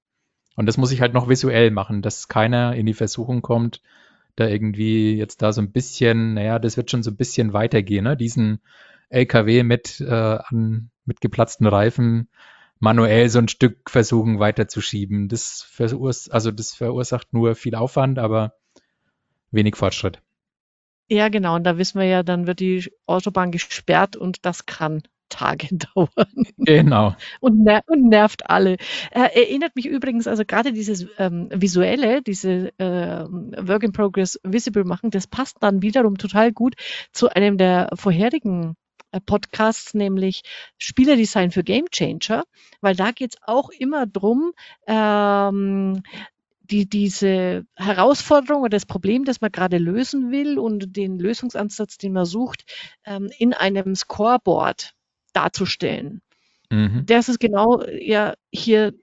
Und 0.55 0.65
das 0.65 0.77
muss 0.77 0.91
ich 0.91 1.01
halt 1.01 1.13
noch 1.13 1.29
visuell 1.29 1.71
machen, 1.71 2.01
dass 2.01 2.27
keiner 2.27 2.75
in 2.75 2.85
die 2.85 2.93
Versuchung 2.93 3.41
kommt, 3.41 3.81
da 4.35 4.47
irgendwie 4.47 5.17
jetzt 5.17 5.41
da 5.41 5.53
so 5.53 5.61
ein 5.61 5.71
bisschen, 5.71 6.33
naja, 6.33 6.59
das 6.59 6.77
wird 6.77 6.91
schon 6.91 7.03
so 7.03 7.11
ein 7.11 7.17
bisschen 7.17 7.53
weitergehen, 7.53 8.05
ne? 8.05 8.17
diesen 8.17 8.59
LKW 9.09 9.63
mit, 9.63 9.99
äh, 10.01 10.09
an, 10.09 10.91
mit 11.05 11.21
geplatzten 11.21 11.67
Reifen 11.67 12.29
manuell 12.79 13.29
so 13.29 13.39
ein 13.39 13.47
Stück 13.47 13.89
versuchen 13.89 14.39
weiterzuschieben. 14.39 15.27
Das, 15.27 15.61
verursacht, 15.69 16.33
also 16.33 16.51
das 16.51 16.73
verursacht 16.73 17.33
nur 17.33 17.55
viel 17.55 17.75
Aufwand, 17.75 18.19
aber 18.19 18.53
wenig 19.51 19.75
Fortschritt. 19.75 20.21
Ja, 21.09 21.29
genau. 21.29 21.55
Und 21.55 21.63
da 21.63 21.77
wissen 21.77 21.99
wir 21.99 22.07
ja, 22.07 22.23
dann 22.23 22.47
wird 22.47 22.59
die 22.59 22.91
Autobahn 23.07 23.51
gesperrt 23.51 24.15
und 24.15 24.45
das 24.45 24.65
kann 24.65 25.01
Tage 25.29 25.67
dauern. 25.95 26.47
Genau. 26.57 27.15
Und, 27.39 27.63
ner 27.63 27.81
und 27.87 28.09
nervt 28.09 28.49
alle. 28.49 28.73
Äh, 29.11 29.29
erinnert 29.33 29.75
mich 29.75 29.85
übrigens, 29.85 30.27
also 30.27 30.43
gerade 30.45 30.73
dieses 30.73 31.07
ähm, 31.17 31.49
visuelle, 31.53 32.21
diese 32.21 32.77
äh, 32.79 33.25
Work 33.27 33.83
in 33.83 33.91
Progress 33.91 34.39
visible 34.43 34.83
machen, 34.83 35.11
das 35.11 35.27
passt 35.27 35.57
dann 35.61 35.81
wiederum 35.81 36.17
total 36.17 36.51
gut 36.51 36.75
zu 37.11 37.29
einem 37.29 37.57
der 37.57 37.89
vorherigen 37.93 38.75
äh, 39.11 39.19
Podcasts, 39.21 39.93
nämlich 39.93 40.41
Spielerdesign 40.77 41.51
für 41.51 41.63
Game 41.63 41.89
Changer, 41.91 42.43
weil 42.81 42.95
da 42.95 43.11
geht 43.11 43.35
es 43.35 43.41
auch 43.45 43.69
immer 43.69 44.05
drum, 44.05 44.51
ähm, 44.87 46.03
die, 46.71 46.87
diese 46.87 47.65
Herausforderung 47.75 48.61
oder 48.61 48.69
das 48.69 48.85
Problem, 48.85 49.25
das 49.25 49.41
man 49.41 49.51
gerade 49.51 49.77
lösen 49.77 50.31
will 50.31 50.59
und 50.59 50.95
den 50.95 51.19
Lösungsansatz, 51.19 51.97
den 51.97 52.13
man 52.13 52.25
sucht, 52.25 52.65
ähm, 53.05 53.29
in 53.37 53.53
einem 53.53 53.95
Scoreboard 53.95 54.93
darzustellen. 55.33 56.21
Mhm. 56.69 57.03
Das 57.05 57.29
ist 57.29 57.39
genau 57.39 57.83
ja 57.85 58.35
hier 58.51 58.93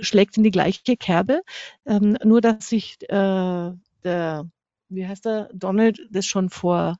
schlägt 0.00 0.36
in 0.36 0.44
die 0.44 0.50
gleiche 0.50 0.96
Kerbe, 0.96 1.42
ähm, 1.86 2.16
nur 2.24 2.40
dass 2.40 2.68
sich 2.68 2.96
äh, 3.08 3.72
der, 4.04 4.50
wie 4.88 5.06
heißt 5.06 5.24
der, 5.24 5.50
Donald 5.52 6.00
das 6.10 6.26
schon 6.26 6.50
vor 6.50 6.96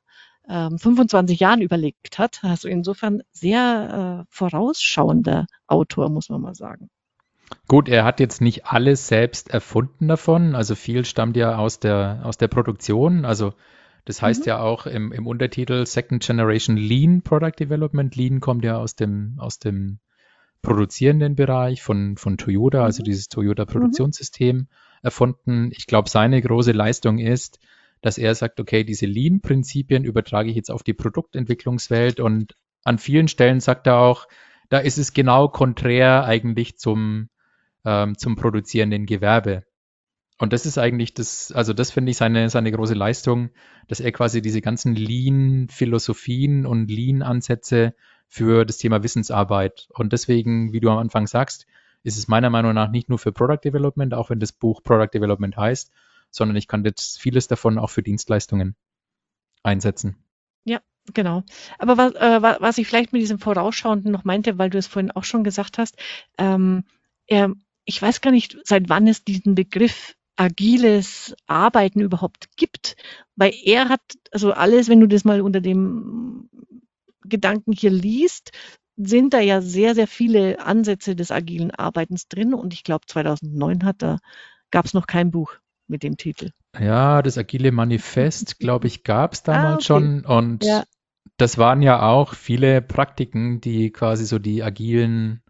ähm, 0.47 0.77
25 0.77 1.39
Jahren 1.39 1.61
überlegt 1.61 2.19
hat. 2.19 2.43
Also 2.43 2.67
insofern 2.67 3.23
sehr 3.31 4.25
äh, 4.25 4.25
vorausschauender 4.29 5.47
Autor, 5.67 6.09
muss 6.09 6.29
man 6.29 6.41
mal 6.41 6.55
sagen. 6.55 6.89
Gut, 7.67 7.89
er 7.89 8.03
hat 8.03 8.19
jetzt 8.19 8.41
nicht 8.41 8.65
alles 8.65 9.07
selbst 9.07 9.49
erfunden 9.49 10.07
davon. 10.07 10.55
Also 10.55 10.75
viel 10.75 11.05
stammt 11.05 11.35
ja 11.37 11.57
aus 11.57 11.79
der, 11.79 12.21
aus 12.23 12.37
der 12.37 12.47
Produktion. 12.47 13.25
Also 13.25 13.53
das 14.05 14.21
heißt 14.21 14.41
mhm. 14.41 14.49
ja 14.49 14.59
auch 14.59 14.85
im, 14.85 15.11
im 15.11 15.25
Untertitel 15.25 15.85
Second 15.85 16.23
Generation 16.23 16.77
Lean 16.77 17.21
Product 17.23 17.59
Development. 17.59 18.15
Lean 18.15 18.39
kommt 18.39 18.63
ja 18.63 18.77
aus 18.77 18.95
dem, 18.95 19.35
aus 19.39 19.59
dem 19.59 19.99
produzierenden 20.61 21.35
Bereich 21.35 21.81
von, 21.81 22.17
von 22.17 22.37
Toyota, 22.37 22.83
also 22.83 23.01
mhm. 23.01 23.05
dieses 23.05 23.29
Toyota 23.29 23.65
Produktionssystem 23.65 24.55
mhm. 24.55 24.67
erfunden. 25.01 25.71
Ich 25.71 25.87
glaube, 25.87 26.09
seine 26.09 26.41
große 26.41 26.71
Leistung 26.71 27.19
ist, 27.19 27.59
dass 28.01 28.17
er 28.17 28.35
sagt, 28.35 28.59
okay, 28.59 28.83
diese 28.83 29.07
Lean-Prinzipien 29.07 30.03
übertrage 30.03 30.49
ich 30.49 30.55
jetzt 30.55 30.69
auf 30.69 30.83
die 30.83 30.93
Produktentwicklungswelt 30.93 32.19
und 32.19 32.55
an 32.83 32.99
vielen 32.99 33.27
Stellen 33.27 33.59
sagt 33.59 33.87
er 33.87 33.97
auch, 33.97 34.27
da 34.69 34.79
ist 34.79 34.97
es 34.97 35.13
genau 35.13 35.47
konträr 35.47 36.25
eigentlich 36.25 36.77
zum, 36.77 37.29
ähm, 37.85 38.17
zum 38.17 38.35
produzierenden 38.35 39.05
Gewerbe. 39.05 39.63
Und 40.37 40.51
das 40.51 40.65
ist 40.65 40.77
eigentlich 40.77 41.13
das, 41.13 41.51
also 41.53 41.71
das 41.73 41.91
finde 41.91 42.11
ich 42.11 42.17
seine, 42.17 42.49
seine 42.49 42.71
große 42.71 42.93
Leistung, 42.93 43.51
dass 43.87 44.01
er 44.01 44.11
quasi 44.11 44.41
diese 44.41 44.61
ganzen 44.61 44.93
Lean-Philosophien 44.93 46.65
und 46.65 46.89
Lean-Ansätze 46.89 47.95
für 48.27 48.65
das 48.65 48.77
Thema 48.77 49.01
Wissensarbeit. 49.01 49.87
Und 49.93 50.11
deswegen, 50.11 50.73
wie 50.73 50.81
du 50.81 50.89
am 50.89 50.97
Anfang 50.97 51.27
sagst, 51.27 51.67
ist 52.03 52.17
es 52.17 52.27
meiner 52.27 52.49
Meinung 52.49 52.73
nach 52.73 52.91
nicht 52.91 53.07
nur 53.07 53.17
für 53.17 53.31
Product 53.31 53.61
Development, 53.63 54.13
auch 54.13 54.29
wenn 54.29 54.39
das 54.39 54.51
Buch 54.51 54.83
Product 54.83 55.09
Development 55.13 55.55
heißt, 55.55 55.91
sondern 56.29 56.57
ich 56.57 56.67
kann 56.67 56.83
jetzt 56.83 57.19
vieles 57.19 57.47
davon 57.47 57.79
auch 57.79 57.89
für 57.89 58.03
Dienstleistungen 58.03 58.75
einsetzen. 59.63 60.17
Ja, 60.65 60.81
genau. 61.13 61.43
Aber 61.79 61.97
was, 61.97 62.13
äh, 62.13 62.41
was 62.41 62.77
ich 62.77 62.87
vielleicht 62.87 63.13
mit 63.13 63.21
diesem 63.21 63.39
Vorausschauenden 63.39 64.11
noch 64.11 64.25
meinte, 64.25 64.57
weil 64.57 64.69
du 64.69 64.77
es 64.77 64.87
vorhin 64.87 65.11
auch 65.11 65.23
schon 65.23 65.43
gesagt 65.43 65.77
hast, 65.77 65.97
ähm, 66.37 66.83
er, 67.27 67.53
ich 67.85 68.01
weiß 68.01 68.21
gar 68.21 68.31
nicht, 68.31 68.57
seit 68.63 68.89
wann 68.89 69.07
es 69.07 69.23
diesen 69.23 69.55
Begriff 69.55 70.15
agiles 70.35 71.35
Arbeiten 71.47 72.01
überhaupt 72.01 72.57
gibt, 72.57 72.95
weil 73.35 73.53
er 73.63 73.89
hat, 73.89 74.01
also 74.31 74.51
alles, 74.51 74.89
wenn 74.89 74.99
du 74.99 75.07
das 75.07 75.23
mal 75.23 75.41
unter 75.41 75.61
dem 75.61 76.49
Gedanken 77.23 77.71
hier 77.71 77.91
liest, 77.91 78.51
sind 78.97 79.33
da 79.33 79.39
ja 79.39 79.61
sehr, 79.61 79.95
sehr 79.95 80.07
viele 80.07 80.59
Ansätze 80.59 81.15
des 81.15 81.31
agilen 81.31 81.71
Arbeitens 81.71 82.27
drin 82.27 82.53
und 82.53 82.73
ich 82.73 82.83
glaube 82.83 83.05
2009 83.07 83.83
hat 83.83 84.01
da, 84.01 84.19
gab 84.71 84.85
es 84.85 84.93
noch 84.93 85.07
kein 85.07 85.31
Buch 85.31 85.55
mit 85.87 86.03
dem 86.03 86.17
Titel. 86.17 86.51
Ja, 86.79 87.21
das 87.21 87.37
agile 87.37 87.71
Manifest, 87.71 88.59
glaube 88.59 88.87
ich, 88.87 89.03
gab 89.03 89.33
es 89.33 89.43
damals 89.43 89.65
ah, 89.65 89.75
okay. 89.75 89.83
schon 89.85 90.25
und 90.25 90.63
ja. 90.63 90.83
das 91.37 91.57
waren 91.57 91.81
ja 91.81 92.01
auch 92.01 92.33
viele 92.33 92.81
Praktiken, 92.81 93.61
die 93.61 93.91
quasi 93.91 94.25
so 94.25 94.39
die 94.39 94.63
agilen 94.63 95.41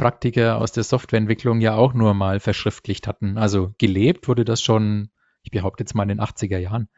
Praktiker 0.00 0.56
aus 0.58 0.72
der 0.72 0.82
Softwareentwicklung 0.82 1.60
ja 1.60 1.74
auch 1.74 1.92
nur 1.92 2.14
mal 2.14 2.40
verschriftlicht 2.40 3.06
hatten. 3.06 3.36
Also 3.36 3.74
gelebt 3.76 4.28
wurde 4.28 4.46
das 4.46 4.62
schon, 4.62 5.10
ich 5.42 5.50
behaupte 5.50 5.82
jetzt 5.82 5.94
mal 5.94 6.04
in 6.04 6.08
den 6.08 6.20
80er 6.20 6.56
Jahren. 6.56 6.88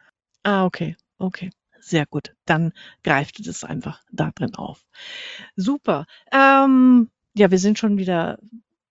Ah, 0.44 0.64
okay, 0.64 0.96
okay. 1.18 1.50
Sehr 1.80 2.06
gut. 2.06 2.36
Dann 2.46 2.72
greift 3.02 3.40
es 3.40 3.64
einfach 3.64 4.00
da 4.12 4.30
drin 4.32 4.54
auf. 4.54 4.84
Super. 5.56 6.06
Ähm, 6.30 7.10
ja, 7.34 7.50
wir 7.50 7.58
sind 7.58 7.76
schon 7.76 7.98
wieder 7.98 8.38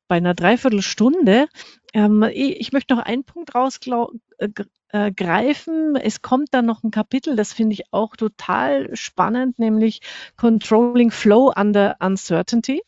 bei 0.10 0.18
einer 0.18 0.34
Dreiviertelstunde. 0.34 1.48
Ähm, 1.94 2.24
ich 2.34 2.74
möchte 2.74 2.94
noch 2.94 3.02
einen 3.02 3.24
Punkt 3.24 3.56
rausgreifen. 3.56 4.20
Äh, 4.90 6.00
äh, 6.00 6.02
es 6.04 6.22
kommt 6.22 6.50
dann 6.52 6.66
noch 6.66 6.84
ein 6.84 6.92
Kapitel, 6.92 7.38
das 7.38 7.54
finde 7.54 7.76
ich 7.76 7.94
auch 7.94 8.18
total 8.18 8.94
spannend, 8.94 9.58
nämlich 9.58 10.02
Controlling 10.36 11.12
Flow 11.12 11.54
under 11.56 11.96
Uncertainty. 12.02 12.82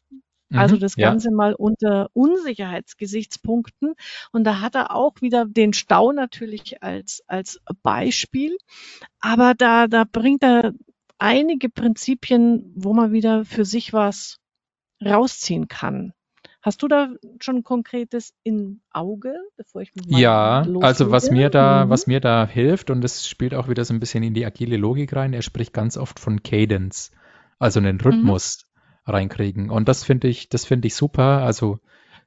Also 0.53 0.75
mhm, 0.75 0.79
das 0.79 0.95
Ganze 0.95 1.29
ja. 1.29 1.35
mal 1.35 1.53
unter 1.53 2.09
Unsicherheitsgesichtspunkten. 2.13 3.95
Und 4.31 4.43
da 4.43 4.61
hat 4.61 4.75
er 4.75 4.95
auch 4.95 5.15
wieder 5.21 5.45
den 5.45 5.73
Stau 5.73 6.11
natürlich 6.11 6.81
als, 6.83 7.23
als 7.27 7.59
Beispiel. 7.81 8.57
Aber 9.19 9.53
da, 9.55 9.87
da 9.87 10.03
bringt 10.09 10.43
er 10.43 10.73
einige 11.17 11.69
Prinzipien, 11.69 12.71
wo 12.75 12.93
man 12.93 13.11
wieder 13.11 13.45
für 13.45 13.65
sich 13.65 13.93
was 13.93 14.39
rausziehen 15.03 15.67
kann. 15.67 16.13
Hast 16.61 16.81
du 16.81 16.87
da 16.87 17.09
schon 17.41 17.63
konkretes 17.63 18.33
im 18.43 18.79
Auge, 18.89 19.35
bevor 19.57 19.81
ich 19.81 19.93
mich 19.95 20.07
mal 20.07 20.19
Ja, 20.19 20.65
also 20.79 21.11
was 21.11 21.29
mir 21.29 21.49
da, 21.49 21.85
mhm. 21.85 21.89
was 21.89 22.07
mir 22.07 22.21
da 22.21 22.47
hilft, 22.47 22.89
und 22.89 23.01
das 23.01 23.27
spielt 23.27 23.53
auch 23.53 23.67
wieder 23.67 23.83
so 23.83 23.93
ein 23.93 23.99
bisschen 23.99 24.23
in 24.23 24.33
die 24.33 24.45
agile 24.45 24.77
Logik 24.77 25.13
rein, 25.13 25.33
er 25.33 25.41
spricht 25.41 25.73
ganz 25.73 25.97
oft 25.97 26.21
von 26.21 26.41
Cadence, 26.41 27.11
also 27.59 27.79
einen 27.79 27.97
mhm. 27.97 28.01
Rhythmus 28.01 28.65
reinkriegen. 29.05 29.69
Und 29.69 29.87
das 29.87 30.03
finde 30.03 30.27
ich, 30.27 30.49
das 30.49 30.65
finde 30.65 30.87
ich 30.87 30.95
super. 30.95 31.43
Also 31.43 31.79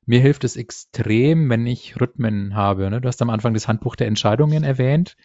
mir 0.05 0.21
hilft 0.21 0.45
es 0.45 0.57
extrem, 0.57 1.51
wenn 1.51 1.67
ich 1.67 2.01
Rhythmen 2.01 2.55
habe. 2.55 2.91
Ne? 2.91 3.01
Du 3.01 3.09
hast 3.09 3.21
am 3.23 3.31
Anfang 3.31 3.55
das 3.55 3.69
Handbuch 3.69 3.97
der 3.97 4.07
Entscheidungen 4.07 4.63
erwähnt. 4.63 5.17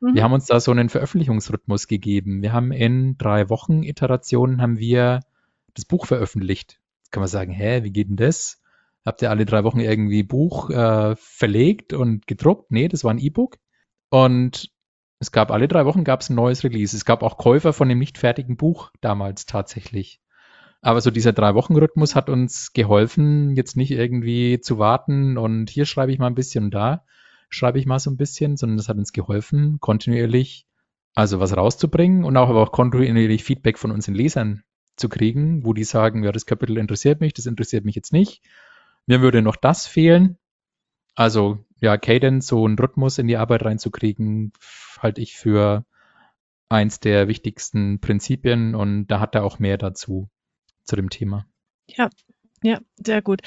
Mhm. 0.00 0.14
Wir 0.14 0.22
haben 0.22 0.32
uns 0.32 0.46
da 0.46 0.60
so 0.60 0.70
einen 0.70 0.88
Veröffentlichungsrhythmus 0.88 1.88
gegeben. 1.88 2.42
Wir 2.42 2.52
haben 2.52 2.72
in 2.72 3.16
drei 3.16 3.48
Wochen 3.48 3.82
Iterationen 3.82 4.60
haben 4.60 4.78
wir 4.78 5.20
das 5.74 5.84
Buch 5.84 6.06
veröffentlicht. 6.06 6.80
Jetzt 7.02 7.12
kann 7.12 7.20
man 7.20 7.28
sagen, 7.28 7.52
hä, 7.52 7.82
wie 7.82 7.92
geht 7.92 8.08
denn 8.08 8.16
das? 8.16 8.60
Habt 9.04 9.22
ihr 9.22 9.30
alle 9.30 9.46
drei 9.46 9.62
Wochen 9.62 9.80
irgendwie 9.80 10.24
Buch 10.24 10.68
äh, 10.70 11.14
verlegt 11.16 11.92
und 11.92 12.26
gedruckt? 12.26 12.72
Nee, 12.72 12.88
das 12.88 13.04
war 13.04 13.12
ein 13.12 13.20
E-Book. 13.20 13.58
Und 14.10 14.70
es 15.18 15.32
gab 15.32 15.50
alle 15.50 15.68
drei 15.68 15.86
Wochen 15.86 16.04
gab 16.04 16.20
es 16.20 16.28
ein 16.28 16.34
neues 16.34 16.64
Release. 16.64 16.94
Es 16.94 17.04
gab 17.04 17.22
auch 17.22 17.38
Käufer 17.38 17.72
von 17.72 17.88
dem 17.88 17.98
nicht 17.98 18.18
fertigen 18.18 18.56
Buch 18.56 18.90
damals 19.00 19.46
tatsächlich. 19.46 20.20
Aber 20.86 21.00
so 21.00 21.10
dieser 21.10 21.32
Drei-Wochen-Rhythmus 21.32 22.14
hat 22.14 22.30
uns 22.30 22.72
geholfen, 22.72 23.56
jetzt 23.56 23.76
nicht 23.76 23.90
irgendwie 23.90 24.60
zu 24.60 24.78
warten 24.78 25.36
und 25.36 25.68
hier 25.68 25.84
schreibe 25.84 26.12
ich 26.12 26.20
mal 26.20 26.28
ein 26.28 26.36
bisschen 26.36 26.66
und 26.66 26.74
da 26.74 27.04
schreibe 27.48 27.80
ich 27.80 27.86
mal 27.86 27.98
so 27.98 28.08
ein 28.08 28.16
bisschen, 28.16 28.56
sondern 28.56 28.76
das 28.76 28.88
hat 28.88 28.96
uns 28.96 29.12
geholfen, 29.12 29.78
kontinuierlich 29.80 30.64
also 31.12 31.40
was 31.40 31.56
rauszubringen 31.56 32.22
und 32.22 32.36
auch 32.36 32.48
aber 32.50 32.62
auch 32.62 32.70
kontinuierlich 32.70 33.42
Feedback 33.42 33.78
von 33.78 33.90
unseren 33.90 34.14
Lesern 34.14 34.62
zu 34.94 35.08
kriegen, 35.08 35.64
wo 35.64 35.72
die 35.72 35.82
sagen, 35.82 36.22
ja, 36.22 36.30
das 36.30 36.46
Kapitel 36.46 36.78
interessiert 36.78 37.20
mich, 37.20 37.32
das 37.34 37.46
interessiert 37.46 37.84
mich 37.84 37.96
jetzt 37.96 38.12
nicht. 38.12 38.40
Mir 39.06 39.20
würde 39.20 39.42
noch 39.42 39.56
das 39.56 39.88
fehlen. 39.88 40.38
Also 41.16 41.58
ja, 41.80 41.96
Cadence, 41.96 42.46
so 42.46 42.64
einen 42.64 42.78
Rhythmus 42.78 43.18
in 43.18 43.26
die 43.26 43.38
Arbeit 43.38 43.64
reinzukriegen, 43.64 44.52
halte 45.00 45.20
ich 45.20 45.34
für 45.34 45.84
eins 46.68 47.00
der 47.00 47.26
wichtigsten 47.26 47.98
Prinzipien 47.98 48.76
und 48.76 49.08
da 49.08 49.18
hat 49.18 49.34
er 49.34 49.42
auch 49.42 49.58
mehr 49.58 49.78
dazu 49.78 50.30
zu 50.86 50.96
dem 50.96 51.10
Thema. 51.10 51.46
Ja, 51.88 52.10
ja, 52.62 52.80
sehr 52.96 53.22
gut. 53.22 53.42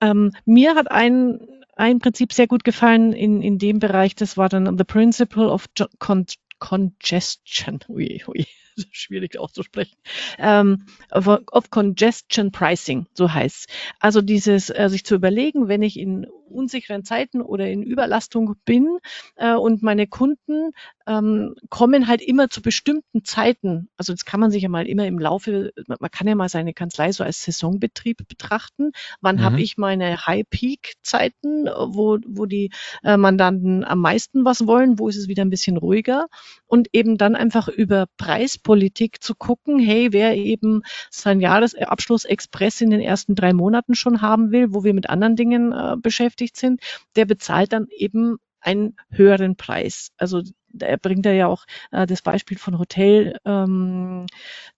Ähm, 0.00 0.32
mir 0.44 0.74
hat 0.74 0.90
ein, 0.90 1.40
ein 1.76 1.98
Prinzip 1.98 2.32
sehr 2.32 2.46
gut 2.46 2.64
gefallen 2.64 3.12
in, 3.12 3.42
in 3.42 3.58
dem 3.58 3.78
Bereich, 3.78 4.14
das 4.14 4.36
war 4.36 4.48
dann 4.48 4.78
The 4.78 4.84
Principle 4.84 5.48
of 5.50 5.66
Con 5.98 6.26
Congestion. 6.58 7.80
Ui, 7.88 8.22
ui, 8.28 8.46
schwierig 8.92 9.36
auszusprechen. 9.36 9.96
Ähm, 10.38 10.86
of, 11.10 11.26
of, 11.26 11.70
Congestion 11.70 12.52
Pricing, 12.52 13.06
so 13.14 13.32
heißt 13.32 13.68
Also 13.98 14.22
dieses, 14.22 14.70
äh, 14.70 14.88
sich 14.88 15.04
zu 15.04 15.16
überlegen, 15.16 15.66
wenn 15.66 15.82
ich 15.82 15.98
in 15.98 16.24
unsicheren 16.48 17.04
Zeiten 17.04 17.40
oder 17.40 17.68
in 17.68 17.82
Überlastung 17.82 18.54
bin 18.64 18.98
äh, 19.36 19.54
und 19.54 19.82
meine 19.82 20.06
Kunden 20.06 20.70
ähm, 21.06 21.54
kommen 21.68 22.08
halt 22.08 22.22
immer 22.22 22.48
zu 22.48 22.62
bestimmten 22.62 23.24
Zeiten. 23.24 23.88
Also 23.96 24.12
das 24.12 24.24
kann 24.24 24.40
man 24.40 24.50
sich 24.50 24.62
ja 24.62 24.68
mal 24.68 24.86
immer 24.86 25.06
im 25.06 25.18
Laufe, 25.18 25.72
man 25.86 26.10
kann 26.10 26.26
ja 26.26 26.34
mal 26.34 26.48
seine 26.48 26.74
Kanzlei 26.74 27.12
so 27.12 27.24
als 27.24 27.42
Saisonbetrieb 27.42 28.26
betrachten. 28.28 28.92
Wann 29.20 29.36
mhm. 29.36 29.42
habe 29.42 29.60
ich 29.60 29.76
meine 29.76 30.26
High-Peak-Zeiten, 30.26 31.66
wo, 31.66 32.18
wo 32.26 32.46
die 32.46 32.70
äh, 33.02 33.16
Mandanten 33.16 33.84
am 33.84 34.00
meisten 34.00 34.44
was 34.44 34.66
wollen, 34.66 34.98
wo 34.98 35.08
ist 35.08 35.16
es 35.16 35.28
wieder 35.28 35.44
ein 35.44 35.50
bisschen 35.50 35.76
ruhiger 35.76 36.26
und 36.66 36.88
eben 36.92 37.18
dann 37.18 37.36
einfach 37.36 37.68
über 37.68 38.06
Preispolitik 38.16 39.22
zu 39.22 39.34
gucken, 39.34 39.78
hey, 39.78 40.12
wer 40.12 40.36
eben 40.36 40.82
sein 41.10 41.40
Jahresabschluss 41.40 42.24
Express 42.24 42.80
in 42.80 42.90
den 42.90 43.00
ersten 43.00 43.34
drei 43.34 43.52
Monaten 43.52 43.94
schon 43.94 44.22
haben 44.22 44.52
will, 44.52 44.72
wo 44.74 44.84
wir 44.84 44.94
mit 44.94 45.10
anderen 45.10 45.36
Dingen 45.36 45.72
äh, 45.72 45.96
beschäftigt 45.96 46.56
sind, 46.56 46.80
der 47.16 47.24
bezahlt 47.24 47.72
dann 47.72 47.88
eben 47.90 48.38
einen 48.62 48.96
höheren 49.10 49.56
Preis. 49.56 50.12
Also 50.16 50.42
er 50.80 50.98
bringt 50.98 51.26
er 51.26 51.34
ja 51.34 51.46
auch 51.46 51.64
äh, 51.90 52.06
das 52.06 52.22
Beispiel 52.22 52.58
von 52.58 52.78
Hotelzimmern 52.78 54.26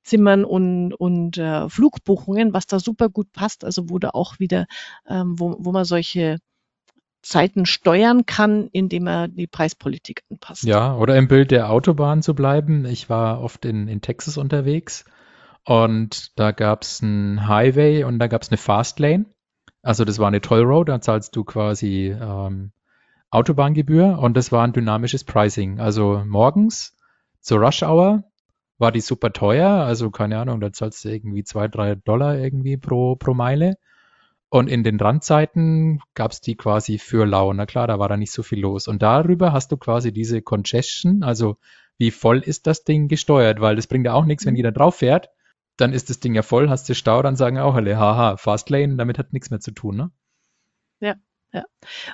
ähm, 0.06 0.44
und, 0.44 0.94
und 0.94 1.38
äh, 1.38 1.68
Flugbuchungen, 1.68 2.52
was 2.52 2.66
da 2.66 2.78
super 2.78 3.08
gut 3.08 3.32
passt. 3.32 3.64
Also 3.64 3.90
wo 3.90 3.98
da 3.98 4.10
auch 4.10 4.38
wieder, 4.38 4.66
ähm, 5.08 5.38
wo, 5.38 5.56
wo 5.58 5.72
man 5.72 5.84
solche 5.84 6.38
Zeiten 7.24 7.64
steuern 7.66 8.26
kann, 8.26 8.68
indem 8.72 9.06
er 9.06 9.28
die 9.28 9.46
Preispolitik 9.46 10.22
anpasst. 10.30 10.64
Ja, 10.64 10.94
oder 10.94 11.16
im 11.16 11.26
Bild 11.26 11.50
der 11.50 11.70
Autobahn 11.70 12.22
zu 12.22 12.34
bleiben. 12.34 12.84
Ich 12.84 13.08
war 13.08 13.40
oft 13.40 13.64
in, 13.64 13.88
in 13.88 14.02
Texas 14.02 14.36
unterwegs 14.36 15.04
und 15.64 16.38
da 16.38 16.52
gab 16.52 16.82
es 16.82 17.02
einen 17.02 17.48
Highway 17.48 18.04
und 18.04 18.18
da 18.18 18.26
gab 18.26 18.42
es 18.42 18.50
eine 18.50 18.58
Fastlane. 18.58 19.24
Also 19.82 20.04
das 20.04 20.18
war 20.18 20.28
eine 20.28 20.40
Toll 20.40 20.62
Road, 20.62 20.88
da 20.88 21.00
zahlst 21.00 21.34
du 21.34 21.44
quasi 21.44 22.14
ähm, 22.18 22.72
Autobahngebühr 23.34 24.18
und 24.18 24.36
das 24.36 24.52
war 24.52 24.64
ein 24.64 24.72
dynamisches 24.72 25.24
Pricing. 25.24 25.80
Also 25.80 26.22
morgens 26.24 26.96
zur 27.40 27.58
Rush 27.58 27.82
Hour 27.82 28.24
war 28.78 28.92
die 28.92 29.00
super 29.00 29.32
teuer, 29.32 29.68
also 29.68 30.10
keine 30.10 30.38
Ahnung, 30.38 30.60
da 30.60 30.72
zahlst 30.72 31.04
du 31.04 31.08
irgendwie 31.10 31.44
zwei, 31.44 31.68
drei 31.68 31.94
Dollar 31.94 32.38
irgendwie 32.38 32.76
pro, 32.76 33.16
pro 33.16 33.34
Meile. 33.34 33.76
Und 34.50 34.68
in 34.68 34.84
den 34.84 35.00
Randzeiten 35.00 36.00
gab 36.14 36.30
es 36.30 36.40
die 36.40 36.54
quasi 36.54 36.98
für 36.98 37.26
lau. 37.26 37.52
Na 37.52 37.66
klar, 37.66 37.88
da 37.88 37.98
war 37.98 38.08
da 38.08 38.16
nicht 38.16 38.30
so 38.30 38.44
viel 38.44 38.60
los. 38.60 38.86
Und 38.86 39.02
darüber 39.02 39.52
hast 39.52 39.72
du 39.72 39.76
quasi 39.76 40.12
diese 40.12 40.42
Congestion, 40.42 41.24
also 41.24 41.56
wie 41.98 42.12
voll 42.12 42.38
ist 42.38 42.68
das 42.68 42.84
Ding 42.84 43.08
gesteuert, 43.08 43.60
weil 43.60 43.74
das 43.74 43.88
bringt 43.88 44.06
ja 44.06 44.14
auch 44.14 44.24
nichts, 44.24 44.46
wenn 44.46 44.54
jeder 44.54 44.70
drauf 44.70 44.96
fährt. 44.96 45.30
Dann 45.76 45.92
ist 45.92 46.08
das 46.08 46.20
Ding 46.20 46.34
ja 46.34 46.42
voll, 46.42 46.70
hast 46.70 46.88
du 46.88 46.94
Stau, 46.94 47.20
dann 47.20 47.34
sagen 47.34 47.58
auch 47.58 47.74
alle, 47.74 47.98
haha, 47.98 48.36
Fastlane, 48.36 48.94
damit 48.94 49.18
hat 49.18 49.32
nichts 49.32 49.50
mehr 49.50 49.58
zu 49.58 49.72
tun, 49.72 49.96
ne? 49.96 50.10
Ja, 51.00 51.16
ja. 51.54 51.64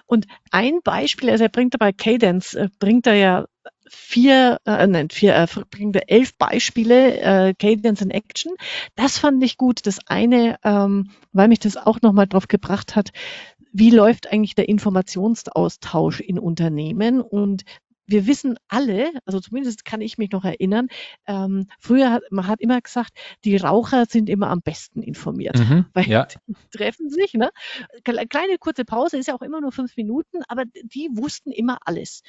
Und 0.07 0.27
ein 0.51 0.81
Beispiel, 0.85 1.31
also 1.31 1.45
er 1.45 1.51
bringt 1.51 1.75
dabei 1.75 1.93
Cadence, 1.93 2.55
äh, 2.55 2.69
bringt 2.79 3.07
er 3.07 3.15
ja 3.15 3.47
vier, 3.89 4.59
äh, 4.65 4.87
nein, 4.87 5.11
vier, 5.11 5.35
äh, 5.35 5.47
bringt 5.71 5.97
er 5.97 6.09
elf 6.09 6.37
Beispiele, 6.37 7.21
äh, 7.21 7.55
Cadence 7.55 8.03
in 8.03 8.11
Action. 8.11 8.53
Das 8.95 9.19
fand 9.19 9.43
ich 9.43 9.57
gut. 9.57 9.87
Das 9.87 9.99
eine, 10.07 10.59
ähm, 10.63 11.11
weil 11.33 11.49
mich 11.49 11.59
das 11.59 11.77
auch 11.77 12.01
nochmal 12.03 12.27
drauf 12.27 12.47
gebracht 12.47 12.95
hat, 12.95 13.11
wie 13.73 13.91
läuft 13.91 14.33
eigentlich 14.33 14.55
der 14.55 14.69
Informationsaustausch 14.69 16.21
in 16.21 16.39
Unternehmen 16.39 17.21
und 17.21 17.63
wir 18.11 18.27
wissen 18.27 18.59
alle, 18.69 19.13
also 19.25 19.41
zumindest 19.41 19.85
kann 19.85 20.01
ich 20.01 20.19
mich 20.19 20.31
noch 20.33 20.45
erinnern, 20.45 20.89
ähm, 21.27 21.67
früher 21.79 22.11
hat 22.11 22.23
man 22.31 22.47
hat 22.47 22.61
immer 22.61 22.81
gesagt, 22.81 23.13
die 23.45 23.57
Raucher 23.57 24.07
sind 24.07 24.29
immer 24.29 24.49
am 24.49 24.61
besten 24.61 25.03
informiert, 25.03 25.59
mhm, 25.59 25.87
weil 25.95 26.09
ja. 26.09 26.27
die 26.27 26.55
treffen 26.71 27.11
sich. 27.11 27.35
Ne? 27.35 27.51
Kleine 28.05 28.59
kurze 28.59 28.85
Pause 28.85 29.19
ist 29.19 29.29
ja 29.29 29.35
auch 29.35 29.43
immer 29.43 29.61
nur 29.61 29.73
fünf 29.73 29.97
Minuten, 29.97 30.43
aber 30.49 30.65
die 30.83 31.09
wussten 31.13 31.53
immer 31.53 31.79
alles. 31.85 32.23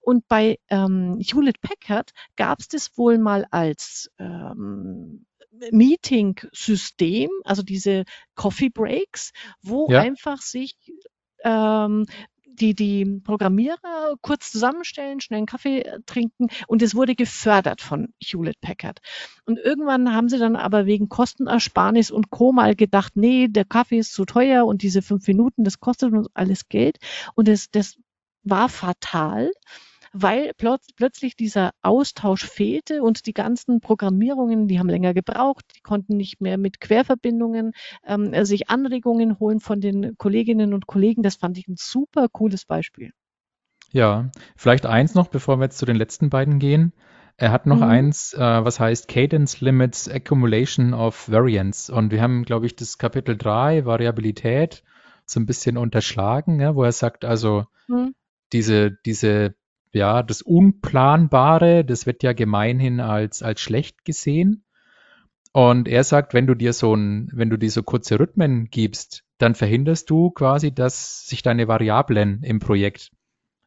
Und 0.00 0.26
bei 0.28 0.58
ähm, 0.68 1.18
Hewlett 1.20 1.60
Packard 1.60 2.12
gab 2.36 2.60
es 2.60 2.68
das 2.68 2.96
wohl 2.96 3.18
mal 3.18 3.46
als 3.50 4.10
ähm, 4.18 5.26
Meeting-System, 5.70 7.30
also 7.44 7.62
diese 7.62 8.04
Coffee 8.34 8.70
Breaks, 8.70 9.32
wo 9.62 9.88
ja. 9.90 10.00
einfach 10.00 10.40
sich 10.40 10.76
ähm, 11.44 12.06
die, 12.60 12.74
die 12.74 13.04
Programmierer 13.24 14.14
kurz 14.20 14.50
zusammenstellen, 14.50 15.20
schnell 15.20 15.38
einen 15.38 15.46
Kaffee 15.46 15.80
äh, 15.80 16.00
trinken 16.06 16.48
und 16.66 16.82
es 16.82 16.94
wurde 16.94 17.14
gefördert 17.14 17.80
von 17.80 18.08
Hewlett 18.22 18.60
Packard. 18.60 19.00
Und 19.46 19.58
irgendwann 19.58 20.14
haben 20.14 20.28
sie 20.28 20.38
dann 20.38 20.56
aber 20.56 20.86
wegen 20.86 21.08
Kostenersparnis 21.08 22.10
und 22.10 22.30
Co. 22.30 22.52
mal 22.52 22.74
gedacht, 22.74 23.12
nee, 23.16 23.48
der 23.48 23.64
Kaffee 23.64 23.98
ist 23.98 24.12
zu 24.12 24.24
teuer 24.24 24.66
und 24.66 24.82
diese 24.82 25.02
fünf 25.02 25.26
Minuten, 25.26 25.64
das 25.64 25.80
kostet 25.80 26.12
uns 26.12 26.28
alles 26.34 26.68
Geld. 26.68 26.98
Und 27.34 27.48
das, 27.48 27.70
das 27.70 27.96
war 28.42 28.68
fatal 28.68 29.50
weil 30.14 30.52
plötzlich 30.56 31.34
dieser 31.34 31.72
Austausch 31.82 32.46
fehlte 32.46 33.02
und 33.02 33.26
die 33.26 33.34
ganzen 33.34 33.80
Programmierungen, 33.80 34.68
die 34.68 34.78
haben 34.78 34.88
länger 34.88 35.12
gebraucht, 35.12 35.64
die 35.76 35.80
konnten 35.80 36.16
nicht 36.16 36.40
mehr 36.40 36.56
mit 36.56 36.80
Querverbindungen 36.80 37.72
ähm, 38.06 38.32
sich 38.44 38.70
Anregungen 38.70 39.40
holen 39.40 39.58
von 39.58 39.80
den 39.80 40.16
Kolleginnen 40.16 40.72
und 40.72 40.86
Kollegen. 40.86 41.24
Das 41.24 41.34
fand 41.34 41.58
ich 41.58 41.66
ein 41.66 41.74
super 41.76 42.28
cooles 42.30 42.64
Beispiel. 42.64 43.10
Ja, 43.90 44.30
vielleicht 44.56 44.86
eins 44.86 45.14
noch, 45.14 45.26
bevor 45.26 45.58
wir 45.58 45.64
jetzt 45.64 45.78
zu 45.78 45.86
den 45.86 45.96
letzten 45.96 46.30
beiden 46.30 46.60
gehen. 46.60 46.92
Er 47.36 47.50
hat 47.50 47.66
noch 47.66 47.78
mhm. 47.78 47.82
eins, 47.82 48.34
äh, 48.34 48.38
was 48.38 48.78
heißt 48.78 49.08
Cadence 49.08 49.60
Limits 49.60 50.08
Accumulation 50.08 50.94
of 50.94 51.28
Variance. 51.28 51.92
Und 51.92 52.12
wir 52.12 52.22
haben, 52.22 52.44
glaube 52.44 52.66
ich, 52.66 52.76
das 52.76 52.98
Kapitel 52.98 53.36
3, 53.36 53.84
Variabilität, 53.84 54.84
so 55.26 55.40
ein 55.40 55.46
bisschen 55.46 55.76
unterschlagen, 55.76 56.60
ja, 56.60 56.76
wo 56.76 56.84
er 56.84 56.92
sagt, 56.92 57.24
also 57.24 57.64
mhm. 57.88 58.14
diese, 58.52 58.92
diese 59.04 59.56
ja, 59.94 60.22
das 60.22 60.42
Unplanbare, 60.42 61.84
das 61.84 62.06
wird 62.06 62.22
ja 62.22 62.32
gemeinhin 62.32 63.00
als, 63.00 63.42
als 63.42 63.60
schlecht 63.60 64.04
gesehen. 64.04 64.64
Und 65.52 65.86
er 65.88 66.02
sagt, 66.04 66.34
wenn 66.34 66.46
du 66.46 66.54
dir 66.54 66.72
so 66.72 66.94
ein, 66.94 67.30
wenn 67.32 67.50
du 67.50 67.56
dir 67.56 67.70
so 67.70 67.82
kurze 67.82 68.18
Rhythmen 68.18 68.66
gibst, 68.70 69.24
dann 69.38 69.54
verhinderst 69.54 70.10
du 70.10 70.30
quasi, 70.30 70.74
dass 70.74 71.26
sich 71.26 71.42
deine 71.42 71.68
Variablen 71.68 72.42
im 72.42 72.58
Projekt 72.58 73.12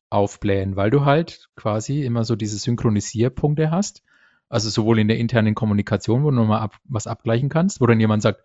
aufblähen, 0.09 0.75
weil 0.75 0.89
du 0.89 1.05
halt 1.05 1.49
quasi 1.55 2.03
immer 2.03 2.23
so 2.23 2.35
diese 2.35 2.57
Synchronisierpunkte 2.57 3.71
hast. 3.71 4.03
Also 4.49 4.69
sowohl 4.69 4.99
in 4.99 5.07
der 5.07 5.17
internen 5.17 5.55
Kommunikation, 5.55 6.23
wo 6.23 6.29
du 6.29 6.37
nochmal 6.37 6.61
ab, 6.61 6.75
was 6.85 7.07
abgleichen 7.07 7.49
kannst, 7.49 7.81
wo 7.81 7.85
dann 7.85 7.99
jemand 7.99 8.21
sagt, 8.21 8.43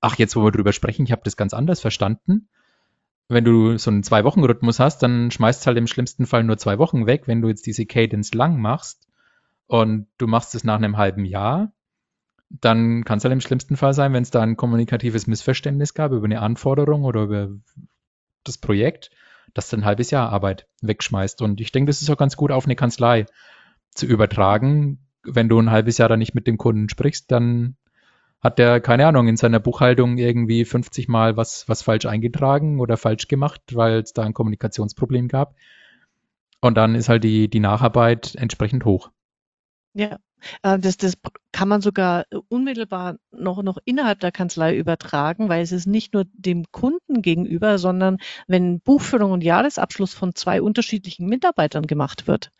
ach, 0.00 0.16
jetzt 0.16 0.34
wo 0.34 0.44
wir 0.44 0.50
drüber 0.50 0.72
sprechen, 0.72 1.04
ich 1.04 1.12
habe 1.12 1.22
das 1.24 1.36
ganz 1.36 1.54
anders 1.54 1.80
verstanden 1.80 2.48
wenn 3.28 3.44
du 3.44 3.78
so 3.78 3.90
einen 3.90 4.02
Zwei-Wochen-Rhythmus 4.02 4.80
hast, 4.80 5.02
dann 5.02 5.30
schmeißt 5.30 5.66
halt 5.66 5.78
im 5.78 5.86
schlimmsten 5.86 6.26
Fall 6.26 6.44
nur 6.44 6.58
zwei 6.58 6.78
Wochen 6.78 7.06
weg. 7.06 7.26
Wenn 7.26 7.40
du 7.40 7.48
jetzt 7.48 7.66
diese 7.66 7.86
Cadence 7.86 8.34
lang 8.34 8.60
machst 8.60 9.08
und 9.66 10.08
du 10.18 10.26
machst 10.26 10.54
es 10.54 10.64
nach 10.64 10.76
einem 10.76 10.96
halben 10.96 11.24
Jahr, 11.24 11.72
dann 12.50 13.04
kann 13.04 13.18
es 13.18 13.24
halt 13.24 13.32
im 13.32 13.40
schlimmsten 13.40 13.76
Fall 13.76 13.94
sein, 13.94 14.12
wenn 14.12 14.22
es 14.22 14.30
da 14.30 14.42
ein 14.42 14.56
kommunikatives 14.56 15.26
Missverständnis 15.26 15.94
gab 15.94 16.12
über 16.12 16.26
eine 16.26 16.40
Anforderung 16.40 17.04
oder 17.04 17.22
über 17.22 17.48
das 18.44 18.58
Projekt, 18.58 19.10
dass 19.54 19.70
du 19.70 19.76
ein 19.76 19.84
halbes 19.84 20.10
Jahr 20.10 20.30
Arbeit 20.30 20.68
wegschmeißt. 20.82 21.40
Und 21.42 21.60
ich 21.60 21.72
denke, 21.72 21.88
das 21.88 22.02
ist 22.02 22.10
auch 22.10 22.18
ganz 22.18 22.36
gut 22.36 22.52
auf 22.52 22.66
eine 22.66 22.76
Kanzlei 22.76 23.26
zu 23.90 24.06
übertragen. 24.06 25.06
Wenn 25.22 25.48
du 25.48 25.58
ein 25.58 25.70
halbes 25.70 25.96
Jahr 25.98 26.10
da 26.10 26.16
nicht 26.16 26.34
mit 26.34 26.46
dem 26.46 26.58
Kunden 26.58 26.88
sprichst, 26.88 27.32
dann 27.32 27.76
hat 28.44 28.58
der, 28.58 28.80
keine 28.80 29.06
Ahnung, 29.06 29.26
in 29.26 29.38
seiner 29.38 29.58
Buchhaltung 29.58 30.18
irgendwie 30.18 30.66
50 30.66 31.08
Mal 31.08 31.38
was, 31.38 31.66
was 31.66 31.82
falsch 31.82 32.04
eingetragen 32.04 32.78
oder 32.78 32.98
falsch 32.98 33.26
gemacht, 33.26 33.62
weil 33.72 34.00
es 34.00 34.12
da 34.12 34.22
ein 34.22 34.34
Kommunikationsproblem 34.34 35.28
gab. 35.28 35.54
Und 36.60 36.76
dann 36.76 36.94
ist 36.94 37.08
halt 37.08 37.24
die, 37.24 37.48
die 37.48 37.60
Nacharbeit 37.60 38.34
entsprechend 38.34 38.84
hoch. 38.84 39.10
Ja, 39.94 40.18
äh, 40.62 40.78
das, 40.78 40.98
das 40.98 41.14
kann 41.52 41.68
man 41.68 41.80
sogar 41.80 42.26
unmittelbar 42.48 43.16
noch, 43.30 43.62
noch 43.62 43.78
innerhalb 43.86 44.20
der 44.20 44.32
Kanzlei 44.32 44.76
übertragen, 44.76 45.48
weil 45.48 45.62
es 45.62 45.72
ist 45.72 45.86
nicht 45.86 46.12
nur 46.12 46.24
dem 46.34 46.64
Kunden 46.70 47.22
gegenüber, 47.22 47.78
sondern 47.78 48.18
wenn 48.46 48.80
Buchführung 48.80 49.32
und 49.32 49.42
Jahresabschluss 49.42 50.12
von 50.12 50.34
zwei 50.34 50.60
unterschiedlichen 50.60 51.26
Mitarbeitern 51.28 51.86
gemacht 51.86 52.26
wird, 52.26 52.50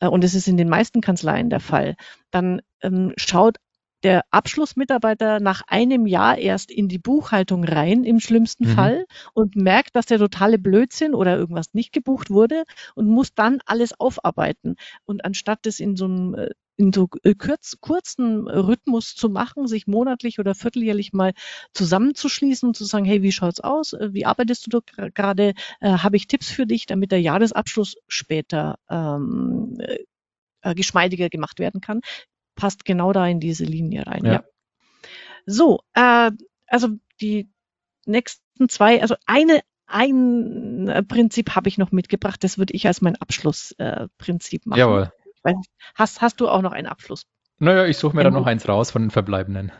äh, 0.00 0.08
und 0.08 0.24
es 0.24 0.34
ist 0.34 0.48
in 0.48 0.58
den 0.58 0.68
meisten 0.68 1.00
Kanzleien 1.00 1.48
der 1.48 1.60
Fall, 1.60 1.96
dann 2.30 2.60
ähm, 2.82 3.14
schaut 3.16 3.56
der 4.02 4.24
Abschlussmitarbeiter 4.30 5.40
nach 5.40 5.62
einem 5.66 6.06
Jahr 6.06 6.38
erst 6.38 6.70
in 6.70 6.88
die 6.88 6.98
Buchhaltung 6.98 7.64
rein, 7.64 8.04
im 8.04 8.20
schlimmsten 8.20 8.68
mhm. 8.68 8.74
Fall, 8.74 9.04
und 9.34 9.56
merkt, 9.56 9.96
dass 9.96 10.06
der 10.06 10.18
totale 10.18 10.58
Blödsinn 10.58 11.14
oder 11.14 11.36
irgendwas 11.36 11.66
nicht 11.72 11.92
gebucht 11.92 12.30
wurde 12.30 12.64
und 12.94 13.06
muss 13.06 13.34
dann 13.34 13.60
alles 13.66 13.98
aufarbeiten. 13.98 14.76
Und 15.04 15.24
anstatt 15.24 15.60
das 15.62 15.80
in 15.80 15.96
so 15.96 16.04
einem 16.06 16.34
äh, 16.34 16.50
in 16.76 16.92
so 16.92 17.08
äh, 17.22 17.34
kurz, 17.34 17.76
kurzen 17.80 18.48
Rhythmus 18.48 19.14
zu 19.14 19.28
machen, 19.28 19.66
sich 19.66 19.86
monatlich 19.86 20.38
oder 20.38 20.54
vierteljährlich 20.54 21.12
mal 21.12 21.32
zusammenzuschließen 21.74 22.68
und 22.68 22.76
zu 22.76 22.84
sagen, 22.84 23.04
hey, 23.04 23.22
wie 23.22 23.32
schaut's 23.32 23.60
aus? 23.60 23.92
Äh, 23.92 24.12
wie 24.12 24.26
arbeitest 24.26 24.72
du 24.72 24.80
gerade? 25.14 25.54
Äh, 25.80 25.98
Habe 25.98 26.16
ich 26.16 26.26
Tipps 26.26 26.50
für 26.50 26.66
dich, 26.66 26.86
damit 26.86 27.12
der 27.12 27.20
Jahresabschluss 27.20 27.96
später 28.08 28.78
ähm, 28.90 29.78
äh, 30.62 30.74
geschmeidiger 30.74 31.28
gemacht 31.28 31.58
werden 31.58 31.80
kann? 31.80 32.00
Passt 32.62 32.84
genau 32.84 33.12
da 33.12 33.26
in 33.26 33.40
diese 33.40 33.64
Linie 33.64 34.06
rein. 34.06 34.24
Ja. 34.24 34.32
ja. 34.32 34.44
So, 35.46 35.80
äh, 35.94 36.30
also 36.68 36.90
die 37.20 37.50
nächsten 38.06 38.68
zwei, 38.68 39.02
also 39.02 39.16
eine 39.26 39.62
ein 39.88 41.04
Prinzip 41.08 41.56
habe 41.56 41.68
ich 41.68 41.76
noch 41.76 41.90
mitgebracht, 41.90 42.44
das 42.44 42.56
würde 42.56 42.72
ich 42.72 42.86
als 42.86 43.02
mein 43.02 43.16
Abschlussprinzip 43.16 44.62
äh, 44.64 44.68
machen. 44.68 44.78
Jawohl. 44.78 45.12
Hast, 45.96 46.22
hast 46.22 46.40
du 46.40 46.48
auch 46.48 46.62
noch 46.62 46.70
einen 46.70 46.86
Abschluss? 46.86 47.26
Naja, 47.58 47.84
ich 47.86 47.98
suche 47.98 48.14
mir 48.14 48.22
dann 48.22 48.32
noch 48.32 48.46
eins 48.46 48.66
raus 48.68 48.92
von 48.92 49.02
den 49.02 49.10
verbleibenden. 49.10 49.72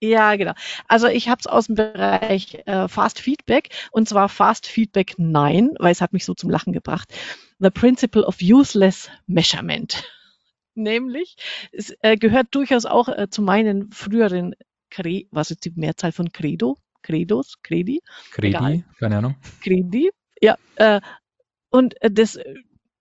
Ja, 0.00 0.34
genau. 0.34 0.54
Also 0.88 1.06
ich 1.06 1.28
habe 1.28 1.38
es 1.38 1.46
aus 1.46 1.66
dem 1.66 1.76
Bereich 1.76 2.62
äh, 2.66 2.88
Fast 2.88 3.20
Feedback 3.20 3.70
und 3.92 4.08
zwar 4.08 4.28
Fast 4.28 4.66
Feedback 4.66 5.14
9, 5.18 5.76
weil 5.78 5.92
es 5.92 6.00
hat 6.00 6.12
mich 6.12 6.24
so 6.24 6.34
zum 6.34 6.50
Lachen 6.50 6.72
gebracht. 6.72 7.14
The 7.60 7.70
Principle 7.70 8.26
of 8.26 8.38
Useless 8.42 9.08
Measurement. 9.28 10.04
Nämlich, 10.78 11.36
es 11.72 11.92
äh, 12.02 12.16
gehört 12.16 12.48
durchaus 12.52 12.86
auch 12.86 13.08
äh, 13.08 13.28
zu 13.28 13.42
meinen 13.42 13.90
früheren, 13.90 14.54
Cre 14.90 15.24
was 15.30 15.50
ist 15.50 15.64
die 15.64 15.72
Mehrzahl 15.74 16.12
von 16.12 16.32
Credo? 16.32 16.78
Credos? 17.02 17.58
Credi? 17.62 18.00
Credi, 18.30 18.48
Egal. 18.48 18.84
keine 18.98 19.18
Ahnung. 19.18 19.36
Credi, 19.62 20.10
ja. 20.40 20.56
Äh, 20.76 21.00
und 21.70 22.00
äh, 22.02 22.10
das 22.10 22.38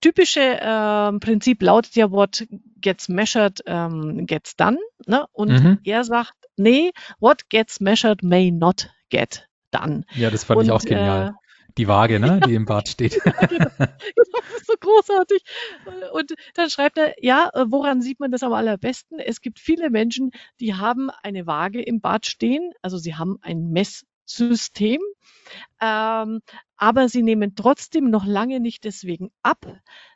typische 0.02 0.42
äh, 0.42 1.20
Prinzip 1.20 1.62
lautet 1.62 1.96
ja, 1.96 2.12
what 2.12 2.46
gets 2.82 3.10
measured 3.10 3.62
ähm, 3.66 4.26
gets 4.26 4.56
done. 4.56 4.78
Ne? 5.06 5.26
Und 5.32 5.50
mhm. 5.50 5.80
er 5.84 6.04
sagt, 6.04 6.34
nee, 6.58 6.92
what 7.20 7.50
gets 7.50 7.80
measured 7.80 8.24
may 8.24 8.52
not 8.52 8.90
get 9.10 9.48
done. 9.72 10.04
Ja, 10.16 10.30
das 10.30 10.44
fand 10.44 10.60
und, 10.60 10.66
ich 10.66 10.72
auch 10.72 10.82
genial. 10.82 11.36
Äh, 11.78 11.82
die 11.82 11.88
Waage, 11.88 12.20
ne, 12.20 12.40
die 12.46 12.56
im 12.56 12.66
Bad 12.66 12.88
steht. 12.88 13.22
genau, 13.24 13.38
genau, 13.48 13.70
das 13.78 14.28
ist 14.58 14.68
so 14.68 14.74
großartig. 14.80 15.44
Und 16.14 16.34
dann 16.56 16.70
schreibt 16.70 16.98
er, 16.98 17.14
ja, 17.22 17.50
woran 17.68 18.02
sieht 18.02 18.20
man 18.20 18.32
das 18.32 18.44
am 18.44 18.54
allerbesten? 18.54 19.20
Es 19.20 19.42
gibt 19.42 19.60
viele 19.60 19.90
Menschen, 19.90 20.32
die 20.60 20.74
haben 20.74 21.10
eine 21.24 21.46
Waage 21.46 21.82
im 21.82 22.02
Bad 22.02 22.26
stehen, 22.26 22.72
also 22.82 22.98
sie 22.98 23.16
haben 23.16 23.38
ein 23.42 23.70
Messsystem, 23.70 25.02
ähm, 25.82 26.40
aber 26.76 27.10
sie 27.10 27.24
nehmen 27.24 27.56
trotzdem 27.56 28.10
noch 28.10 28.26
lange 28.26 28.60
nicht 28.60 28.84
deswegen 28.84 29.30
ab, 29.44 29.66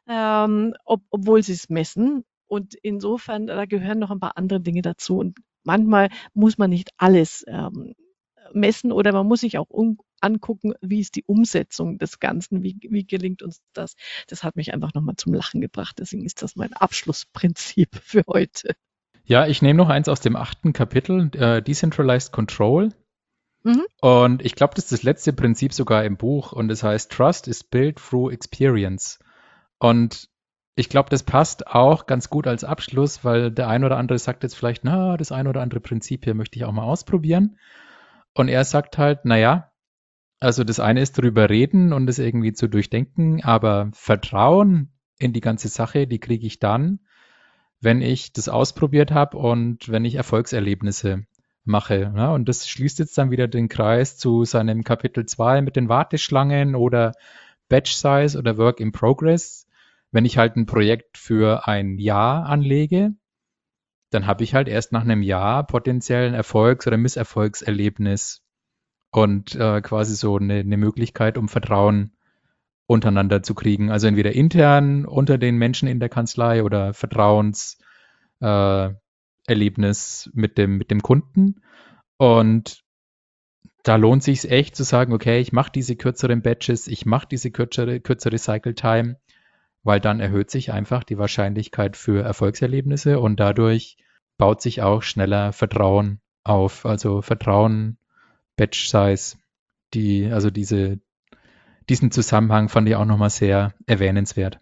ähm, 0.08 0.74
ob, 0.86 1.02
obwohl 1.10 1.44
sie 1.44 1.54
es 1.54 1.70
messen. 1.70 2.24
Und 2.48 2.76
insofern, 2.76 3.48
da 3.48 3.66
gehören 3.66 4.00
noch 4.00 4.12
ein 4.12 4.20
paar 4.20 4.38
andere 4.38 4.60
Dinge 4.60 4.82
dazu. 4.82 5.18
Und 5.18 5.40
manchmal 5.64 6.10
muss 6.34 6.58
man 6.58 6.70
nicht 6.70 6.90
alles 6.98 7.46
ähm, 7.48 7.94
messen 8.54 8.92
oder 8.92 9.14
man 9.14 9.28
muss 9.28 9.42
sich 9.42 9.58
auch 9.58 9.70
um, 9.70 9.98
angucken, 10.22 10.74
wie 10.82 11.00
ist 11.00 11.16
die 11.16 11.24
Umsetzung 11.26 11.98
des 11.98 12.20
Ganzen, 12.20 12.64
wie, 12.64 12.78
wie 12.90 13.06
gelingt 13.06 13.42
uns 13.42 13.62
das. 13.74 13.96
Das 14.28 14.44
hat 14.44 14.56
mich 14.56 14.74
einfach 14.74 14.94
nochmal 14.94 15.16
zum 15.16 15.34
Lachen 15.34 15.62
gebracht. 15.62 15.98
Deswegen 16.00 16.26
ist 16.26 16.42
das 16.42 16.56
mein 16.56 16.74
Abschlussprinzip 16.74 17.96
für 18.04 18.24
heute. 18.28 18.76
Ja, 19.24 19.48
ich 19.48 19.62
nehme 19.62 19.78
noch 19.78 19.90
eins 19.90 20.10
aus 20.10 20.20
dem 20.20 20.36
achten 20.36 20.74
Kapitel, 20.74 21.30
äh, 21.36 21.62
Decentralized 21.62 22.32
Control. 22.32 22.90
Mhm. 23.64 23.86
Und 24.02 24.44
ich 24.44 24.56
glaube, 24.56 24.74
das 24.76 24.86
ist 24.86 24.92
das 24.92 25.04
letzte 25.04 25.34
Prinzip 25.34 25.74
sogar 25.74 26.04
im 26.04 26.18
Buch 26.18 26.52
und 26.52 26.72
es 26.72 26.84
heißt 26.84 27.12
Trust 27.12 27.48
is 27.48 27.64
built 27.64 27.98
through 27.98 28.32
experience. 28.32 29.20
Und 29.78 30.30
ich 30.76 30.90
glaube, 30.90 31.10
das 31.10 31.24
passt 31.24 31.68
auch 31.68 32.08
ganz 32.08 32.30
gut 32.30 32.48
als 32.48 32.64
Abschluss, 32.64 33.24
weil 33.24 33.52
der 33.52 33.68
ein 33.68 33.84
oder 33.84 33.98
andere 33.98 34.18
sagt 34.18 34.44
jetzt 34.44 34.56
vielleicht, 34.56 34.84
na, 34.84 35.18
das 35.18 35.32
ein 35.32 35.48
oder 35.48 35.62
andere 35.62 35.80
Prinzip 35.80 36.24
hier 36.24 36.34
möchte 36.34 36.58
ich 36.58 36.66
auch 36.66 36.72
mal 36.72 36.84
ausprobieren. 36.84 37.58
Und 38.34 38.48
er 38.48 38.64
sagt 38.64 38.98
halt, 38.98 39.26
naja, 39.26 39.71
also 40.42 40.64
das 40.64 40.80
eine 40.80 41.02
ist 41.02 41.18
drüber 41.18 41.50
reden 41.50 41.94
und 41.94 42.10
es 42.10 42.18
irgendwie 42.18 42.52
zu 42.52 42.68
durchdenken, 42.68 43.44
aber 43.44 43.92
Vertrauen 43.94 44.92
in 45.20 45.34
die 45.34 45.40
ganze 45.40 45.68
Sache, 45.68 46.08
die 46.08 46.20
kriege 46.20 46.48
ich 46.48 46.58
dann, 46.58 47.00
wenn 47.80 48.02
ich 48.02 48.34
das 48.34 48.50
ausprobiert 48.50 49.12
habe 49.12 49.38
und 49.38 49.90
wenn 49.90 50.04
ich 50.04 50.16
Erfolgserlebnisse 50.16 51.26
mache. 51.64 52.12
Ja, 52.16 52.34
und 52.34 52.50
das 52.50 52.68
schließt 52.68 52.98
jetzt 52.98 53.16
dann 53.20 53.30
wieder 53.30 53.48
den 53.48 53.70
Kreis 53.70 54.18
zu 54.18 54.44
seinem 54.44 54.84
Kapitel 54.84 55.28
2 55.28 55.62
mit 55.62 55.76
den 55.76 55.90
Warteschlangen 55.90 56.74
oder 56.74 57.12
Batch 57.70 57.94
Size 57.94 58.36
oder 58.38 58.58
Work 58.58 58.80
in 58.80 58.92
Progress. 58.92 59.68
Wenn 60.12 60.26
ich 60.26 60.40
halt 60.40 60.56
ein 60.56 60.66
Projekt 60.66 61.20
für 61.20 61.68
ein 61.68 62.00
Jahr 62.00 62.48
anlege, 62.48 63.14
dann 64.10 64.26
habe 64.26 64.44
ich 64.44 64.56
halt 64.56 64.68
erst 64.68 64.92
nach 64.92 65.04
einem 65.04 65.22
Jahr 65.22 65.68
potenziellen 65.68 66.34
Erfolgs- 66.34 66.88
oder 66.88 66.98
Misserfolgserlebnis 66.98 68.42
und 69.12 69.56
äh, 69.56 69.82
quasi 69.82 70.16
so 70.16 70.38
eine, 70.38 70.56
eine 70.56 70.78
Möglichkeit, 70.78 71.38
um 71.38 71.50
Vertrauen 71.50 72.12
untereinander 72.88 73.44
zu 73.44 73.56
kriegen. 73.56 73.92
Also 73.92 74.08
entweder 74.08 74.34
intern 74.34 75.06
unter 75.06 75.38
den 75.38 75.58
Menschen 75.58 75.88
in 75.88 76.00
der 76.00 76.10
Kanzlei 76.10 76.64
oder 76.64 76.94
Vertrauens, 76.94 77.78
äh, 78.42 78.90
mit 80.34 80.58
dem, 80.58 80.78
mit 80.78 80.92
dem 80.92 81.02
Kunden. 81.02 81.62
Und 82.18 82.84
da 83.84 83.96
lohnt 83.96 84.24
sich 84.24 84.50
echt 84.50 84.76
zu 84.76 84.84
sagen, 84.84 85.14
okay, 85.14 85.40
ich 85.40 85.52
mache 85.52 85.72
diese 85.72 85.96
kürzeren 85.96 86.42
Batches, 86.42 86.88
ich 86.88 87.06
mache 87.06 87.28
diese 87.30 87.52
kürzere, 87.52 88.00
kürzere 88.00 88.38
Cycle 88.38 88.76
Time, 88.76 89.18
weil 89.84 90.00
dann 90.00 90.20
erhöht 90.20 90.52
sich 90.52 90.72
einfach 90.72 91.04
die 91.04 91.18
Wahrscheinlichkeit 91.18 91.98
für 91.98 92.24
Erfolgserlebnisse 92.24 93.20
und 93.20 93.40
dadurch 93.40 93.98
baut 94.38 94.62
sich 94.62 94.82
auch 94.82 95.02
schneller 95.02 95.52
Vertrauen 95.52 96.22
auf. 96.44 96.86
Also 96.86 97.22
Vertrauen, 97.22 97.98
Batch 98.56 98.90
Size, 98.90 99.38
die, 99.94 100.28
also 100.32 100.50
diese, 100.50 101.00
diesen 101.90 102.12
Zusammenhang 102.12 102.70
fand 102.70 102.88
ich 102.88 102.96
auch 102.96 103.06
nochmal 103.06 103.30
sehr 103.30 103.74
erwähnenswert. 103.86 104.60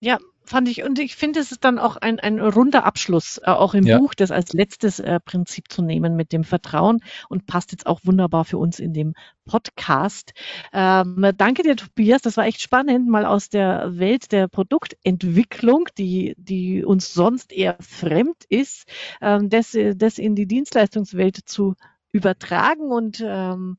Ja, 0.00 0.18
fand 0.46 0.68
ich, 0.68 0.82
und 0.84 0.98
ich 0.98 1.16
finde, 1.16 1.40
es 1.40 1.52
ist 1.52 1.64
dann 1.64 1.78
auch 1.78 1.96
ein, 1.96 2.20
ein 2.20 2.40
runder 2.40 2.84
Abschluss, 2.84 3.38
äh, 3.38 3.50
auch 3.50 3.74
im 3.74 3.84
ja. 3.84 3.98
Buch, 3.98 4.14
das 4.14 4.30
als 4.30 4.52
letztes 4.52 5.00
äh, 5.00 5.20
Prinzip 5.20 5.70
zu 5.70 5.82
nehmen 5.82 6.16
mit 6.16 6.32
dem 6.32 6.44
Vertrauen 6.44 7.00
und 7.28 7.46
passt 7.46 7.72
jetzt 7.72 7.86
auch 7.86 8.00
wunderbar 8.04 8.44
für 8.44 8.58
uns 8.58 8.78
in 8.78 8.92
dem 8.92 9.14
Podcast. 9.44 10.32
Ähm, 10.72 11.32
danke 11.36 11.62
dir, 11.62 11.76
Tobias. 11.76 12.22
Das 12.22 12.36
war 12.36 12.46
echt 12.46 12.60
spannend, 12.60 13.08
mal 13.08 13.26
aus 13.26 13.48
der 13.48 13.98
Welt 13.98 14.32
der 14.32 14.48
Produktentwicklung, 14.48 15.88
die, 15.98 16.34
die 16.38 16.84
uns 16.84 17.12
sonst 17.12 17.52
eher 17.52 17.76
fremd 17.80 18.44
ist, 18.48 18.84
ähm, 19.20 19.48
das, 19.48 19.76
das 19.96 20.18
in 20.18 20.34
die 20.34 20.46
Dienstleistungswelt 20.46 21.36
zu 21.46 21.74
übertragen. 22.16 22.90
Und 22.90 23.22
ähm, 23.24 23.76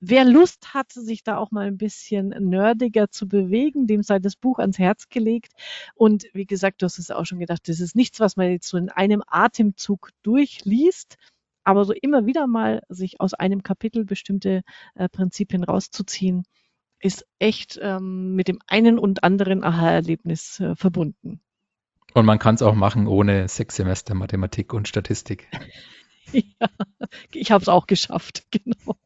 wer 0.00 0.24
Lust 0.24 0.74
hat, 0.74 0.92
sich 0.92 1.22
da 1.22 1.36
auch 1.36 1.50
mal 1.50 1.66
ein 1.66 1.76
bisschen 1.76 2.28
nerdiger 2.28 3.10
zu 3.10 3.28
bewegen, 3.28 3.86
dem 3.86 4.02
sei 4.02 4.18
das 4.18 4.34
Buch 4.34 4.58
ans 4.58 4.78
Herz 4.78 5.08
gelegt. 5.08 5.52
Und 5.94 6.24
wie 6.32 6.46
gesagt, 6.46 6.82
du 6.82 6.86
hast 6.86 6.98
es 6.98 7.10
auch 7.10 7.26
schon 7.26 7.38
gedacht, 7.38 7.68
das 7.68 7.80
ist 7.80 7.94
nichts, 7.94 8.18
was 8.18 8.36
man 8.36 8.50
jetzt 8.50 8.68
so 8.68 8.78
in 8.78 8.88
einem 8.88 9.22
Atemzug 9.26 10.10
durchliest. 10.22 11.16
Aber 11.64 11.84
so 11.84 11.92
immer 11.92 12.26
wieder 12.26 12.46
mal 12.46 12.82
sich 12.88 13.20
aus 13.20 13.34
einem 13.34 13.62
Kapitel 13.62 14.04
bestimmte 14.04 14.62
äh, 14.94 15.08
Prinzipien 15.08 15.64
rauszuziehen, 15.64 16.44
ist 17.00 17.26
echt 17.38 17.78
ähm, 17.82 18.34
mit 18.34 18.48
dem 18.48 18.60
einen 18.66 18.98
und 18.98 19.22
anderen 19.22 19.64
Aha-Erlebnis 19.64 20.60
äh, 20.60 20.74
verbunden. 20.76 21.40
Und 22.14 22.24
man 22.24 22.38
kann 22.38 22.54
es 22.54 22.62
auch 22.62 22.74
machen 22.74 23.06
ohne 23.06 23.48
sechs 23.48 23.76
Semester 23.76 24.14
Mathematik 24.14 24.72
und 24.72 24.88
Statistik. 24.88 25.48
ja, 26.32 26.68
ich 27.32 27.50
habe 27.50 27.62
es 27.62 27.68
auch 27.68 27.86
geschafft, 27.86 28.44
genau. 28.50 28.96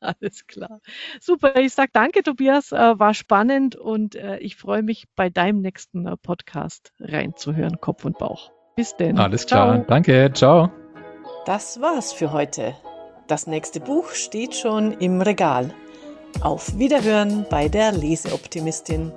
Alles 0.00 0.46
klar. 0.46 0.80
Super, 1.20 1.56
ich 1.56 1.72
sage 1.72 1.90
danke, 1.92 2.22
Tobias, 2.22 2.72
äh, 2.72 2.98
war 2.98 3.14
spannend 3.14 3.76
und 3.76 4.14
äh, 4.14 4.38
ich 4.38 4.56
freue 4.56 4.82
mich, 4.82 5.06
bei 5.16 5.28
deinem 5.28 5.60
nächsten 5.60 6.06
äh, 6.06 6.16
Podcast 6.16 6.92
reinzuhören, 7.00 7.80
Kopf 7.80 8.04
und 8.04 8.18
Bauch. 8.18 8.52
Bis 8.76 8.96
denn. 8.96 9.18
Alles 9.18 9.46
klar, 9.46 9.76
ciao. 9.76 9.84
danke, 9.86 10.30
ciao. 10.32 10.70
Das 11.44 11.80
war's 11.80 12.12
für 12.12 12.32
heute. 12.32 12.74
Das 13.26 13.46
nächste 13.46 13.80
Buch 13.80 14.10
steht 14.10 14.54
schon 14.54 14.92
im 14.92 15.20
Regal. 15.20 15.74
Auf 16.40 16.78
Wiederhören 16.78 17.46
bei 17.50 17.68
der 17.68 17.92
Leseoptimistin. 17.92 19.12